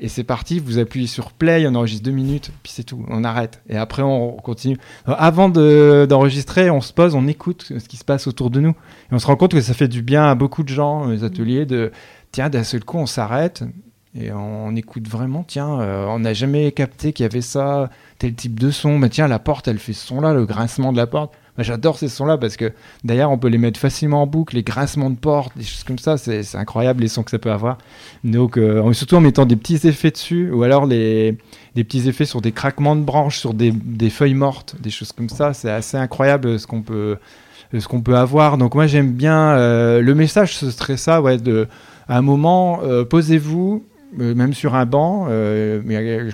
et 0.00 0.06
c'est 0.08 0.22
parti. 0.24 0.60
Vous 0.60 0.78
appuyez 0.78 1.08
sur 1.08 1.32
play, 1.32 1.66
on 1.66 1.74
enregistre 1.74 2.04
deux 2.04 2.12
minutes, 2.12 2.52
puis 2.62 2.72
c'est 2.72 2.84
tout, 2.84 3.04
on 3.08 3.24
arrête. 3.24 3.60
Et 3.68 3.76
après, 3.76 4.02
on 4.02 4.32
continue. 4.36 4.76
avant 5.06 5.48
d'enregistrer, 5.48 6.70
on 6.70 6.80
se 6.80 6.92
pose, 6.92 7.14
on 7.14 7.26
écoute 7.26 7.64
ce 7.78 7.88
qui 7.88 7.96
se 7.96 8.04
passe 8.04 8.26
autour 8.26 8.50
de 8.50 8.60
nous. 8.60 8.70
Et 8.70 9.12
on 9.12 9.18
se 9.18 9.26
rend 9.26 9.36
compte 9.36 9.52
que 9.52 9.60
ça 9.60 9.74
fait 9.74 9.88
du 9.88 10.02
bien 10.02 10.24
à 10.24 10.34
beaucoup 10.34 10.62
de 10.62 10.68
gens, 10.68 11.06
les 11.08 11.24
ateliers, 11.24 11.66
de 11.66 11.90
tiens, 12.32 12.48
d'un 12.48 12.62
seul 12.64 12.84
coup, 12.84 12.98
on 12.98 13.06
s'arrête 13.06 13.64
et 14.20 14.32
on, 14.32 14.74
écoute 14.74 15.08
vraiment. 15.08 15.44
Tiens, 15.46 15.80
euh, 15.80 16.06
on 16.08 16.20
n'a 16.20 16.34
jamais 16.34 16.72
capté 16.72 17.12
qu'il 17.12 17.22
y 17.22 17.26
avait 17.26 17.40
ça, 17.40 17.88
tel 18.18 18.34
type 18.34 18.58
de 18.58 18.70
son. 18.70 18.98
Mais 18.98 19.08
tiens, 19.08 19.28
la 19.28 19.38
porte, 19.38 19.68
elle 19.68 19.78
fait 19.78 19.92
ce 19.92 20.06
son-là, 20.06 20.34
le 20.34 20.44
grincement 20.44 20.92
de 20.92 20.96
la 20.96 21.06
porte. 21.06 21.32
J'adore 21.58 21.98
ces 21.98 22.08
sons-là 22.08 22.38
parce 22.38 22.56
que 22.56 22.72
d'ailleurs, 23.02 23.32
on 23.32 23.38
peut 23.38 23.48
les 23.48 23.58
mettre 23.58 23.80
facilement 23.80 24.22
en 24.22 24.26
boucle, 24.26 24.54
les 24.54 24.62
grincements 24.62 25.10
de 25.10 25.16
porte, 25.16 25.56
des 25.56 25.64
choses 25.64 25.82
comme 25.82 25.98
ça. 25.98 26.16
C'est 26.16 26.54
incroyable 26.54 27.02
les 27.02 27.08
sons 27.08 27.24
que 27.24 27.32
ça 27.32 27.38
peut 27.40 27.50
avoir. 27.50 27.78
Donc, 28.22 28.56
euh, 28.56 28.92
surtout 28.92 29.16
en 29.16 29.20
mettant 29.20 29.44
des 29.44 29.56
petits 29.56 29.86
effets 29.88 30.12
dessus 30.12 30.52
ou 30.52 30.62
alors 30.62 30.86
les, 30.86 31.36
des 31.74 31.82
petits 31.82 32.08
effets 32.08 32.26
sur 32.26 32.40
des 32.40 32.52
craquements 32.52 32.94
de 32.94 33.02
branches, 33.02 33.38
sur 33.38 33.54
des, 33.54 33.72
des 33.72 34.10
feuilles 34.10 34.34
mortes, 34.34 34.76
des 34.80 34.90
choses 34.90 35.10
comme 35.10 35.28
ça. 35.28 35.52
C'est 35.52 35.70
assez 35.70 35.96
incroyable 35.96 36.60
ce 36.60 36.68
qu'on 36.68 36.82
peut, 36.82 37.16
peut 38.04 38.16
avoir. 38.16 38.56
Donc, 38.56 38.76
moi, 38.76 38.86
j'aime 38.86 39.12
bien 39.12 39.50
euh, 39.50 40.00
le 40.00 40.14
message, 40.14 40.56
ce 40.56 40.70
serait 40.70 40.96
ça, 40.96 41.20
ouais, 41.20 41.38
de, 41.38 41.66
à 42.08 42.18
un 42.18 42.22
moment, 42.22 42.80
posez-vous, 43.10 43.84
même 44.12 44.54
sur 44.54 44.74
un 44.74 44.86
banc, 44.86 45.26
euh, 45.28 45.82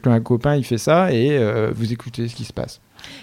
un 0.05 0.21
copain, 0.21 0.57
il 0.57 0.65
fait 0.65 0.79
ça, 0.79 1.13
et 1.13 1.39
vous 1.75 1.93
écoutez 1.93 2.29
ce 2.29 2.35
qui 2.35 2.45
se 2.45 2.53
passe. 2.53 2.81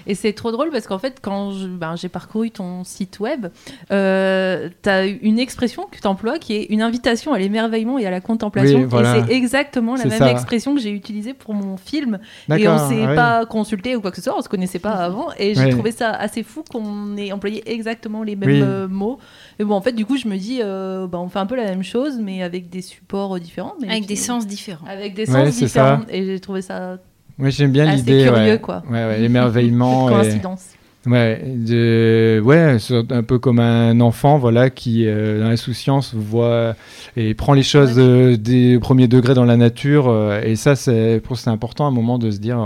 Et 0.07 0.15
c'est 0.15 0.33
trop 0.33 0.51
drôle 0.51 0.69
parce 0.71 0.87
qu'en 0.87 0.99
fait, 0.99 1.19
quand 1.21 1.51
ben, 1.53 1.95
j'ai 1.95 2.09
parcouru 2.09 2.51
ton 2.51 2.83
site 2.83 3.19
web, 3.19 3.47
euh, 3.91 4.69
tu 4.83 4.89
as 4.89 5.05
une 5.05 5.39
expression 5.39 5.87
que 5.91 5.99
tu 5.99 6.07
emploies 6.07 6.39
qui 6.39 6.55
est 6.55 6.63
une 6.65 6.81
invitation 6.81 7.33
à 7.33 7.39
l'émerveillement 7.39 7.97
et 7.97 8.05
à 8.05 8.11
la 8.11 8.21
contemplation. 8.21 8.79
Et 8.79 9.03
c'est 9.03 9.33
exactement 9.33 9.95
la 9.95 10.05
même 10.05 10.23
expression 10.23 10.75
que 10.75 10.81
j'ai 10.81 10.91
utilisée 10.91 11.33
pour 11.33 11.53
mon 11.53 11.77
film. 11.77 12.19
Et 12.49 12.67
on 12.67 12.89
s'est 12.89 13.05
ah 13.05 13.15
pas 13.15 13.45
consulté 13.45 13.95
ou 13.95 14.01
quoi 14.01 14.11
que 14.11 14.17
ce 14.17 14.23
soit, 14.23 14.37
on 14.37 14.41
se 14.41 14.49
connaissait 14.49 14.79
pas 14.79 14.91
avant. 14.91 15.29
Et 15.37 15.55
j'ai 15.55 15.69
trouvé 15.69 15.91
ça 15.91 16.11
assez 16.11 16.43
fou 16.43 16.63
qu'on 16.69 17.17
ait 17.17 17.31
employé 17.31 17.63
exactement 17.71 18.23
les 18.23 18.35
mêmes 18.35 18.63
euh, 18.63 18.87
mots. 18.87 19.19
Mais 19.59 19.65
bon, 19.65 19.75
en 19.75 19.81
fait, 19.81 19.93
du 19.93 20.05
coup, 20.05 20.17
je 20.17 20.27
me 20.27 20.37
dis, 20.37 20.59
euh, 20.61 21.07
ben, 21.07 21.19
on 21.19 21.29
fait 21.29 21.39
un 21.39 21.45
peu 21.45 21.55
la 21.55 21.65
même 21.65 21.83
chose, 21.83 22.19
mais 22.19 22.43
avec 22.43 22.69
des 22.69 22.81
supports 22.81 23.39
différents. 23.39 23.75
Mais 23.81 23.89
avec 23.89 24.05
des 24.05 24.15
sens 24.15 24.47
différents. 24.47 24.85
Avec 24.87 25.13
des 25.13 25.25
sens 25.25 25.55
différents. 25.55 26.01
Et 26.09 26.25
j'ai 26.25 26.39
trouvé 26.39 26.61
ça 26.61 26.97
oui, 27.41 27.51
j'aime 27.51 27.71
bien 27.71 27.93
l'idée. 27.93 28.23
curieux, 28.23 28.57
quoi. 28.59 28.83
Ouais, 28.89 29.19
l'émerveillement. 29.19 30.07
coïncidence. 30.09 30.71
Ouais, 31.07 31.41
de, 31.43 32.39
ouais, 32.45 32.77
un 33.09 33.23
peu 33.23 33.39
comme 33.39 33.59
un 33.59 33.99
enfant, 34.01 34.37
voilà, 34.37 34.69
qui 34.69 35.07
euh, 35.07 35.39
dans 35.39 35.49
l'insouciance 35.49 36.13
voit 36.13 36.75
et 37.17 37.33
prend 37.33 37.53
les 37.53 37.63
choses 37.63 37.95
euh, 37.97 38.37
des 38.37 38.77
premiers 38.79 39.07
degrés 39.07 39.33
dans 39.33 39.45
la 39.45 39.57
nature. 39.57 40.09
Euh, 40.09 40.41
et 40.43 40.55
ça, 40.55 40.75
c'est 40.75 41.21
important 41.47 41.85
à 41.85 41.87
un 41.87 41.91
moment 41.91 42.19
de 42.19 42.29
se 42.29 42.37
dire, 42.37 42.59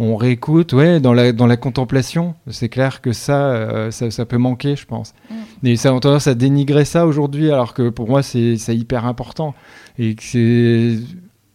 on, 0.00 0.16
réécoute, 0.16 0.72
ouais, 0.72 0.98
dans 0.98 1.12
la 1.12 1.30
dans 1.30 1.46
la 1.46 1.56
contemplation. 1.56 2.34
C'est 2.50 2.68
clair 2.68 3.00
que 3.00 3.12
ça, 3.12 3.88
ça, 3.92 4.10
ça, 4.10 4.26
peut 4.26 4.38
manquer, 4.38 4.74
je 4.74 4.86
pense. 4.86 5.14
Mm. 5.30 5.66
Et 5.68 5.76
ça 5.76 5.94
on 5.94 6.00
tendance 6.00 6.26
à 6.26 6.34
dénigrer 6.34 6.84
ça 6.84 7.06
aujourd'hui, 7.06 7.52
alors 7.52 7.72
que 7.72 7.88
pour 7.88 8.08
moi, 8.08 8.24
c'est 8.24 8.56
hyper 8.68 9.06
important 9.06 9.54
et 9.96 10.16
que 10.16 10.22
c'est 10.24 10.98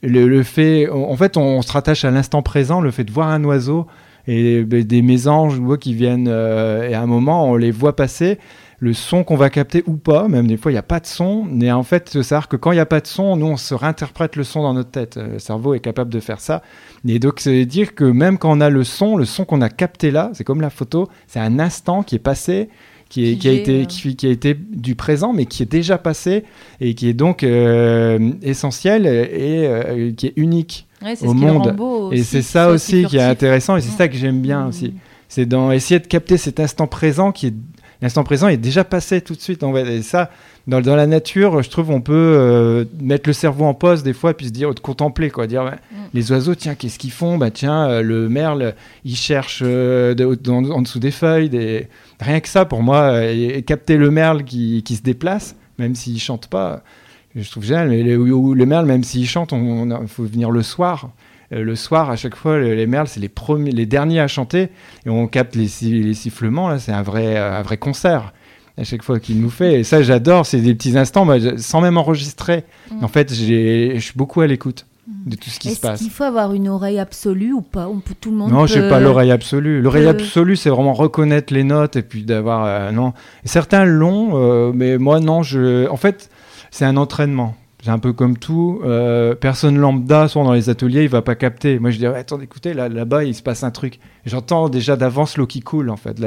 le, 0.01 0.43
fait, 0.43 0.89
en 0.89 1.15
fait, 1.15 1.37
on, 1.37 1.61
se 1.61 1.71
rattache 1.71 2.05
à 2.05 2.11
l'instant 2.11 2.41
présent, 2.41 2.81
le 2.81 2.91
fait 2.91 3.03
de 3.03 3.11
voir 3.11 3.29
un 3.29 3.43
oiseau 3.43 3.87
et 4.27 4.63
ben, 4.63 4.83
des 4.83 5.01
mésanges 5.01 5.61
qui 5.79 5.93
viennent, 5.93 6.27
euh, 6.29 6.87
et 6.87 6.93
à 6.93 7.01
un 7.01 7.05
moment, 7.05 7.49
on 7.49 7.55
les 7.55 7.71
voit 7.71 7.95
passer. 7.95 8.37
Le 8.81 8.93
son 8.93 9.25
qu'on 9.25 9.35
va 9.35 9.49
capter 9.49 9.83
ou 9.87 9.97
pas, 9.97 10.29
même 10.29 10.47
des 10.47 10.55
fois 10.55 10.71
il 10.71 10.75
n'y 10.75 10.79
a 10.79 10.83
pas 10.83 11.01
de 11.01 11.05
son, 11.05 11.43
mais 11.43 11.69
en 11.69 11.83
fait, 11.83 12.15
de 12.15 12.21
savoir 12.21 12.47
que 12.47 12.55
quand 12.55 12.71
il 12.71 12.75
n'y 12.75 12.81
a 12.81 12.85
pas 12.85 13.01
de 13.01 13.07
son, 13.07 13.35
nous 13.35 13.47
on 13.47 13.57
se 13.57 13.73
réinterprète 13.73 14.37
le 14.37 14.45
son 14.45 14.63
dans 14.63 14.73
notre 14.73 14.91
tête. 14.91 15.17
Euh, 15.17 15.33
le 15.33 15.39
cerveau 15.39 15.73
est 15.73 15.81
capable 15.81 16.13
de 16.13 16.21
faire 16.21 16.39
ça. 16.39 16.61
Et 17.05 17.19
donc, 17.19 17.41
c'est 17.41 17.65
dire 17.65 17.93
que 17.93 18.05
même 18.05 18.37
quand 18.37 18.57
on 18.57 18.61
a 18.61 18.69
le 18.69 18.85
son, 18.85 19.17
le 19.17 19.25
son 19.25 19.43
qu'on 19.43 19.59
a 19.59 19.67
capté 19.67 20.11
là, 20.11 20.29
c'est 20.31 20.45
comme 20.45 20.61
la 20.61 20.69
photo, 20.69 21.09
c'est 21.27 21.41
un 21.41 21.59
instant 21.59 22.03
qui 22.03 22.15
est 22.15 22.19
passé 22.19 22.69
qui, 23.10 23.32
est, 23.32 23.36
qui, 23.38 23.49
a 23.49 23.51
été, 23.51 23.86
qui, 23.88 24.28
a 24.28 24.30
été 24.30 24.53
du 24.53 24.95
présent, 24.95 25.34
mais 25.34 25.45
qui 25.45 25.64
est 25.64 25.72
déjà 25.72 25.97
passé 25.97 26.43
et 26.80 26.93
qui 26.93 27.10
est 27.10 27.14
donc 27.14 27.43
euh, 27.43 28.32
essentiel 28.41 29.07
et 29.07 29.66
euh, 29.66 30.12
qui 30.14 30.28
est 30.28 30.34
unique 30.36 30.88
au 31.24 31.34
monde. 31.34 31.76
et 32.12 32.24
c'est 32.24 32.43
ça 32.43 32.70
aussi 32.70 33.05
qui 33.05 33.18
est 33.18 33.24
intéressant 33.24 33.78
et 33.78 33.82
c'est 33.82 33.97
ça 33.97 34.07
que 34.07 34.16
j'aime 34.16 34.41
bien 34.41 34.66
mmh. 34.66 34.70
aussi. 34.70 34.93
C'est 35.28 35.45
dans 35.45 35.72
essayer 35.72 35.99
de 35.99 36.07
capter 36.07 36.38
cet 36.38 36.60
instant 36.60 36.88
présent 36.88 37.32
qui 37.32 37.47
est 37.47 37.53
l'instant 38.01 38.24
présent 38.24 38.47
est 38.47 38.57
déjà 38.57 38.84
passé 38.84 39.22
tout 39.22 39.36
de 39.36 39.41
suite. 39.41 39.64
En 39.64 39.74
fait. 39.74 39.88
Et 39.88 40.01
ça, 40.01 40.30
dans, 40.70 40.82
dans, 40.82 40.95
la 40.95 41.07
nature, 41.07 41.61
je 41.61 41.70
trouve 41.70 41.89
on 41.89 42.01
peut 42.01 42.13
euh, 42.13 42.86
mettre 43.01 43.28
le 43.28 43.34
cerveau 43.34 43.65
en 43.65 43.74
pause 43.74 44.03
des 44.03 44.13
fois 44.13 44.32
et 44.32 44.34
puis 44.34 44.47
se 44.47 44.51
dire, 44.51 44.74
de 44.74 44.80
contempler, 44.80 45.30
quoi. 45.30 45.47
Dire, 45.47 45.63
mmh. 45.63 45.95
les 46.13 46.32
oiseaux, 46.32 46.55
tiens, 46.55 46.76
qu'est-ce 46.76 46.99
qu'ils 46.99 47.11
font? 47.11 47.38
Bah 47.38 47.51
tiens, 47.51 48.01
le 48.01 48.30
merle, 48.30 48.76
il 49.03 49.15
cherche 49.15 49.61
en 49.61 50.82
dessous 50.82 50.99
des 50.99 51.11
feuilles, 51.11 51.49
des 51.49 51.88
rien 52.20 52.39
que 52.39 52.47
ça, 52.49 52.65
pour 52.65 52.84
moi, 52.84 53.26
et, 53.26 53.61
capter 53.63 53.97
le 53.97 54.11
merle 54.11 54.43
qui, 54.43 54.84
qui 54.84 54.95
se 54.95 55.01
déplace, 55.01 55.55
même 55.78 55.95
s'il 55.95 56.20
chante 56.20 56.47
pas, 56.47 56.84
je 57.36 57.49
trouve 57.49 57.63
génial. 57.63 57.89
Mais 57.89 58.03
le, 58.03 58.65
merle, 58.65 58.86
même 58.86 59.03
s'il 59.03 59.28
chante, 59.28 59.53
il 59.53 60.07
faut 60.07 60.24
venir 60.24 60.51
le 60.51 60.63
soir. 60.63 61.11
Euh, 61.51 61.63
le 61.63 61.76
soir, 61.76 62.09
à 62.09 62.15
chaque 62.15 62.36
fois, 62.36 62.59
les, 62.59 62.86
merles, 62.86 63.07
c'est 63.07 63.20
les, 63.20 63.30
premiers, 63.30 63.72
les 63.72 63.86
derniers 63.86 64.20
à 64.20 64.28
chanter, 64.28 64.70
et 65.05 65.09
on 65.09 65.28
capte 65.28 65.55
les, 65.55 65.70
les 65.82 66.13
sifflements, 66.13 66.70
là, 66.70 66.80
c'est 66.80 66.91
un 66.91 67.01
vrai, 67.01 67.38
un 67.38 67.61
vrai 67.61 67.78
concert 67.78 68.34
à 68.80 68.84
chaque 68.84 69.03
fois 69.03 69.19
qu'il 69.19 69.41
nous 69.41 69.49
fait. 69.49 69.82
Et 69.82 69.84
ça, 69.84 70.01
j'adore, 70.01 70.45
c'est 70.45 70.61
des 70.61 70.73
petits 70.73 70.97
instants, 70.97 71.27
sans 71.57 71.82
même 71.82 71.97
enregistrer. 71.97 72.63
Mm. 72.91 73.03
En 73.03 73.07
fait, 73.07 73.34
je 73.34 73.99
suis 73.99 74.13
beaucoup 74.15 74.41
à 74.41 74.47
l'écoute 74.47 74.86
de 75.25 75.36
tout 75.36 75.49
ce 75.49 75.59
qui 75.59 75.71
se 75.71 75.80
passe. 75.80 75.95
Est-ce 75.95 76.03
qu'il 76.03 76.11
faut 76.11 76.23
avoir 76.23 76.53
une 76.53 76.69
oreille 76.69 76.99
absolue 76.99 77.53
ou 77.53 77.61
pas? 77.61 77.88
On 77.88 77.99
peut 77.99 78.15
tout 78.19 78.32
le 78.32 78.38
monde. 78.38 78.51
Non, 78.51 78.65
je 78.65 78.75
sais 78.75 78.89
pas 78.89 78.99
l'oreille 78.99 79.32
absolue. 79.32 79.82
L'oreille 79.82 80.07
absolue, 80.07 80.55
c'est 80.55 80.69
vraiment 80.69 80.93
reconnaître 80.93 81.53
les 81.53 81.63
notes 81.63 81.95
et 81.95 82.01
puis 82.01 82.23
d'avoir 82.23 82.65
euh, 82.65 82.91
non. 82.91 83.13
certains 83.43 83.86
l'ont, 83.86 84.32
euh, 84.34 84.71
mais 84.73 84.97
moi 84.97 85.19
non. 85.19 85.43
Je, 85.43 85.89
en 85.89 85.97
fait, 85.97 86.30
c'est 86.71 86.86
un 86.86 86.97
entraînement. 86.97 87.55
C'est 87.82 87.91
un 87.91 87.99
peu 87.99 88.11
comme 88.11 88.38
tout. 88.38 88.82
Euh, 88.84 89.36
personne 89.36 89.77
lambda, 89.77 90.27
soit 90.27 90.43
dans 90.43 90.51
les 90.51 90.69
ateliers, 90.69 91.03
il 91.03 91.09
va 91.09 91.21
pas 91.21 91.36
capter. 91.36 91.80
Moi, 91.80 91.91
je 91.91 91.97
dirais, 91.97 92.19
attends, 92.19 92.39
écoutez, 92.41 92.73
là, 92.73 92.89
là-bas, 92.89 93.23
il 93.23 93.34
se 93.34 93.41
passe 93.41 93.63
un 93.63 93.71
truc. 93.71 93.99
J'entends 94.25 94.67
déjà 94.67 94.97
d'avance 94.97 95.38
l'eau 95.38 95.47
qui 95.47 95.61
coule, 95.61 95.89
en 95.89 95.95
fait. 95.95 96.17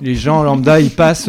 les 0.00 0.14
gens 0.14 0.44
lambda, 0.44 0.78
ils 0.78 0.90
passent, 0.90 1.28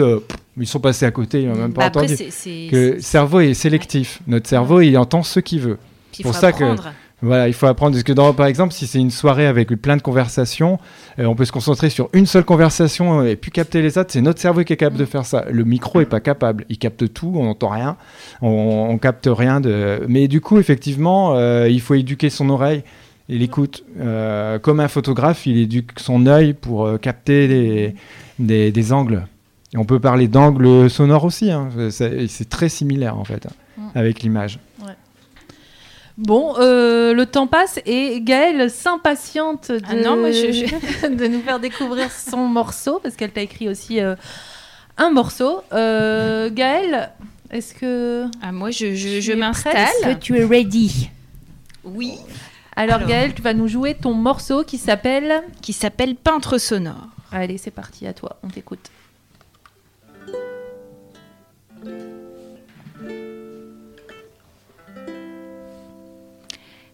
ils 0.58 0.68
sont 0.68 0.80
passés 0.80 1.06
à 1.06 1.12
côté, 1.12 1.42
ils 1.42 1.50
n'ont 1.50 1.56
même 1.56 1.74
pas 1.74 1.90
bah, 1.90 2.00
entendu. 2.00 2.16
que 2.16 2.96
le 2.96 3.02
cerveau 3.02 3.40
est 3.40 3.54
sélectif. 3.54 4.22
Notre 4.28 4.48
cerveau, 4.48 4.82
il 4.82 4.98
entend 4.98 5.24
ce 5.24 5.40
qu'il 5.40 5.60
veut. 5.60 5.78
C'est 6.12 6.24
pour 6.24 6.36
ça 6.36 6.52
que 6.52 6.76
voilà, 7.22 7.48
il 7.48 7.54
faut 7.54 7.68
apprendre. 7.68 7.94
Parce 7.94 8.04
que, 8.04 8.14
dans, 8.14 8.34
par 8.34 8.48
exemple, 8.48 8.74
si 8.74 8.88
c'est 8.88 9.00
une 9.00 9.12
soirée 9.12 9.46
avec 9.46 9.70
plein 9.70 9.96
de 9.96 10.02
conversations, 10.02 10.80
euh, 11.20 11.26
on 11.26 11.36
peut 11.36 11.46
se 11.46 11.52
concentrer 11.52 11.90
sur 11.90 12.10
une 12.14 12.26
seule 12.26 12.44
conversation 12.44 13.24
et 13.24 13.36
puis 13.36 13.52
capter 13.52 13.82
les 13.82 13.98
autres. 13.98 14.12
C'est 14.12 14.22
notre 14.22 14.40
cerveau 14.40 14.64
qui 14.64 14.74
est 14.74 14.78
capable 14.78 14.98
de 14.98 15.06
faire 15.06 15.26
ça. 15.26 15.46
Le 15.50 15.64
micro 15.64 16.02
est 16.02 16.06
pas 16.06 16.20
capable. 16.20 16.66
Il 16.70 16.80
capte 16.80 17.14
tout, 17.14 17.32
on 17.36 17.44
n'entend 17.44 17.70
rien, 17.70 17.96
on, 18.42 18.88
on, 18.90 18.98
capte 18.98 19.30
rien. 19.32 19.62
De... 19.62 20.04
Mais 20.08 20.28
du 20.28 20.42
coup, 20.42 20.58
effectivement, 20.58 21.36
euh, 21.36 21.70
il 21.70 21.82
faut 21.82 21.94
éduquer 21.94 22.32
son 22.32 22.50
oreille 22.50 22.84
et 23.30 23.38
l'écoute. 23.38 23.84
Euh, 24.00 24.58
comme 24.58 24.80
un 24.80 24.88
photographe, 24.88 25.46
il 25.46 25.58
éduque 25.58 25.92
son 25.98 26.26
œil 26.26 26.54
pour 26.54 27.00
capter 27.00 27.94
des, 28.40 28.72
des, 28.72 28.94
angles. 28.94 29.28
Et 29.74 29.78
on 29.78 29.86
peut 29.86 30.00
parler 30.00 30.28
d'angles 30.28 30.90
sonores 30.90 31.24
aussi. 31.24 31.52
Hein. 31.52 31.70
C'est 31.90 32.50
très 32.50 32.70
similaire, 32.70 33.18
en 33.18 33.24
fait, 33.24 33.48
mm. 33.78 33.88
avec 33.96 34.22
l'image. 34.22 34.60
Bon, 36.18 36.56
euh, 36.60 37.14
le 37.14 37.26
temps 37.26 37.48
passe 37.48 37.80
et 37.86 38.22
Gaëlle 38.22 38.70
s'impatiente 38.70 39.72
de, 39.72 39.82
ah 39.84 41.08
de 41.10 41.28
nous 41.28 41.42
faire 41.42 41.60
découvrir 41.60 42.12
son 42.12 42.48
morceau 42.48 43.00
parce 43.02 43.16
qu'elle 43.16 43.32
t'a 43.32 43.42
écrit 43.42 43.70
aussi 43.70 44.00
euh, 44.00 44.16
un 44.98 45.10
morceau. 45.10 45.62
Euh, 45.74 46.50
Gaëlle, 46.52 47.10
est-ce 47.50 47.74
que. 47.74 48.26
Ah, 48.42 48.52
moi, 48.52 48.72
je, 48.72 48.94
je, 48.94 49.34
m'installe. 49.34 49.76
Est-ce 49.76 50.14
que 50.14 50.20
tu 50.20 50.38
es 50.38 50.44
ready? 50.44 51.10
Oui. 51.84 52.18
Alors, 52.76 52.98
Alors, 52.98 53.08
Gaëlle, 53.08 53.34
tu 53.34 53.42
vas 53.42 53.54
nous 53.54 53.68
jouer 53.68 53.96
ton 53.96 54.14
morceau 54.14 54.64
qui 54.64 54.78
s'appelle. 54.78 55.42
Qui 55.62 55.74
s'appelle 55.74 56.16
Peintre 56.16 56.58
sonore. 56.58 57.08
Allez, 57.32 57.58
c'est 57.58 57.72
parti, 57.72 58.06
à 58.06 58.14
toi, 58.14 58.38
on 58.44 58.48
t'écoute. 58.50 58.92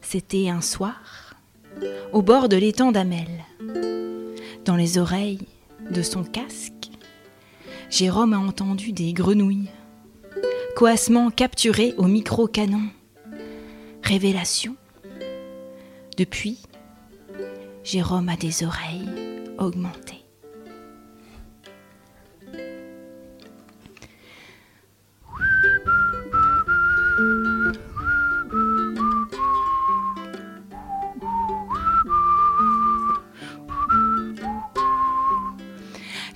C'était 0.09 0.47
un 0.47 0.61
soir, 0.61 1.35
au 2.13 2.21
bord 2.21 2.47
de 2.47 2.55
l'étang 2.55 2.93
d'Amel. 2.93 3.27
Dans 4.63 4.77
les 4.77 4.97
oreilles 4.97 5.45
de 5.91 6.01
son 6.01 6.23
casque, 6.23 6.91
Jérôme 7.89 8.31
a 8.31 8.37
entendu 8.37 8.93
des 8.93 9.11
grenouilles, 9.11 9.67
coassement 10.77 11.29
capturé 11.29 11.93
au 11.97 12.05
micro-canon. 12.05 12.83
Révélation. 14.01 14.77
Depuis, 16.15 16.59
Jérôme 17.83 18.29
a 18.29 18.37
des 18.37 18.63
oreilles 18.63 19.09
augmentées. 19.57 20.26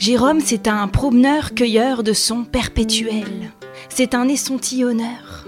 Jérôme, 0.02 0.40
c'est 0.44 0.68
un 0.68 0.88
promeneur-cueilleur 0.88 2.02
de 2.02 2.12
sons 2.12 2.44
perpétuels. 2.44 3.52
C'est 3.88 4.16
un 4.16 4.28
échantillonneur. 4.28 5.48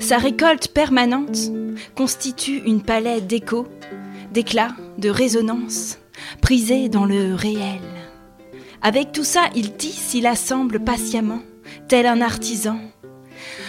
Sa 0.00 0.18
récolte 0.18 0.66
permanente 0.66 1.52
constitue 1.94 2.62
une 2.66 2.82
palette 2.82 3.28
d'échos, 3.28 3.68
d'éclats, 4.32 4.74
de 4.98 5.08
résonances, 5.08 5.98
prisés 6.40 6.88
dans 6.88 7.04
le 7.04 7.36
réel. 7.36 7.80
Avec 8.82 9.12
tout 9.12 9.22
ça, 9.22 9.50
il 9.54 9.76
tisse, 9.76 10.14
il 10.14 10.26
assemble 10.26 10.80
patiemment, 10.80 11.42
tel 11.86 12.06
un 12.06 12.22
artisan. 12.22 12.80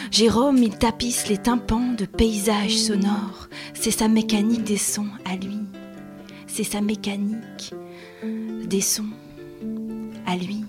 Jérôme, 0.09 0.57
il 0.57 0.79
tapisse 0.79 1.27
les 1.27 1.37
tympans 1.37 1.93
de 1.95 2.05
paysages 2.05 2.79
sonores. 2.79 3.49
C'est 3.75 3.91
sa 3.91 4.07
mécanique 4.07 4.63
des 4.63 4.77
sons 4.77 5.11
à 5.25 5.35
lui. 5.35 5.59
C'est 6.47 6.63
sa 6.63 6.81
mécanique 6.81 7.75
des 8.65 8.81
sons 8.81 9.05
à 10.25 10.35
lui. 10.35 10.65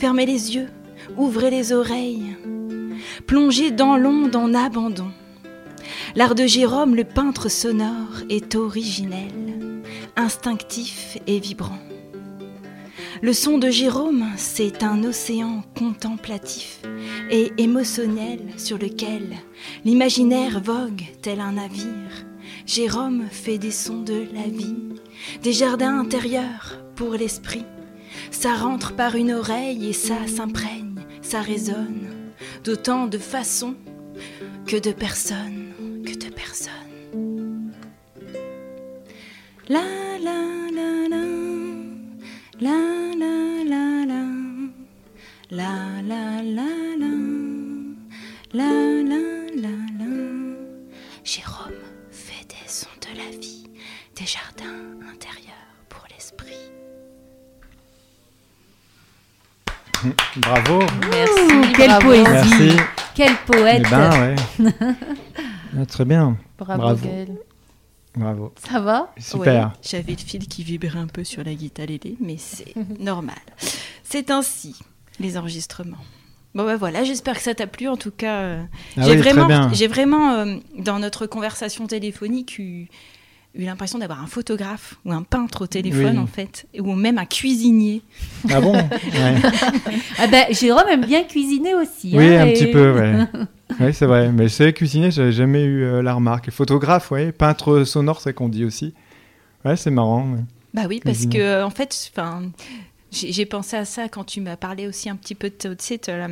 Fermez 0.00 0.24
les 0.24 0.54
yeux, 0.54 0.68
ouvrez 1.18 1.50
les 1.50 1.72
oreilles, 1.72 2.36
plongez 3.26 3.70
dans 3.70 3.98
l'onde 3.98 4.34
en 4.34 4.54
abandon. 4.54 5.10
L'art 6.16 6.34
de 6.34 6.46
Jérôme, 6.46 6.96
le 6.96 7.04
peintre 7.04 7.50
sonore, 7.50 8.22
est 8.30 8.54
originel, 8.54 9.82
instinctif 10.16 11.18
et 11.26 11.38
vibrant. 11.38 11.78
Le 13.22 13.34
son 13.34 13.58
de 13.58 13.68
Jérôme, 13.68 14.24
c'est 14.38 14.82
un 14.82 15.04
océan 15.04 15.62
contemplatif 15.76 16.80
et 17.30 17.52
émotionnel 17.58 18.40
sur 18.56 18.78
lequel 18.78 19.36
l'imaginaire 19.84 20.62
vogue 20.62 21.02
tel 21.20 21.40
un 21.40 21.52
navire. 21.52 22.24
Jérôme 22.64 23.24
fait 23.30 23.58
des 23.58 23.72
sons 23.72 24.00
de 24.00 24.24
la 24.32 24.44
vie, 24.44 24.76
des 25.42 25.52
jardins 25.52 25.98
intérieurs 25.98 26.78
pour 26.96 27.12
l'esprit. 27.12 27.66
Ça 28.30 28.54
rentre 28.54 28.96
par 28.96 29.14
une 29.16 29.32
oreille 29.32 29.90
et 29.90 29.92
ça 29.92 30.26
s'imprègne, 30.26 30.94
ça 31.20 31.42
résonne, 31.42 32.08
d'autant 32.64 33.06
de 33.06 33.18
façons 33.18 33.74
que 34.66 34.76
de 34.76 34.92
personnes, 34.92 35.72
que 36.06 36.14
de 36.14 36.32
personnes. 36.32 37.70
La 39.68 39.82
la 40.22 40.40
la 40.72 41.08
la, 42.60 43.09
la 45.50 46.00
la 46.02 46.42
la 46.42 46.70
la, 46.98 47.12
la 48.52 48.70
la 49.10 49.22
la 49.62 49.74
la. 49.98 50.10
Jérôme 51.24 51.72
fait 52.10 52.46
des 52.48 52.68
sons 52.68 52.88
de 53.02 53.16
la 53.18 53.36
vie, 53.38 53.68
des 54.16 54.26
jardins 54.26 54.84
intérieurs 55.12 55.54
pour 55.88 56.04
l'esprit. 56.10 56.70
Bravo. 60.36 60.78
Merci. 61.10 61.72
Quelle 61.76 61.88
bravo. 61.88 62.06
poésie. 62.06 62.24
Merci. 62.30 62.76
Quel 63.14 63.36
poète. 63.46 63.82
Eh 63.86 63.90
ben, 63.90 64.10
ouais. 64.20 64.72
Ah, 65.78 65.86
très 65.86 66.04
bien. 66.04 66.36
Bravo, 66.58 66.82
Bravo. 66.82 67.06
Gaël. 67.06 67.36
Bravo. 68.16 68.52
Ça 68.56 68.80
va? 68.80 69.12
Super. 69.18 69.66
Ouais, 69.66 69.72
J'avais 69.88 70.12
le 70.12 70.18
fil 70.18 70.48
qui 70.48 70.64
vibrait 70.64 70.98
un 70.98 71.06
peu 71.06 71.22
sur 71.22 71.44
la 71.44 71.54
guitare 71.54 71.86
Lélé, 71.86 72.16
mais 72.20 72.36
c'est 72.38 72.74
normal. 72.98 73.38
C'est 74.02 74.32
ainsi, 74.32 74.76
les 75.18 75.36
enregistrements. 75.36 75.96
Bon 76.54 76.64
ben 76.64 76.76
voilà, 76.76 77.04
j'espère 77.04 77.36
que 77.36 77.42
ça 77.42 77.54
t'a 77.54 77.66
plu. 77.66 77.88
En 77.88 77.96
tout 77.96 78.10
cas, 78.10 78.40
euh, 78.40 78.62
Ah 78.96 79.02
j'ai 79.02 79.12
oui, 79.12 79.20
très 79.20 79.32
vraiment, 79.32 79.46
bien. 79.46 79.70
j'ai 79.72 79.86
vraiment 79.86 80.32
euh, 80.34 80.56
dans 80.78 80.98
notre 80.98 81.26
conversation 81.26 81.86
téléphonique 81.86 82.58
eu, 82.58 82.88
eu 83.54 83.64
l'impression 83.64 83.98
d'avoir 84.00 84.20
un 84.20 84.26
photographe 84.26 84.96
ou 85.04 85.12
un 85.12 85.22
peintre 85.22 85.62
au 85.62 85.66
téléphone 85.68 86.16
Oui. 86.16 86.18
en 86.18 86.26
fait, 86.26 86.66
ou 86.78 86.92
même 86.94 87.18
un 87.18 87.24
cuisinier. 87.24 88.02
Ah 88.50 88.60
bon? 88.60 88.72
Ouais. 88.72 89.36
Ah 90.18 90.26
ben, 90.26 90.46
Jérôme 90.50 90.88
aime 90.90 91.04
bien 91.06 91.22
cuisiner 91.22 91.74
aussi. 91.76 92.12
Oui, 92.16 92.34
hein, 92.34 92.42
un 92.42 92.46
et- 92.46 92.52
petit 92.54 92.66
peu, 92.66 92.92
ouais. 92.94 93.14
Oui, 93.78 93.94
c'est 93.94 94.06
vrai. 94.06 94.32
Mais 94.32 94.48
c'est 94.48 94.72
cuisiner, 94.72 95.12
j'avais 95.12 95.30
jamais 95.32 95.62
eu 95.62 95.84
euh, 95.84 96.02
la 96.02 96.14
remarque. 96.14 96.50
Photographe, 96.50 97.12
ouais. 97.12 97.30
Peintre 97.30 97.84
sonore, 97.84 98.20
c'est 98.20 98.34
qu'on 98.34 98.48
dit 98.48 98.64
aussi. 98.64 98.92
Ouais, 99.64 99.76
c'est 99.76 99.90
marrant. 99.92 100.28
ouais. 100.32 100.40
Bah 100.74 100.82
oui, 100.88 101.00
parce 101.04 101.18
Cuisinier. 101.18 101.38
que 101.38 101.62
en 101.62 101.70
fait, 101.70 102.10
enfin. 102.12 102.42
J'ai 103.12 103.44
pensé 103.46 103.76
à 103.76 103.84
ça 103.84 104.08
quand 104.08 104.22
tu 104.24 104.40
m'as 104.40 104.56
parlé 104.56 104.86
aussi 104.86 105.10
un 105.10 105.16
petit 105.16 105.34
peu 105.34 105.50
de 105.50 105.74
tu 105.74 105.84
sais, 105.84 105.98
de 105.98 106.12
la- 106.12 106.28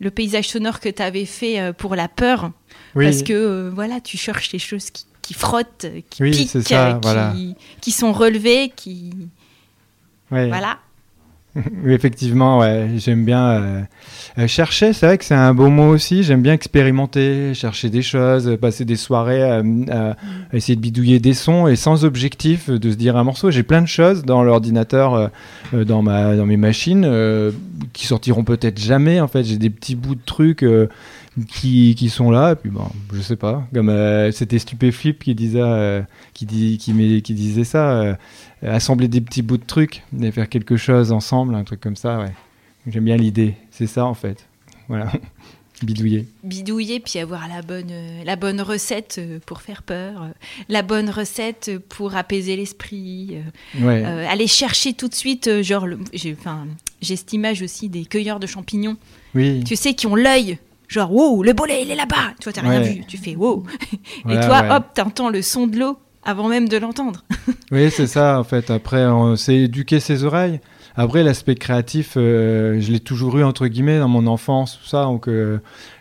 le 0.00 0.10
paysage 0.10 0.48
sonore 0.48 0.78
que 0.80 0.88
tu 0.88 1.02
avais 1.02 1.24
fait 1.26 1.58
euh, 1.60 1.72
pour 1.72 1.96
la 1.96 2.06
peur. 2.08 2.52
Oui, 2.94 3.04
Parce 3.06 3.22
que 3.24 3.32
euh, 3.32 3.70
voilà, 3.74 4.00
tu 4.00 4.16
cherches 4.16 4.52
les 4.52 4.60
choses 4.60 4.90
qui, 4.90 5.06
qui 5.22 5.34
frottent, 5.34 5.84
euh, 5.86 6.00
qui 6.10 6.22
Oui, 6.22 6.30
piquent, 6.30 6.62
ça, 6.62 6.88
euh, 6.90 6.92
qui, 6.94 6.98
voilà. 7.02 7.34
qui 7.80 7.90
sont 7.90 8.12
relevées, 8.12 8.72
qui. 8.76 9.12
ouais. 10.30 10.48
Voilà. 10.48 10.78
Effectivement, 11.86 12.58
ouais. 12.58 12.90
J'aime 12.96 13.24
bien 13.24 13.48
euh, 13.48 13.80
euh, 14.38 14.46
chercher. 14.48 14.92
C'est 14.92 15.06
vrai 15.06 15.18
que 15.18 15.24
c'est 15.24 15.34
un 15.34 15.54
beau 15.54 15.68
mot 15.68 15.88
aussi. 15.88 16.22
J'aime 16.22 16.42
bien 16.42 16.52
expérimenter, 16.52 17.54
chercher 17.54 17.90
des 17.90 18.02
choses, 18.02 18.48
euh, 18.48 18.56
passer 18.56 18.84
des 18.84 18.96
soirées 18.96 19.42
à 19.42 19.62
essayer 20.52 20.76
de 20.76 20.80
bidouiller 20.80 21.20
des 21.20 21.34
sons 21.34 21.68
et 21.68 21.76
sans 21.76 22.04
objectif 22.04 22.70
de 22.70 22.90
se 22.90 22.96
dire 22.96 23.16
un 23.16 23.24
morceau. 23.24 23.50
J'ai 23.50 23.62
plein 23.62 23.82
de 23.82 23.86
choses 23.86 24.24
dans 24.24 24.42
l'ordinateur, 24.42 25.14
euh, 25.14 25.28
euh, 25.74 25.84
dans 25.84 26.02
ma, 26.02 26.34
dans 26.36 26.46
mes 26.46 26.56
machines, 26.56 27.04
euh, 27.04 27.52
qui 27.92 28.06
sortiront 28.06 28.44
peut-être 28.44 28.80
jamais. 28.80 29.20
En 29.20 29.28
fait, 29.28 29.44
j'ai 29.44 29.58
des 29.58 29.70
petits 29.70 29.94
bouts 29.94 30.16
de 30.16 30.24
trucs. 30.24 30.64
Euh, 31.38 31.42
qui, 31.48 31.94
qui 31.96 32.08
sont 32.08 32.30
là, 32.30 32.52
et 32.52 32.56
puis 32.56 32.70
bon, 32.70 32.86
je 33.12 33.20
sais 33.20 33.36
pas, 33.36 33.66
comme 33.72 33.88
euh, 33.88 34.30
c'était 34.32 34.58
Stupéflip 34.58 35.22
qui 35.24 35.34
disait, 35.34 35.60
euh, 35.60 36.02
qui, 36.32 36.46
dit, 36.46 36.78
qui, 36.78 37.22
qui 37.22 37.34
disait 37.34 37.64
ça, 37.64 38.00
euh, 38.02 38.14
assembler 38.62 39.08
des 39.08 39.20
petits 39.20 39.42
bouts 39.42 39.58
de 39.58 39.64
trucs 39.64 40.02
et 40.20 40.30
faire 40.30 40.48
quelque 40.48 40.76
chose 40.76 41.12
ensemble, 41.12 41.54
un 41.54 41.64
truc 41.64 41.80
comme 41.80 41.96
ça, 41.96 42.18
ouais. 42.18 42.32
J'aime 42.86 43.04
bien 43.04 43.16
l'idée, 43.16 43.54
c'est 43.70 43.86
ça 43.86 44.04
en 44.04 44.14
fait. 44.14 44.46
Voilà, 44.88 45.10
bidouiller. 45.82 46.26
Bidouiller, 46.42 47.00
puis 47.00 47.18
avoir 47.18 47.48
la 47.48 47.62
bonne, 47.62 47.90
euh, 47.90 48.22
la 48.24 48.36
bonne 48.36 48.60
recette 48.60 49.16
euh, 49.18 49.38
pour 49.46 49.62
faire 49.62 49.82
peur, 49.82 50.22
euh, 50.22 50.28
la 50.68 50.82
bonne 50.82 51.08
recette 51.08 51.70
pour 51.88 52.14
apaiser 52.14 52.56
l'esprit, 52.56 53.38
euh, 53.78 53.86
Ouais, 53.86 54.04
euh, 54.04 54.28
aller 54.28 54.46
chercher 54.46 54.92
tout 54.92 55.08
de 55.08 55.14
suite, 55.14 55.48
euh, 55.48 55.62
genre, 55.62 55.86
j'ai 56.12 56.36
cette 57.16 57.32
image 57.32 57.62
aussi 57.62 57.88
des 57.88 58.04
cueilleurs 58.04 58.38
de 58.38 58.46
champignons, 58.46 58.96
oui. 59.34 59.64
tu 59.64 59.76
sais, 59.76 59.94
qui 59.94 60.06
ont 60.06 60.14
l'œil. 60.14 60.58
Genre, 60.94 61.12
wow, 61.12 61.42
le 61.42 61.52
bolet, 61.52 61.82
il 61.82 61.90
est 61.90 61.96
là-bas. 61.96 62.34
Toi, 62.40 62.52
t'as 62.52 62.60
rien 62.60 62.80
Ouais. 62.80 62.88
vu. 62.92 63.04
Tu 63.08 63.16
fais 63.18 63.34
wow. 63.34 63.64
Et 64.30 64.34
toi, 64.40 64.60
ouais. 64.62 64.70
hop, 64.70 64.84
t'entends 64.94 65.28
le 65.28 65.42
son 65.42 65.66
de 65.66 65.76
l'eau 65.76 65.98
avant 66.22 66.48
même 66.48 66.68
de 66.68 66.76
l'entendre. 66.76 67.24
Oui, 67.72 67.90
c'est 67.90 68.06
ça 68.06 68.38
en 68.38 68.44
fait. 68.44 68.70
Après, 68.70 69.04
on 69.06 69.34
c'est 69.34 69.56
éduquer 69.56 69.98
ses 69.98 70.22
oreilles. 70.22 70.60
Après, 70.96 71.24
l'aspect 71.24 71.56
créatif, 71.56 72.12
euh, 72.16 72.78
je 72.80 72.92
l'ai 72.92 73.00
toujours 73.00 73.36
eu 73.38 73.42
entre 73.42 73.66
guillemets 73.66 73.98
dans 73.98 74.06
mon 74.06 74.28
enfance, 74.28 74.78
tout 74.80 74.86
ça. 74.88 75.02
Donc, 75.04 75.26
euh, 75.26 75.58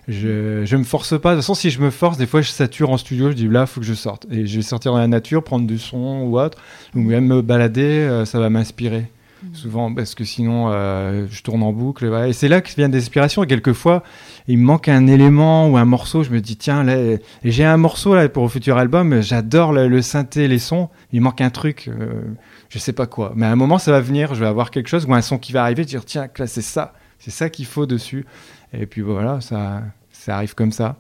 je, 0.07 0.63
je 0.65 0.77
me 0.77 0.83
force 0.83 1.19
pas. 1.19 1.31
De 1.31 1.35
toute 1.37 1.43
façon, 1.43 1.55
si 1.55 1.71
je 1.71 1.79
me 1.81 1.89
force, 1.89 2.17
des 2.19 2.27
fois, 2.27 2.41
je 2.43 2.51
sature 2.51 2.91
en 2.91 2.97
studio. 2.97 3.31
Je 3.31 3.35
dis 3.35 3.47
là, 3.47 3.65
faut 3.65 3.79
que 3.79 3.85
je 3.87 3.95
sorte. 3.95 4.27
Et 4.29 4.45
je 4.45 4.55
vais 4.57 4.61
sortir 4.61 4.91
dans 4.91 4.99
la 4.99 5.07
nature, 5.07 5.43
prendre 5.43 5.65
du 5.65 5.79
son 5.79 6.21
ou 6.27 6.37
autre, 6.39 6.59
ou 6.95 6.99
même 6.99 7.25
me 7.25 7.41
balader. 7.41 7.81
euh, 7.81 8.25
ça 8.25 8.39
va 8.39 8.51
m'inspirer. 8.51 9.07
Souvent, 9.51 9.93
parce 9.93 10.15
que 10.15 10.23
sinon, 10.23 10.69
euh, 10.71 11.27
je 11.29 11.43
tourne 11.43 11.61
en 11.63 11.73
boucle. 11.73 12.05
Et, 12.05 12.07
voilà. 12.07 12.27
Et 12.29 12.33
c'est 12.33 12.47
là 12.47 12.61
que 12.61 12.69
vient 12.75 12.87
l'inspiration. 12.87 13.43
Et 13.43 13.47
quelquefois, 13.47 14.03
il 14.47 14.57
me 14.57 14.63
manque 14.63 14.87
un 14.87 15.07
élément 15.07 15.67
ou 15.69 15.77
un 15.77 15.85
morceau. 15.85 16.23
Je 16.23 16.29
me 16.31 16.39
dis, 16.39 16.55
tiens, 16.55 16.83
là, 16.83 17.17
j'ai 17.43 17.65
un 17.65 17.77
morceau 17.77 18.15
là 18.15 18.29
pour 18.29 18.43
le 18.43 18.49
futur 18.49 18.77
album. 18.77 19.21
J'adore 19.21 19.73
le, 19.73 19.87
le 19.87 20.01
synthé, 20.01 20.47
les 20.47 20.59
sons. 20.59 20.89
Il 21.11 21.21
manque 21.21 21.41
un 21.41 21.49
truc. 21.49 21.89
euh, 21.89 22.21
je 22.69 22.79
sais 22.79 22.93
pas 22.93 23.05
quoi. 23.05 23.33
Mais 23.35 23.45
à 23.45 23.51
un 23.51 23.55
moment, 23.55 23.77
ça 23.77 23.91
va 23.91 23.99
venir. 24.01 24.33
Je 24.33 24.39
vais 24.39 24.47
avoir 24.47 24.71
quelque 24.71 24.87
chose 24.87 25.05
ou 25.05 25.13
un 25.13 25.21
son 25.21 25.37
qui 25.37 25.51
va 25.51 25.63
arriver. 25.63 25.85
Dire, 25.85 26.05
tiens, 26.05 26.27
là, 26.37 26.47
c'est 26.47 26.61
ça. 26.61 26.93
C'est 27.19 27.31
ça 27.31 27.49
qu'il 27.49 27.65
faut 27.65 27.85
dessus. 27.85 28.25
Et 28.73 28.85
puis 28.85 29.01
voilà, 29.01 29.39
ça, 29.41 29.83
ça 30.11 30.35
arrive 30.37 30.55
comme 30.55 30.71
ça. 30.71 30.95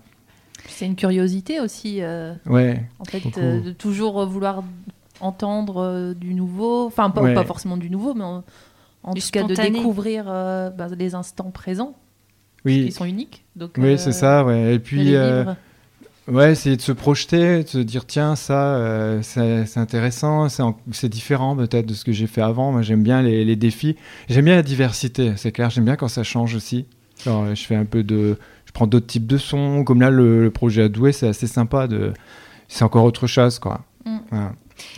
C'est 0.69 0.85
une 0.85 0.95
curiosité 0.95 1.59
aussi, 1.59 1.97
euh, 2.01 2.33
Ouais. 2.45 2.81
en 2.99 3.03
fait, 3.03 3.37
euh, 3.37 3.59
de 3.59 3.71
toujours 3.71 4.25
vouloir 4.25 4.63
entendre 5.19 5.77
euh, 5.77 6.13
du 6.13 6.33
nouveau. 6.33 6.85
Enfin, 6.87 7.09
pas, 7.09 7.21
Ouais. 7.21 7.33
pas 7.33 7.43
forcément 7.45 7.77
du 7.77 7.89
nouveau, 7.89 8.13
mais 8.13 8.23
en, 8.23 8.43
tout 9.13 9.21
cas 9.31 9.43
de 9.43 9.53
découvrir 9.55 10.25
euh, 10.27 10.69
bah, 10.69 10.87
les 10.97 11.15
instants 11.15 11.51
présents 11.51 11.95
qui 12.65 12.91
sont 12.91 13.05
uniques. 13.05 13.45
Donc, 13.55 13.71
Oui, 13.77 13.93
euh, 13.93 13.97
c'est 13.97 14.11
ça. 14.13 14.43
Ouais. 14.45 14.75
Et 14.75 14.79
puis. 14.79 15.15
euh. 15.15 15.45
Ouais, 16.29 16.53
essayer 16.53 16.77
de 16.77 16.81
se 16.81 16.93
projeter, 16.93 17.63
de 17.63 17.67
se 17.67 17.77
dire 17.79 18.05
tiens 18.05 18.37
ça 18.37 18.75
euh, 18.77 19.19
c'est 19.23 19.65
c'est 19.65 19.81
intéressant, 19.81 20.47
c'est 20.47 20.63
en- 20.63 20.77
c'est 20.93 21.09
différent 21.09 21.53
peut-être 21.53 21.85
de 21.85 21.93
ce 21.93 22.05
que 22.05 22.13
j'ai 22.13 22.27
fait 22.27 22.41
avant. 22.41 22.71
Moi 22.71 22.81
j'aime 22.81 23.03
bien 23.03 23.21
les, 23.21 23.43
les 23.43 23.57
défis, 23.57 23.97
j'aime 24.29 24.45
bien 24.45 24.55
la 24.55 24.61
diversité, 24.63 25.33
c'est 25.35 25.51
clair. 25.51 25.69
J'aime 25.69 25.83
bien 25.83 25.97
quand 25.97 26.07
ça 26.07 26.23
change 26.23 26.55
aussi. 26.55 26.85
Je 27.25 27.55
fais 27.55 27.75
un 27.75 27.83
peu 27.83 28.03
de, 28.03 28.37
je 28.65 28.71
prends 28.71 28.87
d'autres 28.87 29.07
types 29.07 29.27
de 29.27 29.37
sons, 29.37 29.83
comme 29.83 29.99
là 29.99 30.09
le, 30.09 30.43
le 30.43 30.49
projet 30.49 30.83
Adoué, 30.83 31.11
c'est 31.11 31.27
assez 31.27 31.45
sympa 31.47 31.87
de, 31.87 32.13
c'est 32.69 32.85
encore 32.85 33.03
autre 33.03 33.27
chose 33.27 33.59
quoi. 33.59 33.81
Mm. 34.05 34.17
Voilà. 34.31 34.51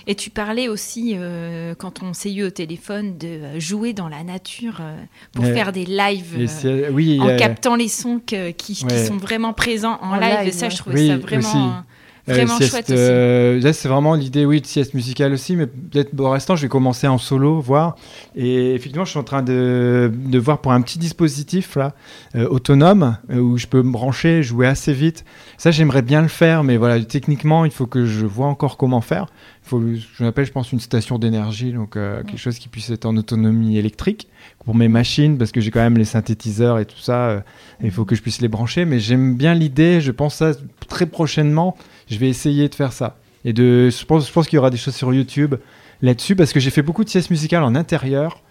Et 0.07 0.15
tu 0.15 0.29
parlais 0.29 0.67
aussi, 0.67 1.13
euh, 1.15 1.73
quand 1.77 2.03
on 2.03 2.13
s'est 2.13 2.33
eu 2.33 2.43
au 2.43 2.49
téléphone, 2.49 3.17
de 3.17 3.27
euh, 3.27 3.59
jouer 3.59 3.93
dans 3.93 4.07
la 4.07 4.23
nature 4.23 4.77
euh, 4.81 4.95
pour 5.33 5.45
Ouais. 5.45 5.53
faire 5.53 5.71
des 5.71 5.86
lives 5.86 6.36
euh, 6.65 6.89
oui, 6.91 7.19
en 7.21 7.29
euh, 7.29 7.38
captant 7.38 7.75
les 7.75 7.88
sons 7.88 8.19
que- 8.25 8.51
qui, 8.51 8.75
sont 8.75 9.17
vraiment 9.17 9.53
présents 9.53 9.97
en, 10.01 10.11
En 10.11 10.19
live. 10.19 10.39
live, 10.39 10.47
Et 10.47 10.51
ça, 10.51 10.65
ouais. 10.67 10.71
je 10.71 10.77
trouvais 10.77 10.95
Oui, 10.95 11.07
ça 11.07 11.17
vraiment, 11.17 11.49
aussi. 11.49 12.33
vraiment 12.33 12.57
sieste, 12.57 12.71
chouette 12.71 12.89
aussi. 12.89 13.63
là, 13.65 13.73
c'est 13.73 13.88
vraiment 13.88 14.15
l'idée, 14.15 14.45
oui, 14.45 14.61
de 14.61 14.65
sieste 14.65 14.93
musicale 14.93 15.33
aussi, 15.33 15.55
mais 15.55 15.67
peut-être 15.67 16.15
pour 16.15 16.33
l'instant, 16.33 16.55
je 16.55 16.63
vais 16.63 16.67
commencer 16.69 17.07
en 17.07 17.17
solo, 17.17 17.59
voir. 17.59 17.95
Et 18.36 18.73
effectivement, 18.73 19.05
je 19.05 19.11
suis 19.11 19.19
en 19.19 19.23
train 19.23 19.43
de, 19.43 20.11
de 20.13 20.39
voir 20.39 20.59
pour 20.61 20.71
un 20.71 20.81
petit 20.81 20.97
dispositif 20.99 21.75
là, 21.75 21.93
euh, 22.36 22.47
autonome, 22.49 23.17
euh, 23.31 23.38
où 23.39 23.57
je 23.57 23.67
peux 23.67 23.81
me 23.83 23.91
brancher, 23.91 24.41
jouer 24.43 24.67
assez 24.67 24.93
vite. 24.93 25.23
Ça, 25.57 25.71
j'aimerais 25.71 26.01
bien 26.01 26.21
le 26.21 26.27
faire, 26.27 26.63
mais 26.63 26.77
voilà, 26.77 27.03
techniquement, 27.03 27.63
il 27.65 27.71
faut 27.71 27.86
que 27.88 28.05
je 28.05 28.25
vois 28.25 28.47
encore 28.47 28.77
comment 28.77 29.01
faire. 29.01 29.27
Faut, 29.66 29.82
je 29.82 30.24
l'appelle, 30.24 30.45
je 30.45 30.51
pense, 30.51 30.72
une 30.72 30.80
station 30.80 31.18
d'énergie, 31.18 31.74
donc 31.74 31.95
euh, 31.95 32.22
quelque 32.24 32.38
chose 32.38 32.59
qui 32.59 32.70
puisse 32.70 32.91
être 32.91 33.05
en 33.05 33.18
autonomie 33.18 33.80
électrique 33.80 34.28
pour 34.63 34.76
mes 34.76 34.88
machines, 34.88 35.39
parce 35.39 35.51
que 35.51 35.59
j'ai 35.59 35.72
quand 35.72 35.80
même 35.80 35.97
les 35.97 36.05
synthétiseurs 36.05 36.78
et 36.78 36.86
tout 36.86 36.99
ça. 36.99 37.30
euh, 37.30 37.39
il 37.84 37.89
faut 37.89 38.05
que 38.05 38.16
je 38.16 38.22
puisse 38.22 38.41
les 38.41 38.47
brancher, 38.47 38.86
mais 38.86 38.99
j'aime 38.99 39.36
bien 39.36 39.55
l'idée. 39.55 40.01
Je 40.01 40.11
pense 40.11 40.36
ça 40.36 40.51
très 40.88 41.07
prochainement. 41.07 41.76
Je 42.07 42.20
vais 42.20 42.30
essayer 42.30 42.70
de 42.70 42.76
faire 42.76 42.93
ça. 42.93 43.18
Et 43.43 43.53
de, 43.53 43.89
je 43.89 44.05
pense, 44.05 44.28
je 44.28 44.32
pense 44.32 44.47
qu'il 44.47 44.57
y 44.57 44.59
aura 44.59 44.70
des 44.70 44.78
choses 44.78 44.95
sur 44.95 45.11
YouTube 45.11 45.55
là-dessus, 46.03 46.36
parce 46.36 46.53
que 46.53 46.59
j'ai 46.59 46.70
fait 46.70 46.84
beaucoup 46.84 47.03
de 47.03 47.09
siestes 47.09 47.32
musicales 47.32 47.63
en 47.63 47.74
intérieur. 47.74 48.43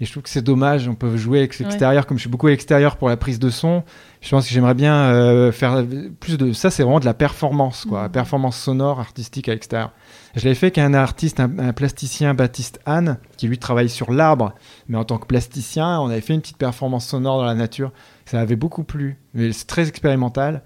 Et 0.00 0.06
je 0.06 0.10
trouve 0.12 0.22
que 0.22 0.30
c'est 0.30 0.40
dommage, 0.42 0.88
on 0.88 0.94
peut 0.94 1.14
jouer 1.18 1.40
avec 1.40 1.58
l'extérieur, 1.58 2.06
comme 2.06 2.16
je 2.16 2.22
suis 2.22 2.30
beaucoup 2.30 2.46
à 2.46 2.50
l'extérieur 2.50 2.96
pour 2.96 3.10
la 3.10 3.18
prise 3.18 3.38
de 3.38 3.50
son. 3.50 3.82
Je 4.22 4.30
pense 4.30 4.46
que 4.48 4.52
j'aimerais 4.54 4.72
bien 4.74 4.94
euh, 4.94 5.52
faire 5.52 5.84
plus 6.20 6.38
de 6.38 6.52
ça. 6.54 6.70
C'est 6.70 6.82
vraiment 6.84 7.00
de 7.00 7.04
la 7.04 7.12
performance, 7.12 7.84
quoi, 7.86 8.04
Mhm. 8.04 8.08
performance 8.12 8.56
sonore, 8.58 8.98
artistique 8.98 9.48
à 9.48 9.52
l'extérieur. 9.52 9.92
Je 10.36 10.48
l'ai 10.48 10.54
fait 10.54 10.66
avec 10.66 10.78
un 10.78 10.94
artiste, 10.94 11.38
un, 11.40 11.50
un 11.58 11.72
plasticien, 11.74 12.32
Baptiste 12.32 12.80
Anne, 12.86 13.18
qui 13.36 13.46
lui 13.46 13.58
travaille 13.58 13.90
sur 13.90 14.10
l'arbre, 14.10 14.54
mais 14.88 14.96
en 14.96 15.04
tant 15.04 15.18
que 15.18 15.26
plasticien, 15.26 16.00
on 16.00 16.08
avait 16.08 16.20
fait 16.22 16.32
une 16.34 16.40
petite 16.40 16.56
performance 16.56 17.06
sonore 17.06 17.36
dans 17.38 17.44
la 17.44 17.54
nature. 17.54 17.92
Ça 18.24 18.40
avait 18.40 18.56
beaucoup 18.56 18.84
plu, 18.84 19.18
mais 19.34 19.52
c'est 19.52 19.66
très 19.66 19.86
expérimental. 19.88 20.62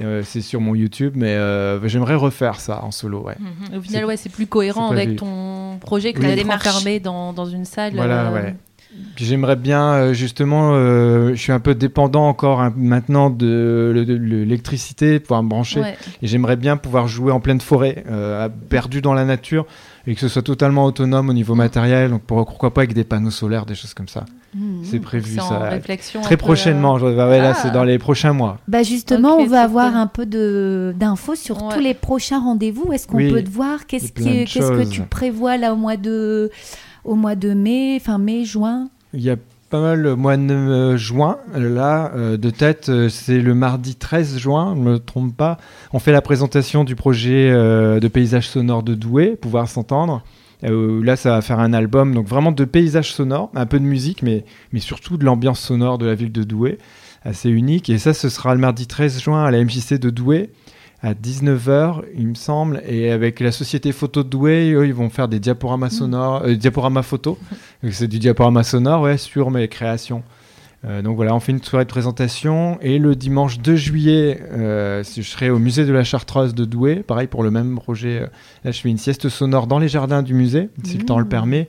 Euh, 0.00 0.22
c'est 0.24 0.40
sur 0.40 0.60
mon 0.60 0.76
YouTube, 0.76 1.14
mais 1.16 1.34
euh, 1.34 1.88
j'aimerais 1.88 2.14
refaire 2.14 2.60
ça 2.60 2.84
en 2.84 2.92
solo, 2.92 3.22
ouais. 3.24 3.34
Mhm. 3.40 3.78
Au 3.78 3.82
final, 3.82 4.00
C'est- 4.02 4.04
ouais, 4.04 4.16
c'est 4.16 4.28
plus 4.28 4.46
cohérent 4.46 4.88
avec 4.92 5.16
ton 5.16 5.26
projet 5.80 6.12
que 6.12 6.20
Oui. 6.20 6.34
Démarche. 6.36 6.66
enfermé 6.66 7.00
dans, 7.00 7.32
dans 7.32 7.46
une 7.46 7.64
salle. 7.64 7.94
Voilà, 7.94 8.28
euh, 8.28 8.32
ouais. 8.34 8.54
Puis 9.14 9.24
j'aimerais 9.24 9.54
bien, 9.56 9.92
euh, 9.92 10.12
justement, 10.12 10.72
euh, 10.74 11.30
je 11.30 11.34
suis 11.40 11.52
un 11.52 11.60
peu 11.60 11.74
dépendant 11.76 12.26
encore 12.28 12.60
hein, 12.60 12.72
maintenant 12.76 13.30
de, 13.30 13.92
le- 13.94 14.04
de 14.04 14.14
l'électricité, 14.14 15.20
pouvoir 15.20 15.42
me 15.44 15.48
brancher. 15.48 15.80
ouais. 15.80 15.96
Et 16.22 16.26
j'aimerais 16.26 16.56
bien 16.56 16.76
pouvoir 16.76 17.06
jouer 17.06 17.30
en 17.32 17.38
pleine 17.40 17.60
forêt, 17.60 18.04
euh, 18.10 18.48
perdu 18.68 19.00
dans 19.00 19.14
la 19.14 19.24
nature, 19.24 19.64
et 20.08 20.14
que 20.14 20.20
ce 20.20 20.28
soit 20.28 20.42
totalement 20.42 20.84
autonome 20.84 21.28
au 21.28 21.32
niveau 21.32 21.54
matériel. 21.54 22.10
Donc 22.10 22.22
pour- 22.22 22.44
pourquoi 22.46 22.74
pas 22.74 22.80
avec 22.80 22.92
des 22.94 23.04
panneaux 23.04 23.30
solaires, 23.30 23.64
des 23.64 23.76
choses 23.76 23.94
comme 23.94 24.08
ça. 24.08 24.24
Mhm. 24.54 24.80
C'est 24.84 24.98
prévu 25.00 25.36
ça. 25.36 25.70
Très 26.22 26.36
peu, 26.36 26.36
prochainement, 26.36 26.98
je- 26.98 27.06
bah 27.14 27.28
ouais, 27.28 27.38
là 27.38 27.52
Ah. 27.54 27.60
c'est 27.62 27.70
dans 27.70 27.84
les 27.84 27.98
prochains 27.98 28.32
mois. 28.32 28.58
Bah 28.66 28.82
justement, 28.82 29.36
on 29.36 29.42
veut 29.44 29.48
trop 29.50 29.56
avoir 29.56 29.96
un 29.96 30.06
peu 30.08 30.26
de 30.26 30.92
d'infos 30.98 31.36
sur 31.36 31.62
Ouais. 31.62 31.74
tous 31.74 31.80
les 31.80 31.94
prochains 31.94 32.40
rendez-vous. 32.40 32.92
Est-ce 32.92 33.06
qu'on 33.06 33.18
Oui, 33.18 33.30
peut 33.32 33.42
te 33.42 33.50
voir? 33.50 33.86
Qu'est-ce 33.86 34.12
qui- 34.12 34.44
que 34.44 34.88
tu 34.90 35.02
prévois 35.02 35.56
là 35.56 35.72
au 35.72 35.76
mois 35.76 35.96
de 35.96 36.50
au 37.04 37.14
mois 37.14 37.34
de 37.36 37.54
mai, 37.54 37.98
fin 38.00 38.18
mai, 38.18 38.44
juin? 38.44 38.88
Il 39.14 39.20
y 39.20 39.30
a 39.30 39.36
pas 39.70 39.80
mal 39.80 40.00
le 40.00 40.16
mois 40.16 40.36
de 40.36 40.52
euh, 40.52 40.96
juin. 40.96 41.38
Là, 41.56 42.10
euh, 42.16 42.36
de 42.36 42.50
tête, 42.50 42.88
euh, 42.88 43.08
c'est 43.08 43.38
le 43.40 43.54
mardi 43.54 43.94
13 43.94 44.36
juin, 44.36 44.74
je 44.76 44.80
ne 44.80 44.84
me 44.84 44.98
trompe 44.98 45.36
pas. 45.36 45.58
On 45.92 46.00
fait 46.00 46.10
la 46.12 46.22
présentation 46.22 46.82
du 46.82 46.96
projet 46.96 47.50
euh, 47.52 48.00
de 48.00 48.08
paysage 48.08 48.48
sonore 48.48 48.82
de 48.82 48.94
Douai, 48.94 49.36
Pouvoir 49.40 49.68
s'entendre. 49.68 50.22
Euh, 50.64 51.02
là, 51.02 51.16
ça 51.16 51.30
va 51.30 51.42
faire 51.42 51.58
un 51.58 51.72
album, 51.72 52.14
donc 52.14 52.26
vraiment 52.26 52.52
de 52.52 52.64
paysages 52.64 53.12
sonores, 53.12 53.50
un 53.54 53.66
peu 53.66 53.78
de 53.78 53.84
musique, 53.84 54.22
mais, 54.22 54.44
mais 54.72 54.80
surtout 54.80 55.16
de 55.16 55.24
l'ambiance 55.24 55.60
sonore 55.60 55.98
de 55.98 56.06
la 56.06 56.14
ville 56.14 56.32
de 56.32 56.42
Douai, 56.42 56.78
assez 57.22 57.48
unique. 57.50 57.88
Et 57.90 57.98
ça, 57.98 58.14
ce 58.14 58.28
sera 58.28 58.54
le 58.54 58.60
mardi 58.60 58.86
13 58.86 59.22
juin 59.22 59.44
à 59.44 59.50
la 59.50 59.62
MJC 59.64 59.94
de 59.98 60.10
Douai, 60.10 60.50
à 61.02 61.14
19h, 61.14 62.02
il 62.16 62.28
me 62.28 62.34
semble. 62.34 62.82
Et 62.86 63.10
avec 63.10 63.40
la 63.40 63.52
société 63.52 63.92
photo 63.92 64.22
de 64.22 64.28
Douai, 64.28 64.72
eux, 64.72 64.86
ils 64.86 64.94
vont 64.94 65.08
faire 65.08 65.28
des 65.28 65.40
diaporamas 65.40 65.90
sonores, 65.90 66.42
euh, 66.44 66.54
diaporamas 66.54 67.02
photos. 67.02 67.36
Donc, 67.82 67.92
C'est 67.92 68.08
du 68.08 68.18
diaporama 68.18 68.62
sonore, 68.62 69.02
ouais, 69.02 69.16
sur 69.16 69.50
mes 69.50 69.68
créations. 69.68 70.22
Euh, 70.86 71.02
donc 71.02 71.16
voilà, 71.16 71.34
on 71.34 71.40
fait 71.40 71.52
une 71.52 71.62
soirée 71.62 71.84
de 71.84 71.90
présentation. 71.90 72.78
Et 72.80 72.98
le 72.98 73.14
dimanche 73.14 73.58
2 73.58 73.76
juillet, 73.76 74.40
euh, 74.52 75.02
je 75.04 75.22
serai 75.22 75.50
au 75.50 75.58
musée 75.58 75.84
de 75.84 75.92
la 75.92 76.04
Chartreuse 76.04 76.54
de 76.54 76.64
Douai. 76.64 76.96
Pareil 76.96 77.26
pour 77.26 77.42
le 77.42 77.50
même 77.50 77.76
projet. 77.76 78.22
euh, 78.22 78.26
Là, 78.64 78.70
je 78.70 78.80
fais 78.80 78.88
une 78.88 78.98
sieste 78.98 79.28
sonore 79.28 79.66
dans 79.66 79.78
les 79.78 79.88
jardins 79.88 80.22
du 80.22 80.34
musée, 80.34 80.70
si 80.84 80.96
le 80.98 81.04
temps 81.04 81.18
le 81.18 81.24
Mmh. 81.24 81.28
permet. 81.28 81.68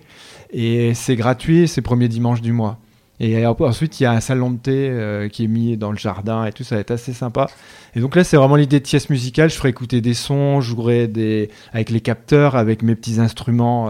Et 0.53 0.93
c'est 0.93 1.15
gratuit, 1.15 1.67
c'est 1.67 1.81
premier 1.81 2.07
dimanche 2.07 2.41
du 2.41 2.51
mois. 2.53 2.77
Et 3.19 3.45
ensuite, 3.45 3.99
il 3.99 4.03
y 4.03 4.05
a 4.07 4.13
un 4.13 4.19
salon 4.19 4.49
de 4.49 4.57
thé 4.57 5.29
qui 5.31 5.43
est 5.43 5.47
mis 5.47 5.77
dans 5.77 5.91
le 5.91 5.97
jardin 5.97 6.43
et 6.45 6.51
tout, 6.51 6.63
ça 6.63 6.73
va 6.73 6.81
être 6.81 6.89
assez 6.89 7.13
sympa. 7.13 7.47
Et 7.95 7.99
donc 7.99 8.15
là, 8.15 8.23
c'est 8.23 8.35
vraiment 8.35 8.55
l'idée 8.55 8.79
de 8.79 8.87
sieste 8.87 9.11
musicale. 9.11 9.51
Je 9.51 9.55
ferai 9.55 9.69
écouter 9.69 10.01
des 10.01 10.15
sons, 10.15 10.59
je 10.59 10.69
jouerai 10.69 11.07
des... 11.07 11.51
avec 11.71 11.91
les 11.91 12.01
capteurs, 12.01 12.55
avec 12.55 12.81
mes 12.81 12.95
petits 12.95 13.19
instruments. 13.19 13.89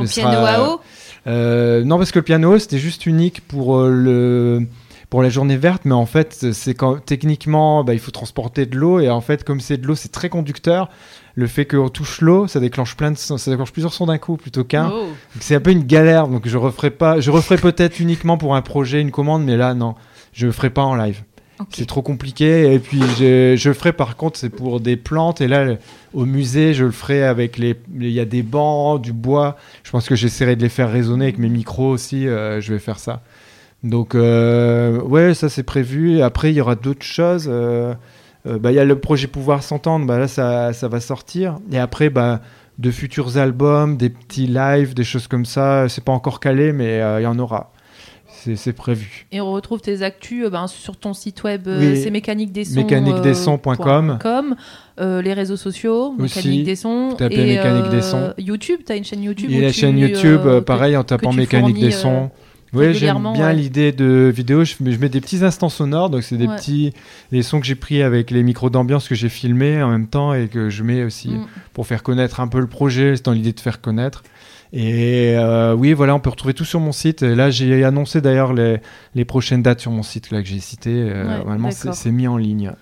Euh, 0.00 0.04
Ton 0.04 0.06
ce 0.06 0.14
piano 0.20 0.32
sera- 0.32 0.50
à 0.54 0.62
eau 0.62 0.80
euh, 1.26 1.84
non, 1.84 1.98
parce 1.98 2.10
que 2.12 2.18
le 2.20 2.24
piano, 2.24 2.58
c'était 2.58 2.78
juste 2.78 3.04
unique 3.06 3.46
pour 3.46 3.76
euh, 3.78 3.90
le 3.90 4.66
pour 5.10 5.22
la 5.22 5.30
journée 5.30 5.56
verte, 5.56 5.82
mais 5.86 5.94
en 5.94 6.04
fait, 6.04 6.52
c'est 6.52 6.74
quand 6.74 7.02
techniquement, 7.04 7.82
bah, 7.82 7.94
il 7.94 7.98
faut 8.00 8.10
transporter 8.10 8.66
de 8.66 8.76
l'eau 8.76 9.00
et 9.00 9.08
en 9.08 9.22
fait, 9.22 9.42
comme 9.42 9.58
c'est 9.60 9.78
de 9.78 9.86
l'eau, 9.86 9.94
c'est 9.94 10.10
très 10.12 10.28
conducteur. 10.28 10.90
Le 11.34 11.46
fait 11.46 11.64
qu'on 11.64 11.88
touche 11.88 12.20
l'eau, 12.20 12.46
ça 12.46 12.60
déclenche 12.60 12.94
plein 12.94 13.10
de 13.10 13.16
sons- 13.16 13.38
ça 13.38 13.50
déclenche 13.50 13.72
plusieurs 13.72 13.94
sons 13.94 14.04
d'un 14.06 14.18
coup 14.18 14.36
plutôt 14.36 14.64
qu'un. 14.64 14.90
Oh. 14.92 15.06
C'est 15.40 15.54
un 15.54 15.60
peu 15.60 15.70
une 15.70 15.84
galère, 15.84 16.28
donc 16.28 16.46
je 16.46 16.56
referai 16.58 16.90
pas. 16.90 17.20
Je 17.20 17.30
referai 17.30 17.56
peut-être 17.56 18.00
uniquement 18.00 18.36
pour 18.36 18.54
un 18.54 18.60
projet, 18.62 19.00
une 19.00 19.10
commande, 19.10 19.44
mais 19.44 19.56
là, 19.56 19.72
non, 19.72 19.94
je 20.34 20.50
ferai 20.50 20.68
pas 20.70 20.82
en 20.82 20.94
live. 20.94 21.22
C'est 21.70 21.86
trop 21.86 22.02
compliqué. 22.02 22.72
Et 22.72 22.78
puis, 22.78 23.00
je, 23.18 23.68
le 23.68 23.74
ferai 23.74 23.92
par 23.92 24.16
contre, 24.16 24.38
c'est 24.38 24.50
pour 24.50 24.80
des 24.80 24.96
plantes. 24.96 25.40
Et 25.40 25.48
là, 25.48 25.76
au 26.14 26.24
musée, 26.24 26.74
je 26.74 26.84
le 26.84 26.90
ferai 26.90 27.22
avec 27.24 27.58
les. 27.58 27.76
Il 27.98 28.10
y 28.10 28.20
a 28.20 28.24
des 28.24 28.42
bancs, 28.42 29.00
du 29.00 29.12
bois. 29.12 29.56
Je 29.82 29.90
pense 29.90 30.08
que 30.08 30.14
j'essaierai 30.16 30.56
de 30.56 30.62
les 30.62 30.68
faire 30.68 30.90
résonner 30.90 31.26
avec 31.26 31.38
mes 31.38 31.48
micros 31.48 31.88
aussi. 31.90 32.26
euh, 32.26 32.60
je 32.60 32.72
vais 32.72 32.78
faire 32.78 32.98
ça. 32.98 33.22
Donc, 33.84 34.14
euh, 34.14 35.00
ouais, 35.02 35.34
ça 35.34 35.48
c'est 35.48 35.62
prévu. 35.62 36.20
Après, 36.22 36.50
il 36.50 36.56
y 36.56 36.60
aura 36.60 36.74
d'autres 36.74 37.04
choses. 37.04 37.46
euh, 37.50 37.94
euh, 38.46 38.58
bah, 38.58 38.72
Il 38.72 38.74
y 38.74 38.80
a 38.80 38.84
le 38.84 38.98
projet 38.98 39.26
Pouvoir 39.26 39.62
s'entendre. 39.62 40.06
Bah, 40.06 40.18
là, 40.18 40.28
ça, 40.28 40.72
ça 40.72 40.88
va 40.88 41.00
sortir. 41.00 41.58
Et 41.72 41.78
après, 41.78 42.10
bah, 42.10 42.40
de 42.78 42.90
futurs 42.90 43.36
albums, 43.36 43.96
des 43.96 44.10
petits 44.10 44.46
lives, 44.46 44.94
des 44.94 45.04
choses 45.04 45.26
comme 45.28 45.44
ça. 45.44 45.88
C'est 45.88 46.04
pas 46.04 46.12
encore 46.12 46.40
calé, 46.40 46.72
mais 46.72 47.00
il 47.18 47.22
y 47.22 47.26
en 47.26 47.38
aura. 47.38 47.72
C'est 48.56 48.72
prévu. 48.72 49.26
Et 49.32 49.40
on 49.40 49.52
retrouve 49.52 49.80
tes 49.80 50.02
actus 50.02 50.44
euh, 50.46 50.50
ben, 50.50 50.66
sur 50.66 50.96
ton 50.96 51.12
site 51.14 51.42
web, 51.42 51.66
euh, 51.66 51.78
Oui. 51.94 52.00
c'est 52.00 52.10
euh, 53.54 53.56
point 53.58 53.76
com, 53.76 54.54
euh, 55.00 55.20
les 55.22 55.32
réseaux 55.34 55.56
sociaux, 55.56 56.14
Aussi, 56.18 56.38
Mécanique 56.38 56.64
des 56.64 56.76
Sons. 56.76 57.16
et, 57.18 57.46
Mécanique 57.56 57.90
des 57.90 58.02
Sons. 58.02 58.32
YouTube, 58.38 58.80
tu 58.86 58.92
as 58.92 58.96
une 58.96 59.04
chaîne 59.04 59.22
YouTube. 59.22 59.50
Et 59.50 59.60
la 59.60 59.72
tu, 59.72 59.80
chaîne 59.80 59.98
YouTube, 59.98 60.40
euh, 60.44 60.58
euh, 60.58 60.60
pareil, 60.60 60.96
en 60.96 61.04
tapant 61.04 61.32
mécanique 61.32 61.78
des 61.80 61.90
sons. 61.90 62.30
Oui, 62.74 62.92
j'aime 62.92 63.22
bien 63.32 63.46
ouais. 63.46 63.54
l'idée 63.54 63.92
de 63.92 64.30
vidéo. 64.34 64.62
Je, 64.62 64.74
mets- 64.80 64.92
je 64.92 64.98
mets 65.00 65.08
des 65.08 65.22
petits 65.22 65.42
instants 65.42 65.70
sonores, 65.70 66.10
donc 66.10 66.22
c'est 66.22 66.36
des 66.36 66.46
Ouais. 66.46 66.56
petits 66.56 66.92
les 67.32 67.42
sons 67.42 67.60
que 67.60 67.66
j'ai 67.66 67.74
pris 67.74 68.02
avec 68.02 68.30
les 68.30 68.42
micros 68.42 68.68
d'ambiance 68.68 69.08
que 69.08 69.14
j'ai 69.14 69.30
filmés 69.30 69.82
en 69.82 69.88
même 69.88 70.06
temps 70.06 70.34
et 70.34 70.48
que 70.48 70.68
je 70.68 70.82
mets 70.82 71.02
aussi 71.02 71.30
Mm. 71.30 71.46
pour 71.72 71.86
faire 71.86 72.02
connaître 72.02 72.40
un 72.40 72.46
peu 72.48 72.60
le 72.60 72.66
projet. 72.66 73.16
C'est 73.16 73.24
dans 73.24 73.32
l'idée 73.32 73.52
de 73.54 73.60
faire 73.60 73.80
connaître. 73.80 74.22
Et 74.72 75.34
euh, 75.36 75.74
oui, 75.74 75.92
voilà, 75.92 76.14
on 76.14 76.20
peut 76.20 76.30
retrouver 76.30 76.54
tout 76.54 76.64
sur 76.64 76.80
mon 76.80 76.92
site. 76.92 77.22
Et 77.22 77.34
là, 77.34 77.50
j'ai 77.50 77.84
annoncé 77.84 78.20
d'ailleurs 78.20 78.52
les, 78.52 78.78
les 79.14 79.24
prochaines 79.24 79.62
dates 79.62 79.80
sur 79.80 79.90
mon 79.90 80.02
site 80.02 80.30
là 80.30 80.42
que 80.42 80.48
j'ai 80.48 80.60
cité. 80.60 80.90
Euh, 80.90 81.24
Ouais, 81.28 81.38
normalement, 81.38 81.70
c'est 81.70 82.10
mis 82.10 82.28
en 82.28 82.36
ligne. 82.36 82.72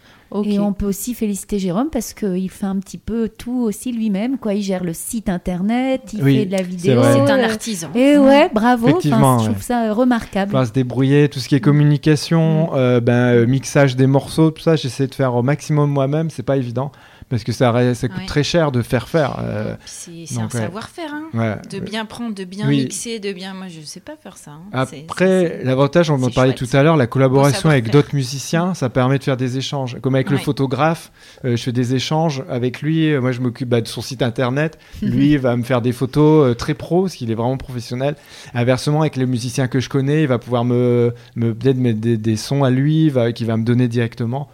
Et 0.45 0.59
on 0.59 0.73
peut 0.73 0.87
aussi 0.87 1.15
féliciter 1.15 1.59
Jérôme 1.59 1.89
parce 1.91 2.13
qu'il 2.13 2.51
fait 2.51 2.67
un 2.67 2.79
petit 2.81 2.99
peu 2.99 3.29
tout 3.29 3.63
aussi 3.63 3.93
lui-même. 3.93 4.39
Quoi. 4.39 4.55
Il 4.55 4.63
gère 4.63 4.83
le 4.83 4.93
site 4.93 5.29
internet, 5.29 6.11
il 6.13 6.23
Oui, 6.23 6.39
fait 6.39 6.47
de 6.47 6.53
la 6.53 6.63
vidéo. 6.63 7.01
C'est 7.03 7.31
un 7.31 7.41
artisan. 7.41 7.89
Et 7.95 8.19
ouais, 8.19 8.51
bravo. 8.53 8.89
Enfin, 8.89 8.99
Effectivement, 8.99 9.39
je 9.39 9.45
ouais. 9.47 9.53
trouve 9.53 9.63
ça 9.63 9.85
euh, 9.87 9.93
remarquable. 9.95 10.55
Enfin, 10.55 10.67
se 10.67 10.73
débrouiller, 10.73 11.29
tout 11.29 11.39
ce 11.39 11.49
qui 11.49 11.55
est 11.55 11.61
communication, 11.61 12.71
euh, 12.75 13.01
ben, 13.01 13.47
mixage 13.47 13.95
des 13.97 14.09
morceaux, 14.09 14.51
tout 14.51 14.63
ça, 14.63 14.75
j'essaie 14.77 15.07
de 15.07 15.15
faire 15.15 15.35
au 15.35 15.43
maximum 15.43 15.91
moi-même. 15.91 16.29
C'est 16.31 16.43
pas 16.43 16.57
évident 16.57 16.91
parce 17.29 17.43
que 17.45 17.53
ça, 17.53 17.73
coûte 17.73 18.11
Ouais. 18.19 18.27
très 18.27 18.45
cher 18.45 18.71
de 18.73 18.83
faire 18.83 19.09
faire. 19.09 19.39
euh, 19.41 19.75
C'est 19.85 20.11
un 20.39 20.45
ouais. 20.45 20.51
savoir-faire, 20.51 21.13
hein. 21.13 21.25
ouais. 21.35 21.57
De 21.71 21.81
bien 21.85 22.05
prendre, 22.05 22.35
de 22.35 22.45
bien 22.45 22.69
Oui. 22.69 22.83
mixer, 22.85 23.19
de 23.19 23.33
bien. 23.33 23.53
Moi, 23.55 23.67
je 23.69 23.81
sais 23.85 24.01
pas 24.01 24.15
faire 24.23 24.37
ça. 24.37 24.53
hein. 24.53 24.63
Après, 24.73 25.61
l'avantage, 25.65 26.11
on 26.11 26.23
en 26.23 26.31
parlait 26.31 26.57
chouette. 26.57 26.69
tout 26.71 26.77
à 26.77 26.83
l'heure, 26.83 26.97
la 26.97 27.07
collaboration 27.07 27.69
avec 27.69 27.91
d'autres 27.91 28.15
musiciants, 28.15 28.75
ça 28.75 28.89
permet 28.91 29.19
de 29.19 29.25
faire 29.25 29.37
des 29.37 29.59
échanges. 29.59 29.99
Comme 30.01 30.15
avec 30.15 30.31
le 30.31 30.39
photographe, 30.39 31.11
euh, 31.45 31.57
je 31.57 31.63
fais 31.63 31.73
des 31.73 31.95
échanges 31.95 32.45
avec 32.49 32.81
lui. 32.83 33.11
Euh, 33.13 33.21
Moi, 33.21 33.33
je 33.33 33.41
m'occupe 33.41 33.69
bah, 33.69 33.81
de 33.81 33.89
son 33.89 34.01
site 34.03 34.23
internet. 34.23 34.79
Lui, 35.03 35.33
il 35.33 35.39
va 35.39 35.57
me 35.57 35.63
faire 35.65 35.83
des 35.83 35.93
photos 35.93 36.51
euh, 36.51 36.55
très 36.55 36.75
pro, 36.75 37.03
parce 37.03 37.15
qu'il 37.17 37.31
est 37.31 37.35
vraiment 37.35 37.57
professionnel. 37.57 38.15
Inversement, 38.55 39.01
avec 39.01 39.17
les 39.17 39.27
musiciens 39.27 39.69
que 39.69 39.81
je 39.81 39.89
connais, 39.89 40.23
il 40.23 40.29
va 40.29 40.39
pouvoir 40.39 40.65
me, 40.65 41.13
me 41.35 41.53
peut-être 41.55 41.77
mettre 41.79 42.01
des, 42.01 42.17
des 42.17 42.37
sons 42.37 42.63
à 42.65 42.71
lui, 42.71 43.09
va, 43.11 43.33
qu'il 43.33 43.47
va 43.47 43.57
me 43.57 43.65
donner 43.65 43.89
directement. 43.89 44.49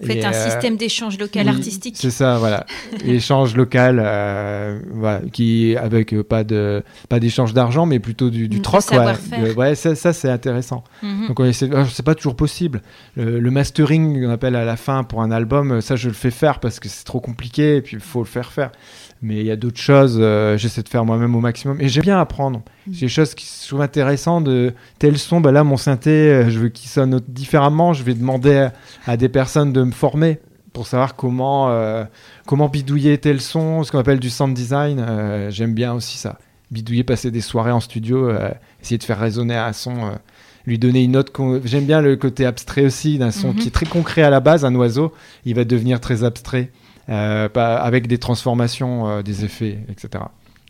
Vous 0.00 0.06
faites 0.06 0.18
Et, 0.18 0.24
un 0.24 0.32
euh, 0.32 0.50
système 0.50 0.76
d'échange 0.76 1.18
local 1.18 1.46
oui, 1.46 1.52
artistique. 1.52 1.96
C'est 1.98 2.10
ça, 2.10 2.38
voilà. 2.38 2.66
Échange 3.04 3.56
local, 3.56 4.00
euh, 4.02 4.78
voilà, 4.92 5.22
qui 5.32 5.76
avec 5.76 6.12
euh, 6.12 6.22
pas 6.22 6.44
de 6.44 6.84
pas 7.08 7.18
d'échange 7.18 7.52
d'argent, 7.52 7.84
mais 7.84 7.98
plutôt 7.98 8.30
du, 8.30 8.48
du 8.48 8.62
troc. 8.62 8.82
De- 8.90 9.54
ouais, 9.54 9.74
ça, 9.74 9.96
ça, 9.96 10.12
c'est 10.12 10.30
intéressant. 10.30 10.84
Mhm. 11.02 11.28
Donc 11.28 11.40
on 11.40 11.44
essaie. 11.44 11.66
alors, 11.66 11.88
C'est 11.90 12.04
pas 12.04 12.14
toujours 12.14 12.36
possible. 12.36 12.82
Le, 13.16 13.40
le 13.40 13.50
mastering 13.50 14.22
qu'on 14.22 14.30
appelle 14.30 14.54
à 14.54 14.64
la 14.64 14.76
fin 14.76 15.02
pour 15.02 15.22
un 15.22 15.32
album, 15.32 15.80
ça 15.80 15.96
je 15.96 16.08
le 16.08 16.14
fais 16.14 16.30
faire 16.30 16.60
parce 16.60 16.78
que 16.78 16.88
c'est 16.88 17.04
trop 17.04 17.20
compliqué 17.20 17.76
et 17.76 17.82
puis 17.82 17.96
il 17.96 18.02
faut 18.02 18.20
le 18.20 18.26
faire 18.26 18.52
faire. 18.52 18.70
Mais 19.20 19.40
il 19.40 19.46
y 19.46 19.50
a 19.50 19.56
d'autres 19.56 19.80
choses, 19.80 20.16
euh, 20.20 20.56
j'essaie 20.56 20.82
de 20.82 20.88
faire 20.88 21.04
moi-même 21.04 21.34
au 21.34 21.40
maximum. 21.40 21.80
Et 21.80 21.88
j'aime 21.88 22.04
bien 22.04 22.20
apprendre. 22.20 22.62
J'ai 22.90 23.06
des 23.06 23.10
choses 23.12 23.34
qui 23.34 23.46
trouve 23.66 23.80
intéressantes. 23.80 24.44
De 24.44 24.72
tel 25.00 25.18
son, 25.18 25.40
bah 25.40 25.50
là 25.50 25.64
mon 25.64 25.76
synthé, 25.76 26.10
euh, 26.10 26.50
je 26.50 26.58
veux 26.60 26.68
qu'il 26.68 26.88
sonne 26.88 27.20
différemment. 27.26 27.92
Je 27.92 28.04
vais 28.04 28.14
demander 28.14 28.56
à, 28.56 28.72
à 29.06 29.16
des 29.16 29.28
personnes 29.28 29.72
de 29.72 29.82
me 29.82 29.90
former 29.90 30.38
pour 30.72 30.86
savoir 30.86 31.16
comment 31.16 31.68
euh, 31.70 32.04
comment 32.46 32.68
bidouiller 32.68 33.18
tel 33.18 33.40
son, 33.40 33.82
ce 33.82 33.90
qu'on 33.90 33.98
appelle 33.98 34.20
du 34.20 34.30
sound 34.30 34.54
design. 34.54 35.04
J'aime 35.50 35.74
bien 35.74 35.94
aussi 35.94 36.16
ça. 36.16 36.38
Bidouiller, 36.70 37.02
passer 37.02 37.30
des 37.32 37.40
soirées 37.40 37.72
en 37.72 37.80
studio, 37.80 38.30
essayer 38.82 38.98
de 38.98 39.04
faire 39.04 39.18
résonner 39.18 39.56
un 39.56 39.72
son. 39.72 39.94
lui 40.66 40.78
donner 40.78 41.02
une 41.02 41.12
note. 41.12 41.32
J'aime 41.64 41.86
bien 41.86 42.02
le 42.02 42.14
côté 42.16 42.44
abstrait 42.44 42.84
aussi 42.84 43.16
d'un 43.18 43.30
son 43.30 43.48
Mhm. 43.48 43.54
qui 43.56 43.68
est 43.68 43.70
très 43.70 43.86
concret 43.86 44.22
à 44.22 44.28
la 44.30 44.40
base. 44.40 44.64
Un 44.66 44.74
oiseau, 44.74 45.12
il 45.46 45.54
va 45.54 45.64
devenir 45.64 45.98
très 45.98 46.24
abstrait 46.24 46.70
euh, 47.08 47.48
avec 47.54 48.06
des 48.06 48.18
transformations, 48.18 49.08
euh, 49.08 49.22
des 49.22 49.44
effets, 49.44 49.78
etc. 49.88 50.24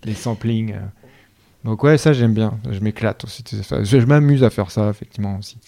Les 0.05 0.15
samplings. 0.15 0.75
euh. 0.75 0.81
Donc 1.65 1.83
ouais, 1.83 1.99
ça 1.99 2.13
j'aime 2.13 2.35
bien. 2.35 2.59
Je 2.71 2.81
m'éclate 2.81 3.25
aussi. 3.25 3.43
Je, 3.51 3.85
je 3.85 4.07
m'amuse 4.07 4.45
à 4.45 4.51
faire 4.51 4.71
ça 4.71 4.89
effectivement 4.91 5.37
aussi. 5.39 5.59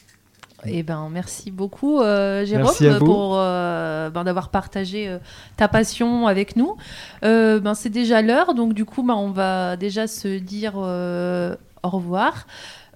Eh 0.66 0.82
ben, 0.82 1.08
merci 1.10 1.50
beaucoup, 1.50 2.00
euh, 2.00 2.44
Jérôme, 2.44 2.66
Merci 2.66 2.86
pour 2.98 3.32
euh, 3.38 4.10
ben, 4.10 4.24
d'avoir 4.24 4.50
partagé 4.50 5.08
euh, 5.08 5.18
ta 5.56 5.68
passion 5.68 6.26
avec 6.26 6.54
nous. 6.54 6.76
Euh, 7.24 7.60
ben, 7.60 7.72
c'est 7.74 7.88
déjà 7.88 8.20
l'heure, 8.20 8.52
donc 8.54 8.74
du 8.74 8.84
coup, 8.84 9.02
ben, 9.02 9.14
on 9.14 9.30
va 9.30 9.76
déjà 9.78 10.06
se 10.06 10.38
dire 10.38 10.74
euh, 10.76 11.56
au 11.82 11.88
revoir. 11.88 12.46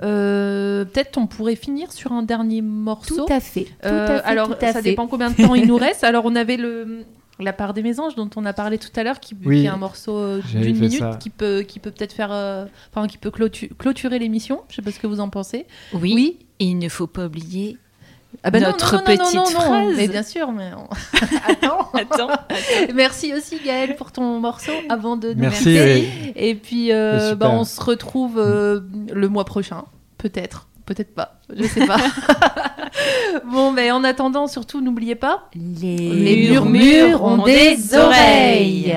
Euh, 0.02 0.84
Peut-être 0.84 1.16
on 1.16 1.26
pourrait 1.26 1.56
finir 1.56 1.90
sur 1.90 2.12
un 2.12 2.22
dernier 2.22 2.60
morceau. 2.60 3.24
Tout 3.24 3.32
à 3.32 3.40
fait. 3.40 3.64
Tout 3.64 3.88
à 3.88 4.06
fait, 4.18 4.22
alors, 4.24 4.48
tout 4.48 4.64
à 4.64 4.72
ça 4.72 4.82
fait. 4.82 4.90
dépend 4.90 5.06
combien 5.06 5.30
de 5.30 5.36
temps 5.42 5.54
il 5.54 5.66
nous 5.66 5.76
reste. 5.78 6.04
Alors, 6.04 6.24
on 6.26 6.36
avait 6.36 6.56
le 6.58 7.04
la 7.40 7.52
part 7.52 7.74
des 7.74 7.82
mésanges 7.82 8.14
dont 8.14 8.30
on 8.36 8.44
a 8.44 8.52
parlé 8.52 8.78
tout 8.78 8.90
à 8.96 9.02
l'heure, 9.02 9.18
qui, 9.20 9.34
Oui, 9.44 9.60
qui 9.60 9.64
est 9.66 9.68
un 9.68 9.76
morceau 9.76 10.16
euh, 10.16 10.40
d'une 10.52 10.76
minute, 10.78 10.98
ça. 11.00 11.16
qui 11.20 11.30
peut 11.30 11.62
qui 11.66 11.80
peut 11.80 11.90
peut-être 11.90 12.12
faire, 12.12 12.30
euh, 12.32 12.64
enfin, 12.94 13.06
qui 13.08 13.18
peut 13.18 13.30
clôtu- 13.30 13.70
clôturer 13.76 14.18
l'émission. 14.18 14.62
Je 14.68 14.76
sais 14.76 14.82
pas 14.82 14.92
ce 14.92 14.98
que 15.00 15.06
vous 15.08 15.20
en 15.20 15.28
pensez. 15.28 15.66
Oui. 15.92 16.12
Oui. 16.14 16.38
Et 16.60 16.66
il 16.66 16.78
ne 16.78 16.88
faut 16.88 17.06
pas 17.08 17.26
oublier. 17.26 17.76
Ah 18.42 18.50
ben 18.50 18.62
Notre 18.62 18.96
non, 18.96 19.00
non, 19.00 19.04
non, 19.08 19.16
petite 19.16 19.34
non, 19.34 19.42
non, 19.44 19.50
phrase. 19.50 19.94
Mais 19.96 20.08
bien 20.08 20.22
sûr, 20.24 20.50
mais 20.52 20.70
on- 20.76 20.88
attends. 21.50 21.88
Attends. 21.94 22.30
Merci 22.94 23.32
aussi 23.32 23.58
Gaëlle 23.64 23.94
pour 23.96 24.10
ton 24.12 24.40
morceau 24.40 24.72
avant 24.88 25.16
de 25.16 25.32
nous 25.32 25.40
Merci, 25.40 25.78
oui. 25.80 26.08
Et 26.34 26.54
puis 26.56 26.92
euh, 26.92 27.34
bah, 27.36 27.50
on 27.50 27.64
se 27.64 27.80
retrouve 27.80 28.38
euh, 28.38 28.80
le 29.12 29.28
mois 29.28 29.44
prochain, 29.44 29.84
peut-être, 30.18 30.66
peut-être 30.84 31.14
pas, 31.14 31.40
je 31.56 31.64
sais 31.64 31.86
pas. 31.86 31.96
bon, 33.44 33.72
mais 33.72 33.90
en 33.90 34.04
attendant, 34.04 34.46
surtout 34.46 34.80
n'oubliez 34.80 35.14
pas. 35.14 35.48
Les, 35.54 35.96
Les 35.96 36.48
murmures 36.50 37.22
ont 37.22 37.44
des 37.44 37.94
oreilles. 37.94 38.96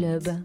Club. 0.00 0.39